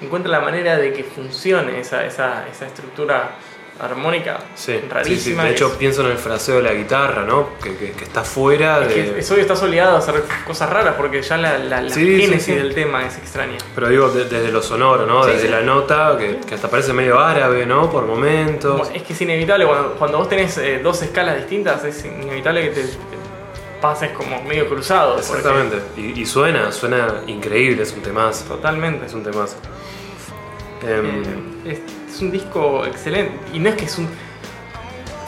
encuentra 0.00 0.30
la 0.30 0.40
manera 0.40 0.76
de 0.76 0.92
que 0.92 1.04
funcione 1.04 1.80
esa, 1.80 2.04
esa, 2.06 2.46
esa 2.48 2.66
estructura 2.66 3.32
armónica 3.80 4.38
Sí, 4.54 4.72
sí, 4.72 4.78
sí. 4.82 4.88
rarísima. 4.90 5.44
De 5.44 5.50
hecho, 5.52 5.68
es- 5.68 5.72
pienso 5.74 6.00
en 6.04 6.12
el 6.12 6.18
fraseo 6.18 6.56
de 6.56 6.62
la 6.62 6.72
guitarra, 6.74 7.22
¿no? 7.24 7.50
Que, 7.62 7.76
que- 7.76 7.92
que 7.92 8.04
está 8.04 8.24
fuera 8.24 8.82
es 8.82 8.88
de. 8.88 8.94
que 8.94 9.32
obvio 9.32 9.42
estás 9.42 9.62
obligado 9.62 9.96
a 9.96 9.98
hacer 9.98 10.24
cosas 10.46 10.68
raras 10.70 10.94
porque 10.96 11.22
ya 11.22 11.36
la, 11.36 11.58
la, 11.58 11.80
la 11.82 11.94
génesis 11.94 12.56
del 12.56 12.74
tema 12.74 13.06
es 13.06 13.16
extraña. 13.18 13.58
Pero 13.74 13.88
digo, 13.88 14.08
de- 14.10 14.24
desde 14.24 14.50
lo 14.50 14.62
sonoro, 14.62 15.06
¿no? 15.06 15.24
Desde 15.26 15.48
la 15.48 15.60
nota, 15.60 16.16
que, 16.18 16.38
que 16.46 16.54
hasta 16.54 16.68
parece 16.68 16.92
medio 16.92 17.18
árabe, 17.20 17.66
¿no? 17.66 17.90
Por 17.90 18.04
momentos. 18.06 18.78
Bueno, 18.78 18.94
es 18.94 19.02
que 19.02 19.12
es 19.12 19.20
inevitable, 19.20 19.66
cuando, 19.66 19.92
cuando 19.94 20.18
vos 20.18 20.28
tenés 20.28 20.58
eh, 20.58 20.80
dos 20.82 21.00
escalas 21.02 21.36
distintas, 21.36 21.84
es 21.84 22.04
inevitable 22.04 22.62
que 22.62 22.68
te, 22.70 22.82
te 22.82 23.18
pases 23.80 24.10
como 24.10 24.42
medio 24.42 24.68
cruzado. 24.68 25.14
porque- 25.16 25.26
Exactamente. 25.38 25.76
Y, 25.96 26.20
y 26.22 26.26
suena, 26.26 26.72
suena 26.72 27.22
increíble, 27.28 27.84
es 27.84 27.92
un 27.92 28.02
temazo. 28.02 28.44
Totalmente. 28.46 29.06
Es 29.06 29.14
un 29.14 29.22
temazo. 29.22 29.56
Em, 30.82 31.22
Eh, 31.64 31.72
es, 31.72 31.78
es 32.18 32.22
un 32.22 32.30
disco 32.32 32.84
excelente. 32.84 33.38
Y 33.54 33.58
no 33.60 33.68
es 33.70 33.76
que 33.76 33.84
es 33.84 33.96
un. 33.98 34.08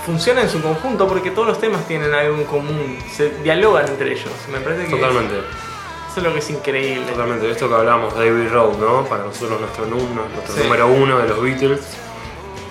Funciona 0.05 0.41
en 0.43 0.49
su 0.49 0.61
conjunto 0.63 1.07
porque 1.07 1.31
todos 1.31 1.47
los 1.47 1.61
temas 1.61 1.87
tienen 1.87 2.13
algo 2.15 2.37
en 2.37 2.45
común, 2.45 2.99
se 3.13 3.31
dialogan 3.43 3.87
entre 3.89 4.13
ellos. 4.13 4.31
Me 4.51 4.59
parece 4.59 4.87
que 4.87 4.91
totalmente, 4.97 5.35
eso 5.37 6.17
es 6.17 6.23
lo 6.23 6.33
que 6.33 6.39
es 6.39 6.51
increíble. 6.51 7.07
totalmente. 7.13 7.51
Esto 7.51 7.69
que 7.69 7.75
hablamos 7.75 8.15
David 8.15 8.49
Rowe, 8.51 8.77
¿no? 8.79 9.05
Para 9.05 9.25
nosotros 9.25 9.61
nuestro, 9.61 9.87
nu- 9.87 9.99
nuestro 10.15 10.55
Sí. 10.57 10.63
número 10.65 10.89
uno 10.89 11.19
de 11.19 11.29
los 11.29 11.41
Beatles. 11.43 11.81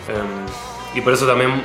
Em, 0.08 0.98
y 0.98 1.02
por 1.02 1.14
eso 1.14 1.28
también 1.28 1.64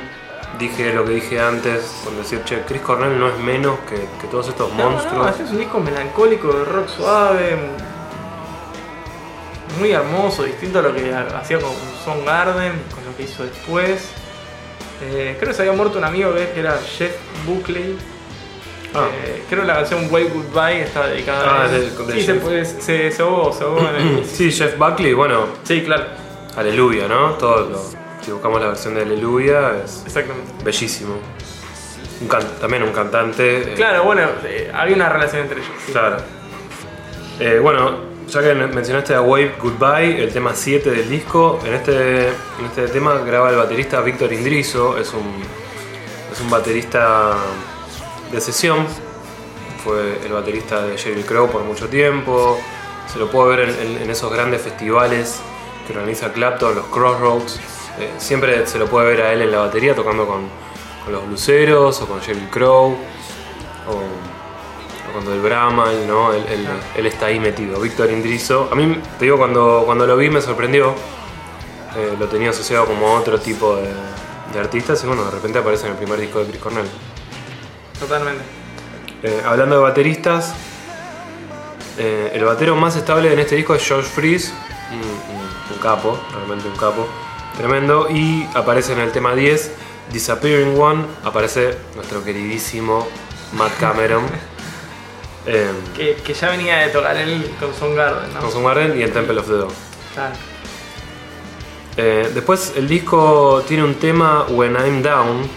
dije 0.59 0.93
lo 0.93 1.03
que 1.03 1.13
dije 1.13 1.39
antes, 1.41 2.01
con 2.05 2.15
decir, 2.15 2.41
che, 2.45 2.61
Chris 2.61 2.81
Cornell 2.81 3.19
no 3.19 3.27
es 3.27 3.37
menos 3.39 3.77
que, 3.89 3.95
que 4.21 4.27
todos 4.29 4.47
estos 4.47 4.71
No, 4.73 4.83
no, 4.83 4.89
monstruos. 4.91 5.39
es 5.39 5.49
un 5.49 5.57
disco 5.57 5.79
melancólico 5.79 6.53
de 6.53 6.63
rock 6.63 6.87
suave, 6.89 7.57
muy 9.77 9.91
hermoso, 9.91 10.43
distinto 10.43 10.79
a 10.79 10.81
lo 10.81 10.93
que 10.93 11.13
hacía 11.13 11.59
con 11.59 11.71
Soundgarden, 12.03 12.73
con 12.93 13.05
lo 13.05 13.15
que 13.17 13.23
hizo 13.23 13.43
después. 13.43 14.09
Eh, 15.01 15.35
creo 15.37 15.49
que 15.49 15.55
se 15.55 15.61
había 15.63 15.73
muerto 15.73 15.97
un 15.97 16.03
amigo 16.05 16.33
que 16.33 16.59
era 16.59 16.77
Jeff 16.97 17.15
Buckley. 17.45 17.97
Ah. 18.93 19.07
Eh, 19.25 19.43
creo 19.49 19.61
que 19.61 19.67
la 19.67 19.75
canción 19.75 20.07
Wave 20.09 20.29
Goodbye 20.33 20.81
está 20.83 21.07
dedicada 21.07 21.43
Ah, 21.45 21.63
a 21.63 21.65
él. 21.75 21.91
de- 21.97 22.05
de 22.05 22.13
Sí, 22.13 22.25
se, 22.25 22.33
puede- 22.35 22.65
se, 22.65 23.11
se 23.11 23.21
ahogó, 23.21 23.51
se 23.51 23.63
ahogó 23.65 23.81
en 23.89 23.95
el... 24.19 24.25
Sí, 24.31 24.51
Jeff 24.51 24.77
Buckley, 24.77 25.13
bueno, 25.13 25.47
Sí, 25.63 25.83
claro, 25.83 26.05
Aleluya, 26.55 27.07
¿no? 27.09 27.31
Todo 27.31 27.69
lo, 27.69 27.83
si 28.23 28.31
buscamos 28.31 28.61
la 28.61 28.67
versión 28.67 28.95
de 28.95 29.01
Aleluya 29.01 29.73
es 29.83 30.03
exactamente. 30.05 30.63
bellísimo. 30.63 31.15
Un 32.21 32.27
can- 32.29 32.47
también 32.61 32.83
un 32.83 32.93
cantante. 32.93 33.73
eh, 33.73 33.73
Claro, 33.75 34.03
bueno, 34.05 34.21
había 34.73 34.95
una 34.95 35.09
relación 35.09 35.41
entre 35.41 35.59
ellos. 35.59 35.71
sí. 35.85 35.91
Claro. 35.91 36.17
Bueno, 37.61 37.97
ya 38.27 38.41
que 38.41 38.53
mencionaste 38.53 39.13
a 39.13 39.21
Wave 39.21 39.55
Goodbye, 39.61 40.21
el 40.21 40.31
tema 40.31 40.53
7 40.53 40.89
del 40.89 41.09
disco, 41.09 41.59
en 41.65 41.73
este, 41.73 42.27
en 42.27 42.65
este 42.65 42.87
tema 42.87 43.13
graba 43.19 43.49
el 43.49 43.55
baterista 43.55 44.01
Víctor 44.01 44.33
Indrizo, 44.33 44.97
es 44.97 45.13
un, 45.13 45.43
es 46.31 46.41
un 46.41 46.49
baterista 46.49 47.35
de 48.31 48.41
sesión, 48.41 48.85
fue 49.83 50.19
el 50.25 50.33
baterista 50.33 50.85
de 50.85 50.97
Sheryl 50.97 51.25
Crow 51.25 51.49
por 51.49 51.63
mucho 51.63 51.87
tiempo, 51.87 52.59
se 53.11 53.19
lo 53.19 53.29
puede 53.29 53.55
ver 53.55 53.69
en, 54.01 54.09
esos 54.09 54.31
grandes 54.31 54.61
festivales 54.61 55.39
que 55.85 55.93
organiza 55.93 56.33
Clapton, 56.33 56.75
los 56.75 56.85
Crossroads, 56.85 57.59
Eh, 57.97 58.11
siempre 58.17 58.67
se 58.67 58.77
lo 58.77 58.87
puede 58.87 59.07
ver 59.07 59.21
a 59.21 59.31
él 59.31 59.41
en 59.41 59.51
la 59.51 59.59
batería 59.59 59.95
tocando 59.95 60.27
con, 60.27 60.49
con 61.05 61.13
los 61.13 61.25
bluseros 61.25 62.01
o 62.01 62.07
con 62.07 62.19
Sheryl 62.19 62.49
Crow 62.49 62.97
o 63.87 64.34
cuando 65.15 65.33
el 65.33 65.41
Brahman, 65.41 66.07
¿no? 66.07 66.33
Él, 66.33 66.43
él- 66.49 66.67
él 66.95 67.05
está 67.07 67.25
ahí 67.27 67.39
metido. 67.39 67.79
Víctor 67.79 68.11
Indrizo, 68.11 68.69
a 68.71 68.75
mí 68.75 69.01
te 69.17 69.25
digo, 69.25 69.37
cuando, 69.37 69.83
cuando 69.85 70.05
lo 70.05 70.15
vi 70.17 70.29
me 70.29 70.41
sorprendió, 70.41 70.93
Eh, 71.97 72.13
lo 72.19 72.27
tenía 72.27 72.49
asociado 72.49 72.85
como 72.85 73.07
a 73.07 73.19
otro 73.21 73.39
tipo 73.39 73.77
de, 73.77 73.87
de 74.53 74.59
artistas 74.59 75.01
y 75.01 75.07
bueno, 75.07 75.23
de 75.23 75.31
repente 75.31 75.59
aparece 75.59 75.85
en 75.85 75.93
el 75.93 75.97
primer 75.97 76.19
disco 76.19 76.39
de 76.39 76.47
Chris 76.47 76.59
Cornell. 76.61 76.89
Totalmente. 77.97 78.43
Eh, 79.23 79.41
hablando 79.45 79.77
de 79.77 79.81
bateristas, 79.81 80.53
eh, 81.97 82.31
el 82.33 82.43
batero 82.43 82.75
más 82.75 82.97
estable 82.97 83.31
en 83.31 83.39
este 83.39 83.55
disco 83.55 83.73
es 83.75 83.87
George 83.87 84.09
Freeze, 84.09 84.51
un, 84.91 84.97
un- 84.99 85.75
un 85.75 85.81
capo, 85.81 86.19
realmente 86.33 86.67
un 86.67 86.75
capo, 86.75 87.07
tremendo. 87.57 88.07
Y 88.09 88.45
aparece 88.53 88.91
en 88.91 88.99
el 88.99 89.13
tema 89.13 89.33
10, 89.33 89.71
Disappearing 90.11 90.77
One, 90.77 91.05
aparece 91.23 91.77
nuestro 91.95 92.23
queridísimo 92.25 93.07
Matt 93.53 93.71
Cameron. 93.79 94.23
eh, 95.47 95.69
Que, 95.95 96.15
que 96.15 96.33
ya 96.33 96.49
venía 96.49 96.77
de 96.77 96.89
tocar 96.89 97.15
él 97.17 97.49
con 97.59 97.73
Soundgarden, 97.73 98.33
¿no? 98.33 98.39
con 98.41 98.51
su 98.51 98.63
Garden 98.63 98.99
y 98.99 99.03
en 99.03 99.11
Temple 99.13 99.39
of 99.39 99.47
the 99.47 99.53
Dog. 99.53 99.71
Claro. 100.13 100.33
Eh, 101.97 102.29
después 102.33 102.73
el 102.75 102.87
disco 102.87 103.63
tiene 103.67 103.83
un 103.83 103.95
tema 103.95 104.45
When 104.49 104.75
I'm 104.75 105.01
Down, 105.01 105.47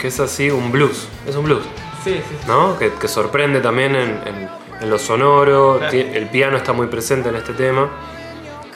que 0.00 0.08
es 0.08 0.20
así 0.20 0.50
un 0.50 0.70
blues, 0.70 1.08
es 1.26 1.34
un 1.36 1.44
blues. 1.44 1.62
Sí, 2.04 2.14
sí. 2.14 2.22
sí. 2.28 2.36
¿no? 2.46 2.78
Que, 2.78 2.92
que 2.92 3.08
sorprende 3.08 3.60
también 3.60 3.96
en, 3.96 4.20
en- 4.26 4.48
en 4.80 4.90
lo 4.90 4.98
sonoro. 4.98 5.78
Claro. 5.78 5.96
El 5.96 6.28
piano 6.28 6.56
está 6.56 6.72
muy 6.72 6.88
presente 6.88 7.28
en 7.30 7.36
este 7.36 7.54
tema. 7.54 7.88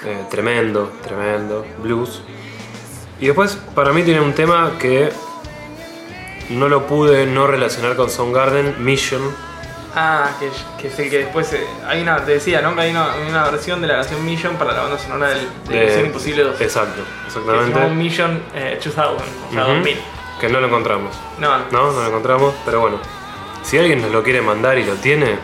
Eh, 0.05 0.24
tremendo, 0.30 0.92
tremendo. 1.05 1.66
Blues. 1.82 2.22
Y 3.20 3.26
después, 3.26 3.57
para 3.74 3.92
mí, 3.92 4.03
tiene 4.05 4.20
un 4.20 4.32
tema 4.32 4.72
que 4.78 5.11
no 6.51 6.68
lo 6.68 6.86
pude 6.86 7.26
no 7.26 7.46
relacionar 7.49 7.96
con 7.96 8.09
Soundgarden, 8.11 8.76
Mission. 8.84 9.20
Ah, 10.01 10.30
que, 10.38 10.49
que 10.80 10.88
es 10.88 10.99
el 11.01 11.11
que 11.11 11.18
después. 11.24 11.53
eh, 11.55 11.66
hay 11.86 12.03
una, 12.03 12.24
te 12.24 12.32
decía, 12.32 12.62
¿no? 12.62 12.74
Que 12.74 12.82
hay 12.82 12.90
una, 12.92 13.09
una 13.28 13.51
versión 13.51 13.80
de 13.80 13.88
la 13.88 13.94
canción 13.96 14.24
Mission 14.24 14.55
para 14.57 14.72
la 14.72 14.82
banda 14.82 14.99
sonora 14.99 15.30
del, 15.30 15.49
de, 15.68 15.84
Misión 15.86 16.07
Imposible 16.07 16.42
2. 16.44 16.61
Exacto, 16.61 17.03
que 17.24 17.30
se 17.32 17.40
llama 17.40 17.55
exactamente. 17.57 17.94
Mission 17.94 18.42
eh, 18.55 18.78
2000, 18.84 18.92
o 18.92 19.53
sea, 19.53 19.62
Ujú. 19.64 19.74
2000. 19.74 20.01
Que 20.40 20.49
no 20.49 20.61
lo 20.61 20.66
encontramos. 20.68 21.16
No, 21.38 21.59
no. 21.59 21.64
No, 21.72 21.92
no 21.92 22.01
lo 22.03 22.07
encontramos, 22.07 22.55
pero 22.64 22.80
bueno. 22.80 22.99
Si 23.64 23.76
alguien 23.76 24.01
nos 24.01 24.12
lo 24.12 24.22
quiere 24.22 24.40
mandar 24.40 24.78
y 24.78 24.84
lo 24.84 24.94
tiene, 24.94 25.36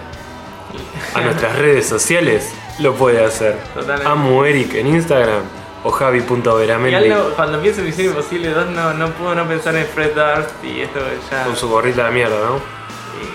a 1.14 1.20
nuestras 1.24 1.58
redes 1.58 1.86
sociales, 1.88 2.52
lo 2.78 2.94
puede 2.94 3.24
hacer. 3.24 3.58
Totalmente. 3.74 4.08
Amo 4.08 4.44
Eric 4.44 4.74
en 4.74 4.86
Instagram 4.86 5.42
o 5.82 5.90
Y 5.90 5.92
javi.veramendi 5.98 6.94
algo, 7.12 7.30
cuando 7.34 7.60
pienso 7.60 7.80
en 7.80 7.86
Misión 7.86 8.06
Imposible 8.08 8.50
2, 8.50 8.70
no, 8.70 8.94
no 8.94 9.08
puedo 9.10 9.34
no 9.34 9.46
pensar 9.46 9.74
en 9.74 9.86
Fred 9.86 10.12
Durst 10.14 10.64
y 10.64 10.80
esto 10.82 11.00
ya. 11.30 11.44
con 11.44 11.56
su 11.56 11.68
gorrita 11.68 12.06
de 12.06 12.12
mierda, 12.12 12.36
¿no? 12.46 12.83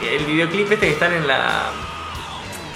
Y 0.03 0.07
El 0.07 0.25
videoclip 0.25 0.71
este 0.71 0.87
que 0.87 0.93
están 0.93 1.13
en 1.13 1.27
la. 1.27 1.71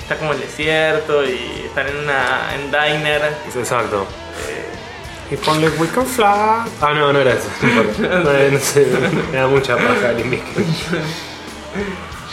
Está 0.01 0.17
como 0.17 0.33
el 0.33 0.39
desierto 0.41 1.23
y 1.23 1.63
están 1.65 1.87
en 1.87 1.97
una. 1.97 2.53
en 2.55 2.71
diner. 2.71 3.33
Exacto. 3.55 4.05
eh, 4.49 5.33
If 5.33 5.47
only 5.47 5.67
we 5.79 5.87
can 5.87 6.05
fly. 6.05 6.25
Ah, 6.25 6.93
no, 6.93 7.11
no 7.13 7.19
era 7.19 7.33
eso. 7.33 7.49
No, 7.61 7.69
importa. 7.69 8.01
No, 8.23 8.51
no 8.51 8.59
sé, 8.59 8.85
me 9.31 9.37
da 9.37 9.47
mucha 9.47 9.75
paja 9.77 10.11
Limp 10.11 10.31
Bizkit. 10.31 10.67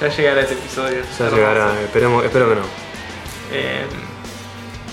Ya 0.00 0.08
llegará 0.08 0.40
ese 0.42 0.54
episodio. 0.54 1.02
Ya 1.18 1.28
llegará, 1.30 1.80
esperemos, 1.82 2.24
espero 2.24 2.48
que 2.48 2.54
no. 2.56 2.62
Eh, 3.52 3.84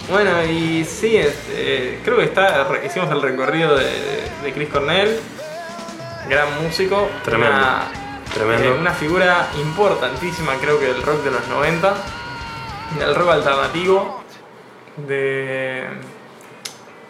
bueno, 0.10 0.44
y 0.46 0.86
sí, 0.86 1.18
este, 1.18 2.00
creo 2.04 2.18
que 2.18 2.24
está, 2.26 2.68
hicimos 2.86 3.10
el 3.12 3.22
recorrido 3.22 3.76
de, 3.76 3.86
de 4.44 4.54
Chris 4.54 4.70
Cornell, 4.70 5.20
gran 6.30 6.64
músico, 6.64 7.10
Tremendo, 7.24 7.56
una, 7.58 7.88
tremendo. 8.34 8.64
eh, 8.66 8.72
una 8.80 8.92
figura 8.92 9.48
importantísima 9.60 10.54
creo 10.62 10.80
que 10.80 10.86
del 10.88 11.02
rock 11.04 11.24
de 11.24 11.32
los 11.32 11.48
90, 11.48 11.94
del 13.00 13.16
rock 13.16 13.30
alternativo, 13.30 14.24
de 14.98 15.84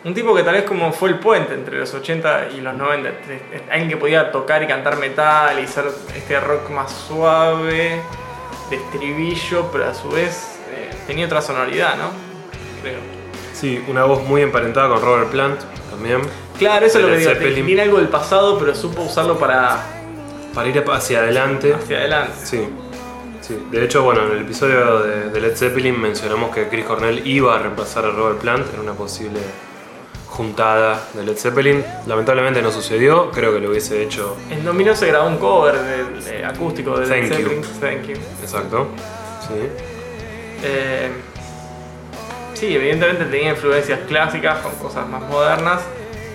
un 0.03 0.13
tipo 0.13 0.33
que 0.35 0.43
tal 0.43 0.53
vez 0.55 0.63
como 0.63 0.91
fue 0.93 1.09
el 1.09 1.19
puente 1.19 1.53
entre 1.53 1.77
los 1.79 1.93
80 1.93 2.49
y 2.55 2.61
los 2.61 2.73
90, 2.75 3.09
este- 3.09 3.35
este- 3.53 3.71
alguien 3.71 3.89
que 3.89 3.97
podía 3.97 4.31
tocar 4.31 4.63
y 4.63 4.67
cantar 4.67 4.97
metal 4.97 5.59
y 5.59 5.67
ser 5.67 5.85
este 6.15 6.39
rock 6.39 6.69
más 6.69 6.91
suave, 7.07 8.01
de 8.69 8.75
estribillo, 8.75 9.69
pero 9.71 9.85
a 9.89 9.93
su 9.93 10.09
vez 10.09 10.59
eh, 10.71 10.89
tenía 11.07 11.25
otra 11.25 11.41
sonoridad, 11.41 11.95
¿no? 11.97 12.09
Creo. 12.81 12.99
Sí, 13.53 13.83
una 13.87 14.03
voz 14.03 14.21
muy 14.23 14.41
emparentada 14.41 14.87
con 14.89 15.01
Robert 15.01 15.29
Plant 15.29 15.61
también. 15.89 16.21
Claro, 16.59 16.85
eso 16.85 16.99
es 16.99 17.05
lo 17.05 17.11
que 17.11 17.17
digo, 17.17 17.31
Zeppelin. 17.31 17.65
tiene 17.65 17.81
algo 17.83 17.97
del 17.97 18.09
pasado, 18.09 18.57
pero 18.59 18.75
supo 18.75 19.03
usarlo 19.03 19.37
para 19.39 19.96
Para 20.57 20.69
ir 20.69 20.83
hacia 20.89 21.19
adelante. 21.19 21.71
hacia 21.71 21.97
adelante. 21.99 22.33
Sí, 22.43 22.67
sí. 23.41 23.63
De 23.69 23.85
hecho, 23.85 24.01
bueno, 24.01 24.25
en 24.25 24.31
el 24.31 24.41
episodio 24.41 25.01
de, 25.03 25.29
de 25.29 25.39
Led 25.39 25.55
Zeppelin 25.55 26.01
mencionamos 26.01 26.49
que 26.49 26.67
Chris 26.67 26.83
Cornell 26.83 27.21
iba 27.27 27.53
a 27.53 27.59
reemplazar 27.59 28.05
a 28.05 28.09
Robert 28.09 28.39
Plant 28.39 28.73
en 28.73 28.79
una 28.79 28.93
posible 28.93 29.39
juntada 30.25 30.99
de 31.13 31.23
Led 31.25 31.37
Zeppelin. 31.37 31.85
Lamentablemente 32.07 32.59
no 32.63 32.71
sucedió, 32.71 33.29
creo 33.29 33.53
que 33.53 33.59
lo 33.59 33.69
hubiese 33.69 34.01
hecho 34.01 34.35
En 34.49 34.65
Domino 34.65 34.95
se 34.95 35.05
grabó 35.05 35.27
un 35.27 35.37
cover 35.37 35.75
de, 35.75 36.21
de 36.21 36.43
acústico 36.43 36.97
de 36.97 37.05
Led 37.05 37.29
Thank 37.29 37.39
you. 37.39 37.49
Zeppelin. 37.53 37.61
Thank 37.79 38.07
you. 38.07 38.15
exacto. 38.41 38.87
Sí. 39.41 39.69
Eh, 40.63 41.09
sí, 42.55 42.75
evidentemente 42.75 43.25
tenía 43.25 43.51
influencias 43.51 43.99
clásicas 44.07 44.57
con 44.61 44.71
cosas 44.77 45.07
más 45.07 45.21
modernas. 45.21 45.81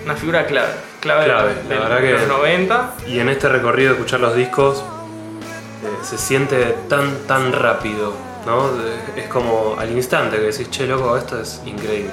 Una 0.04 0.14
figura 0.14 0.46
clave, 0.46 0.74
clave, 1.02 1.24
Clave, 1.26 1.54
de, 1.54 1.62
la 1.62 1.68
de 1.68 1.78
verdad 1.80 2.00
que- 2.00 2.12
los 2.12 2.28
90. 2.28 2.94
Y 3.06 3.18
en 3.18 3.28
este 3.28 3.48
recorrido 3.48 3.90
de 3.90 3.96
escuchar 3.96 4.20
los 4.20 4.34
discos 4.34 4.78
eh, 5.84 5.86
se 6.02 6.16
siente 6.16 6.74
tan, 6.88 7.14
tan 7.26 7.52
rápido, 7.52 8.14
¿no? 8.46 8.68
De- 8.72 9.20
Es 9.22 9.28
como 9.28 9.76
al 9.78 9.90
instante 9.90 10.36
que 10.36 10.44
decís, 10.44 10.70
che, 10.70 10.86
loco, 10.86 11.16
esto 11.16 11.40
es 11.40 11.60
increíble. 11.66 12.12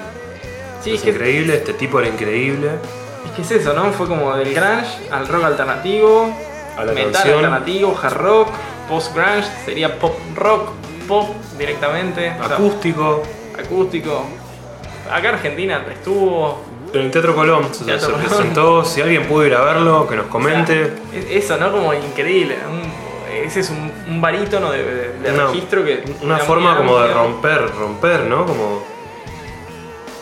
Sí, 0.83 0.91
es 0.91 0.95
es 0.97 1.01
que, 1.03 1.09
increíble, 1.11 1.55
este 1.55 1.73
tipo 1.73 1.99
era 1.99 2.09
increíble. 2.09 2.71
es 3.25 3.31
que 3.35 3.41
es 3.43 3.51
eso, 3.61 3.73
¿no? 3.73 3.91
Fue 3.93 4.07
como 4.07 4.35
del 4.35 4.53
grunge 4.53 5.09
al 5.11 5.27
rock 5.27 5.43
alternativo, 5.43 6.33
A 6.77 6.83
la 6.85 6.91
metal 6.93 7.11
canción. 7.13 7.35
alternativo, 7.35 7.99
hard 8.01 8.13
rock, 8.17 8.47
post 8.89 9.13
grunge, 9.15 9.47
sería 9.65 9.99
pop 9.99 10.15
rock, 10.35 10.69
pop 11.07 11.29
directamente, 11.57 12.33
o 12.41 12.47
sea, 12.47 12.55
Acústico. 12.55 13.21
acústico. 13.57 14.23
Acá 15.11 15.29
Argentina 15.29 15.83
estuvo. 15.91 16.63
En 16.93 17.01
el 17.01 17.11
Teatro 17.11 17.35
Colón 17.35 17.67
se, 17.73 17.85
Teatro 17.85 18.07
se 18.07 18.11
Colón. 18.13 18.27
presentó. 18.27 18.85
Si 18.85 19.01
alguien 19.01 19.25
pudo 19.27 19.45
ir 19.45 19.53
a 19.55 19.61
verlo, 19.61 20.07
que 20.07 20.15
nos 20.15 20.27
comente. 20.27 20.85
o 20.85 20.87
sea, 21.11 21.19
es- 21.19 21.43
eso, 21.45 21.57
¿no? 21.57 21.71
Como 21.71 21.93
increíble. 21.93 22.57
un- 22.69 23.09
ese 23.45 23.59
es 23.61 23.69
un, 23.69 23.91
un 24.07 24.21
barítono 24.21 24.71
de, 24.71 24.83
de- 24.83 25.13
de 25.19 25.31
Una- 25.33 25.45
registro 25.47 25.83
que. 25.85 26.03
Una 26.21 26.37
forma 26.39 26.75
como 26.77 26.99
de 26.99 27.13
romper, 27.13 27.69
romper, 27.77 28.21
¿no? 28.21 28.45
Como 28.45 28.83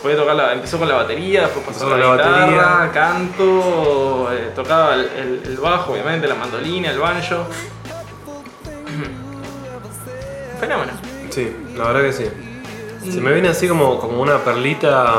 Podía 0.02 0.16
tocar 0.16 0.36
la, 0.36 0.52
empezó 0.52 0.78
con 0.78 0.88
la 0.88 0.94
batería, 0.94 1.40
después 1.42 1.66
pasó 1.66 1.92
a 1.92 1.96
la, 1.98 2.04
con 2.06 2.16
la 2.16 2.22
guitarra, 2.22 2.86
batería. 2.86 2.92
canto, 2.92 4.28
eh, 4.32 4.52
tocaba 4.54 4.94
el, 4.94 5.00
el- 5.16 5.42
el 5.44 5.56
bajo, 5.56 5.92
obviamente, 5.92 6.28
la 6.28 6.36
mandolina, 6.36 6.90
el 6.92 6.98
banjo. 7.00 7.46
Fenómeno. 10.60 10.92
Sí, 11.30 11.54
la 11.76 11.84
verdad 11.84 12.02
que 12.02 12.12
sí. 12.12 12.24
Se 13.10 13.20
me 13.20 13.32
viene 13.32 13.48
así 13.48 13.68
como, 13.68 13.98
como 14.00 14.20
una 14.22 14.38
perlita 14.38 15.14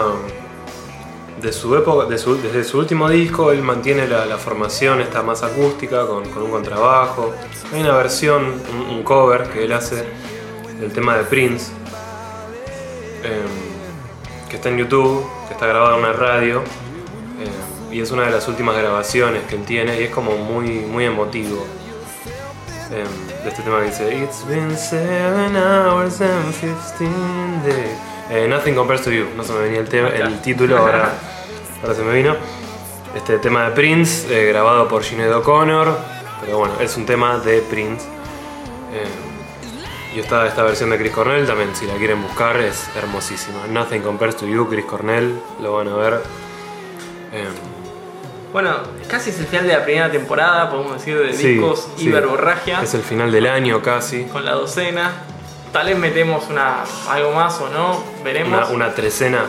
de 1.41 1.51
su 1.53 1.75
época, 1.75 2.05
de 2.05 2.17
su- 2.17 2.41
desde 2.41 2.63
su 2.63 2.79
último 2.79 3.09
disco, 3.09 3.51
él 3.51 3.61
mantiene 3.61 4.07
la, 4.07 4.25
la 4.25 4.37
formación 4.37 5.01
esta 5.01 5.21
más 5.23 5.41
acústica, 5.43 6.05
con, 6.05 6.29
con 6.29 6.43
un 6.43 6.51
contrabajo. 6.51 7.33
Hay 7.73 7.81
una 7.81 7.95
versión, 7.95 8.61
un, 8.73 8.95
un 8.97 9.03
cover 9.03 9.43
que 9.49 9.63
él 9.65 9.71
hace 9.73 10.05
del 10.79 10.91
tema 10.93 11.15
de 11.17 11.23
Prince, 11.23 11.71
em, 13.23 14.49
que 14.49 14.55
está 14.55 14.69
en 14.69 14.77
YouTube, 14.77 15.25
que 15.47 15.53
está 15.53 15.67
grabado 15.67 15.93
en 15.97 16.03
una 16.03 16.13
radio, 16.13 16.61
em, 17.39 17.93
y 17.93 18.01
es 18.01 18.11
una 18.11 18.23
de 18.23 18.31
las 18.31 18.47
últimas 18.47 18.75
grabaciones 18.77 19.43
que 19.43 19.55
él 19.55 19.65
tiene, 19.65 19.99
y 19.99 20.03
es 20.05 20.11
como 20.11 20.37
muy, 20.37 20.69
muy 20.69 21.05
emotivo 21.05 21.65
em, 22.91 23.43
de 23.43 23.49
este 23.49 23.61
tema 23.61 23.79
que 23.79 23.85
dice 23.85 24.15
It's 24.23 24.45
been 24.47 24.75
seven 24.77 25.55
hours 25.55 26.21
and 26.21 26.53
15 26.53 27.63
days. 27.65 27.97
Eh, 28.31 28.47
Nothing 28.47 28.75
compares 28.75 29.01
to 29.03 29.09
you. 29.11 29.25
No 29.35 29.43
se 29.43 29.53
me 29.53 29.59
venía 29.59 29.79
el, 29.79 29.89
tema, 29.89 30.09
el 30.09 30.39
título, 30.41 30.77
ahora, 30.77 31.11
ahora 31.82 31.95
se 31.95 32.03
me 32.03 32.13
vino. 32.13 32.36
Este 33.15 33.39
tema 33.39 33.65
de 33.65 33.71
Prince, 33.71 34.27
eh, 34.30 34.47
grabado 34.47 34.88
por 34.88 35.03
Sinead 35.03 35.34
O'Connor. 35.34 35.97
Pero 36.41 36.57
bueno, 36.59 36.75
es 36.80 36.95
un 36.97 37.05
tema 37.05 37.38
de 37.39 37.61
Prince. 37.61 38.05
Em, 38.93 40.15
y 40.15 40.19
está 40.19 40.47
esta 40.47 40.63
versión 40.63 40.89
de 40.89 40.97
Chris 40.97 41.11
Cornell 41.11 41.45
también, 41.45 41.75
si 41.75 41.86
la 41.86 41.93
quieren 41.95 42.21
buscar, 42.21 42.57
es 42.57 42.88
hermosísima. 42.95 43.67
Nothing 43.67 44.01
compares 44.01 44.36
to 44.38 44.47
you, 44.47 44.67
Chris 44.67 44.86
Cornell, 44.86 45.39
lo 45.61 45.73
van 45.73 45.88
a 45.88 45.95
ver. 45.95 46.21
Em, 47.34 47.80
Bueno, 48.51 48.77
casi 49.07 49.30
es 49.30 49.39
el 49.39 49.45
final 49.45 49.67
de 49.67 49.73
la 49.73 49.84
primera 49.84 50.09
temporada, 50.11 50.71
podemos 50.71 50.93
decir, 50.93 51.19
de 51.19 51.34
sí, 51.34 51.49
discos 51.49 51.88
sí. 51.95 52.11
Es 52.82 52.93
el 52.95 53.03
final 53.03 53.32
del 53.32 53.45
año 53.45 53.80
casi. 53.84 54.23
Con 54.23 54.43
la 54.43 54.53
docena. 54.53 55.11
Tal 55.71 55.86
vez 55.86 55.97
metemos 55.99 56.49
una, 56.49 56.84
algo 57.07 57.32
más 57.32 57.61
o 57.61 57.69
no, 57.69 58.03
veremos. 58.23 58.57
Una, 58.57 58.88
una 58.88 58.95
trecena. 58.95 59.45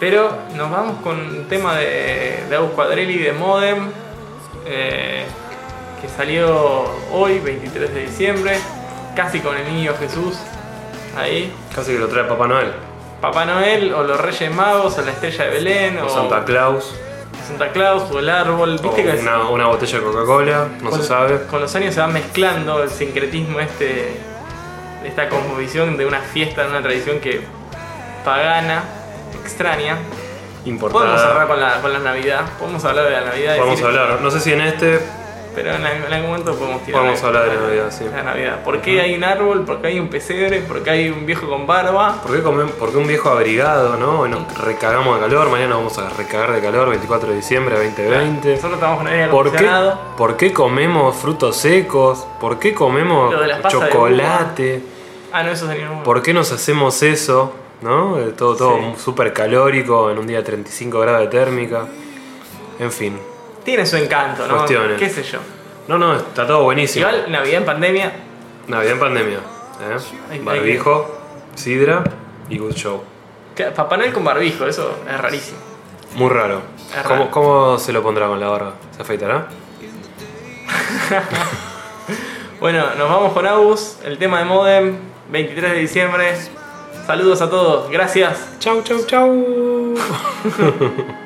Pero 0.00 0.36
nos 0.54 0.70
vamos 0.70 1.00
con 1.02 1.18
un 1.18 1.44
tema 1.48 1.76
de, 1.76 2.44
de 2.48 2.56
Agus 2.56 2.72
Quadrelli 2.72 3.18
de 3.18 3.32
Modem, 3.32 3.88
eh, 4.66 5.24
que 6.02 6.08
salió 6.08 6.84
hoy, 7.12 7.38
23 7.38 7.94
de 7.94 8.00
diciembre, 8.02 8.58
casi 9.16 9.40
con 9.40 9.56
el 9.56 9.72
niño 9.72 9.94
Jesús 9.98 10.36
ahí. 11.16 11.52
Casi 11.74 11.92
que 11.92 11.98
lo 11.98 12.08
trae 12.08 12.24
Papá 12.24 12.46
Noel. 12.48 12.72
Papá 13.20 13.44
Noel, 13.46 13.94
o 13.94 14.02
los 14.02 14.20
Reyes 14.20 14.52
Magos, 14.54 14.98
o 14.98 15.02
la 15.02 15.12
Estrella 15.12 15.44
de 15.44 15.50
Belén, 15.50 15.98
o, 15.98 16.06
O 16.06 16.08
Santa 16.10 16.44
Claus. 16.44 16.94
Santa 17.46 17.70
Claus, 17.70 18.10
o 18.10 18.18
el 18.18 18.28
árbol. 18.28 18.76
O 18.78 18.82
Viste 18.82 19.08
es- 19.14 19.22
una, 19.22 19.48
una 19.48 19.66
botella 19.68 19.98
de 19.98 20.04
Coca-Cola, 20.04 20.68
no 20.82 20.90
con, 20.90 21.00
se 21.00 21.06
sabe. 21.06 21.46
con 21.46 21.60
los 21.60 21.74
años 21.76 21.94
se 21.94 22.00
va 22.00 22.06
mezclando 22.08 22.82
el 22.82 22.90
sincretismo 22.90 23.60
este, 23.60 24.16
esta 25.04 25.28
cosmovisión 25.28 25.96
de 25.96 26.04
una 26.04 26.20
fiesta, 26.20 26.64
de 26.64 26.70
una 26.70 26.82
tradición 26.82 27.20
que 27.20 27.42
pagana, 28.24 28.82
extraña. 29.42 29.98
Podemos 30.64 30.80
cerrar 31.20 31.42
Importada. 31.42 31.46
con 31.46 31.60
la, 31.60 31.80
con 31.82 31.92
la 31.92 31.98
Navidad, 31.98 32.40
podemos 32.58 32.82
hablar 32.84 33.04
de 33.04 33.10
la 33.10 33.20
Navidad. 33.20 33.56
Podemos 33.58 33.78
decir- 33.80 33.86
hablar, 33.86 34.20
no 34.22 34.30
sé 34.30 34.40
si 34.40 34.52
en 34.52 34.62
este 34.62 34.98
Pero 35.54 35.72
en, 35.74 35.84
en 35.86 36.10
algún 36.12 36.30
momento 36.30 36.54
podemos 36.54 36.82
tirar. 36.84 37.00
Podemos 37.02 37.22
hablar 37.22 37.50
de 37.50 37.56
Navidad, 37.56 37.90
sí. 37.90 38.04
La 38.10 38.22
Navidad. 38.22 38.62
¿Por 38.64 38.80
qué 38.80 39.00
hay 39.02 39.14
un 39.14 39.24
árbol? 39.24 39.64
¿Por 39.66 39.82
qué 39.82 39.88
hay 39.88 40.00
un 40.00 40.08
pesebre? 40.08 40.60
¿Por 40.60 40.82
qué 40.82 40.90
hay 40.90 41.10
un 41.10 41.26
viejo 41.26 41.48
con 41.50 41.66
barba? 41.66 42.14
¿Por 42.22 42.32
qué, 42.34 42.42
comem- 42.42 42.70
por 42.70 42.90
qué 42.90 42.96
un 42.96 43.06
viejo 43.06 43.28
abrigado, 43.28 43.96
no? 43.98 44.20
Hoy 44.20 44.30
Nos 44.30 44.56
recagamos 44.58 45.16
de 45.16 45.20
calor, 45.26 45.50
mañana 45.50 45.76
vamos 45.76 45.98
a 45.98 46.08
recagar 46.08 46.52
de 46.52 46.62
calor, 46.62 46.88
24 46.88 47.28
de 47.28 47.36
diciembre 47.36 47.76
2020. 47.76 48.48
Nosotros 48.52 48.72
estamos 48.74 48.96
con 48.98 49.06
aire 49.06 49.28
¿Por 49.28 49.52
qué. 49.52 49.70
¿Por 50.16 50.36
qué 50.38 50.52
comemos 50.54 51.14
frutos 51.16 51.56
secos? 51.58 52.26
¿Por 52.40 52.58
qué 52.58 52.72
comemos 52.72 53.34
chocolate? 53.68 54.82
Ah, 55.30 55.42
no, 55.42 55.50
eso 55.50 55.66
sería 55.66 55.90
un... 55.90 56.02
¿Por 56.04 56.22
qué 56.22 56.32
nos 56.32 56.50
hacemos 56.52 57.02
eso? 57.02 57.52
¿No? 57.82 58.18
Eh, 58.18 58.32
Todo, 58.36 58.56
todo 58.56 58.76
Sí. 58.78 59.02
súper 59.02 59.32
calórico 59.32 60.10
en 60.10 60.18
un 60.18 60.26
día 60.26 60.38
de 60.38 60.42
35 60.44 61.00
grados 61.00 61.20
de 61.20 61.26
térmica. 61.28 61.86
En 62.78 62.90
fin. 62.90 63.18
Tiene 63.64 63.84
su 63.86 63.96
encanto, 63.96 64.46
¿no? 64.46 64.56
Cuestiones. 64.58 64.98
¿Qué 64.98 65.08
sé 65.10 65.22
yo? 65.22 65.38
No, 65.88 65.98
no, 65.98 66.14
está 66.16 66.46
todo 66.46 66.62
buenísimo. 66.64 67.06
Igual, 67.08 67.30
Navidad 67.30 67.58
en 67.58 67.64
pandemia, 67.66 68.12
Navidad 68.68 68.92
en 68.94 69.00
pandemia. 69.00 69.36
¿eh? 69.38 69.96
Hay- 70.30 70.38
hay 70.38 70.44
Barbijo, 70.44 71.18
sidra 71.54 72.02
y 72.48 72.58
good 72.58 72.72
show. 72.74 73.02
Papá 73.76 73.96
Noel 73.96 74.12
con 74.12 74.24
barbijo, 74.24 74.66
eso 74.66 74.96
es 75.08 75.20
rarísimo. 75.20 75.58
Muy 76.16 76.28
raro. 76.30 76.62
¿Cómo, 77.06 77.30
cómo 77.30 77.78
se 77.78 77.92
lo 77.92 78.02
pondrá 78.02 78.26
con 78.28 78.40
la 78.40 78.48
barba? 78.48 78.74
¿Se 78.96 79.02
afeitará? 79.02 79.46
Bueno, 82.60 82.94
nos 82.96 83.10
vamos 83.10 83.32
con 83.34 83.46
Agus, 83.46 83.98
el 84.04 84.16
tema 84.16 84.38
de 84.38 84.44
Modem, 84.46 84.96
23 85.30 85.72
de 85.72 85.78
diciembre. 85.78 86.34
Saludos 87.06 87.42
a 87.42 87.50
todos, 87.50 87.90
gracias. 87.90 88.48
Chau, 88.60 88.82
chau, 88.82 89.04
chau. 89.06 89.94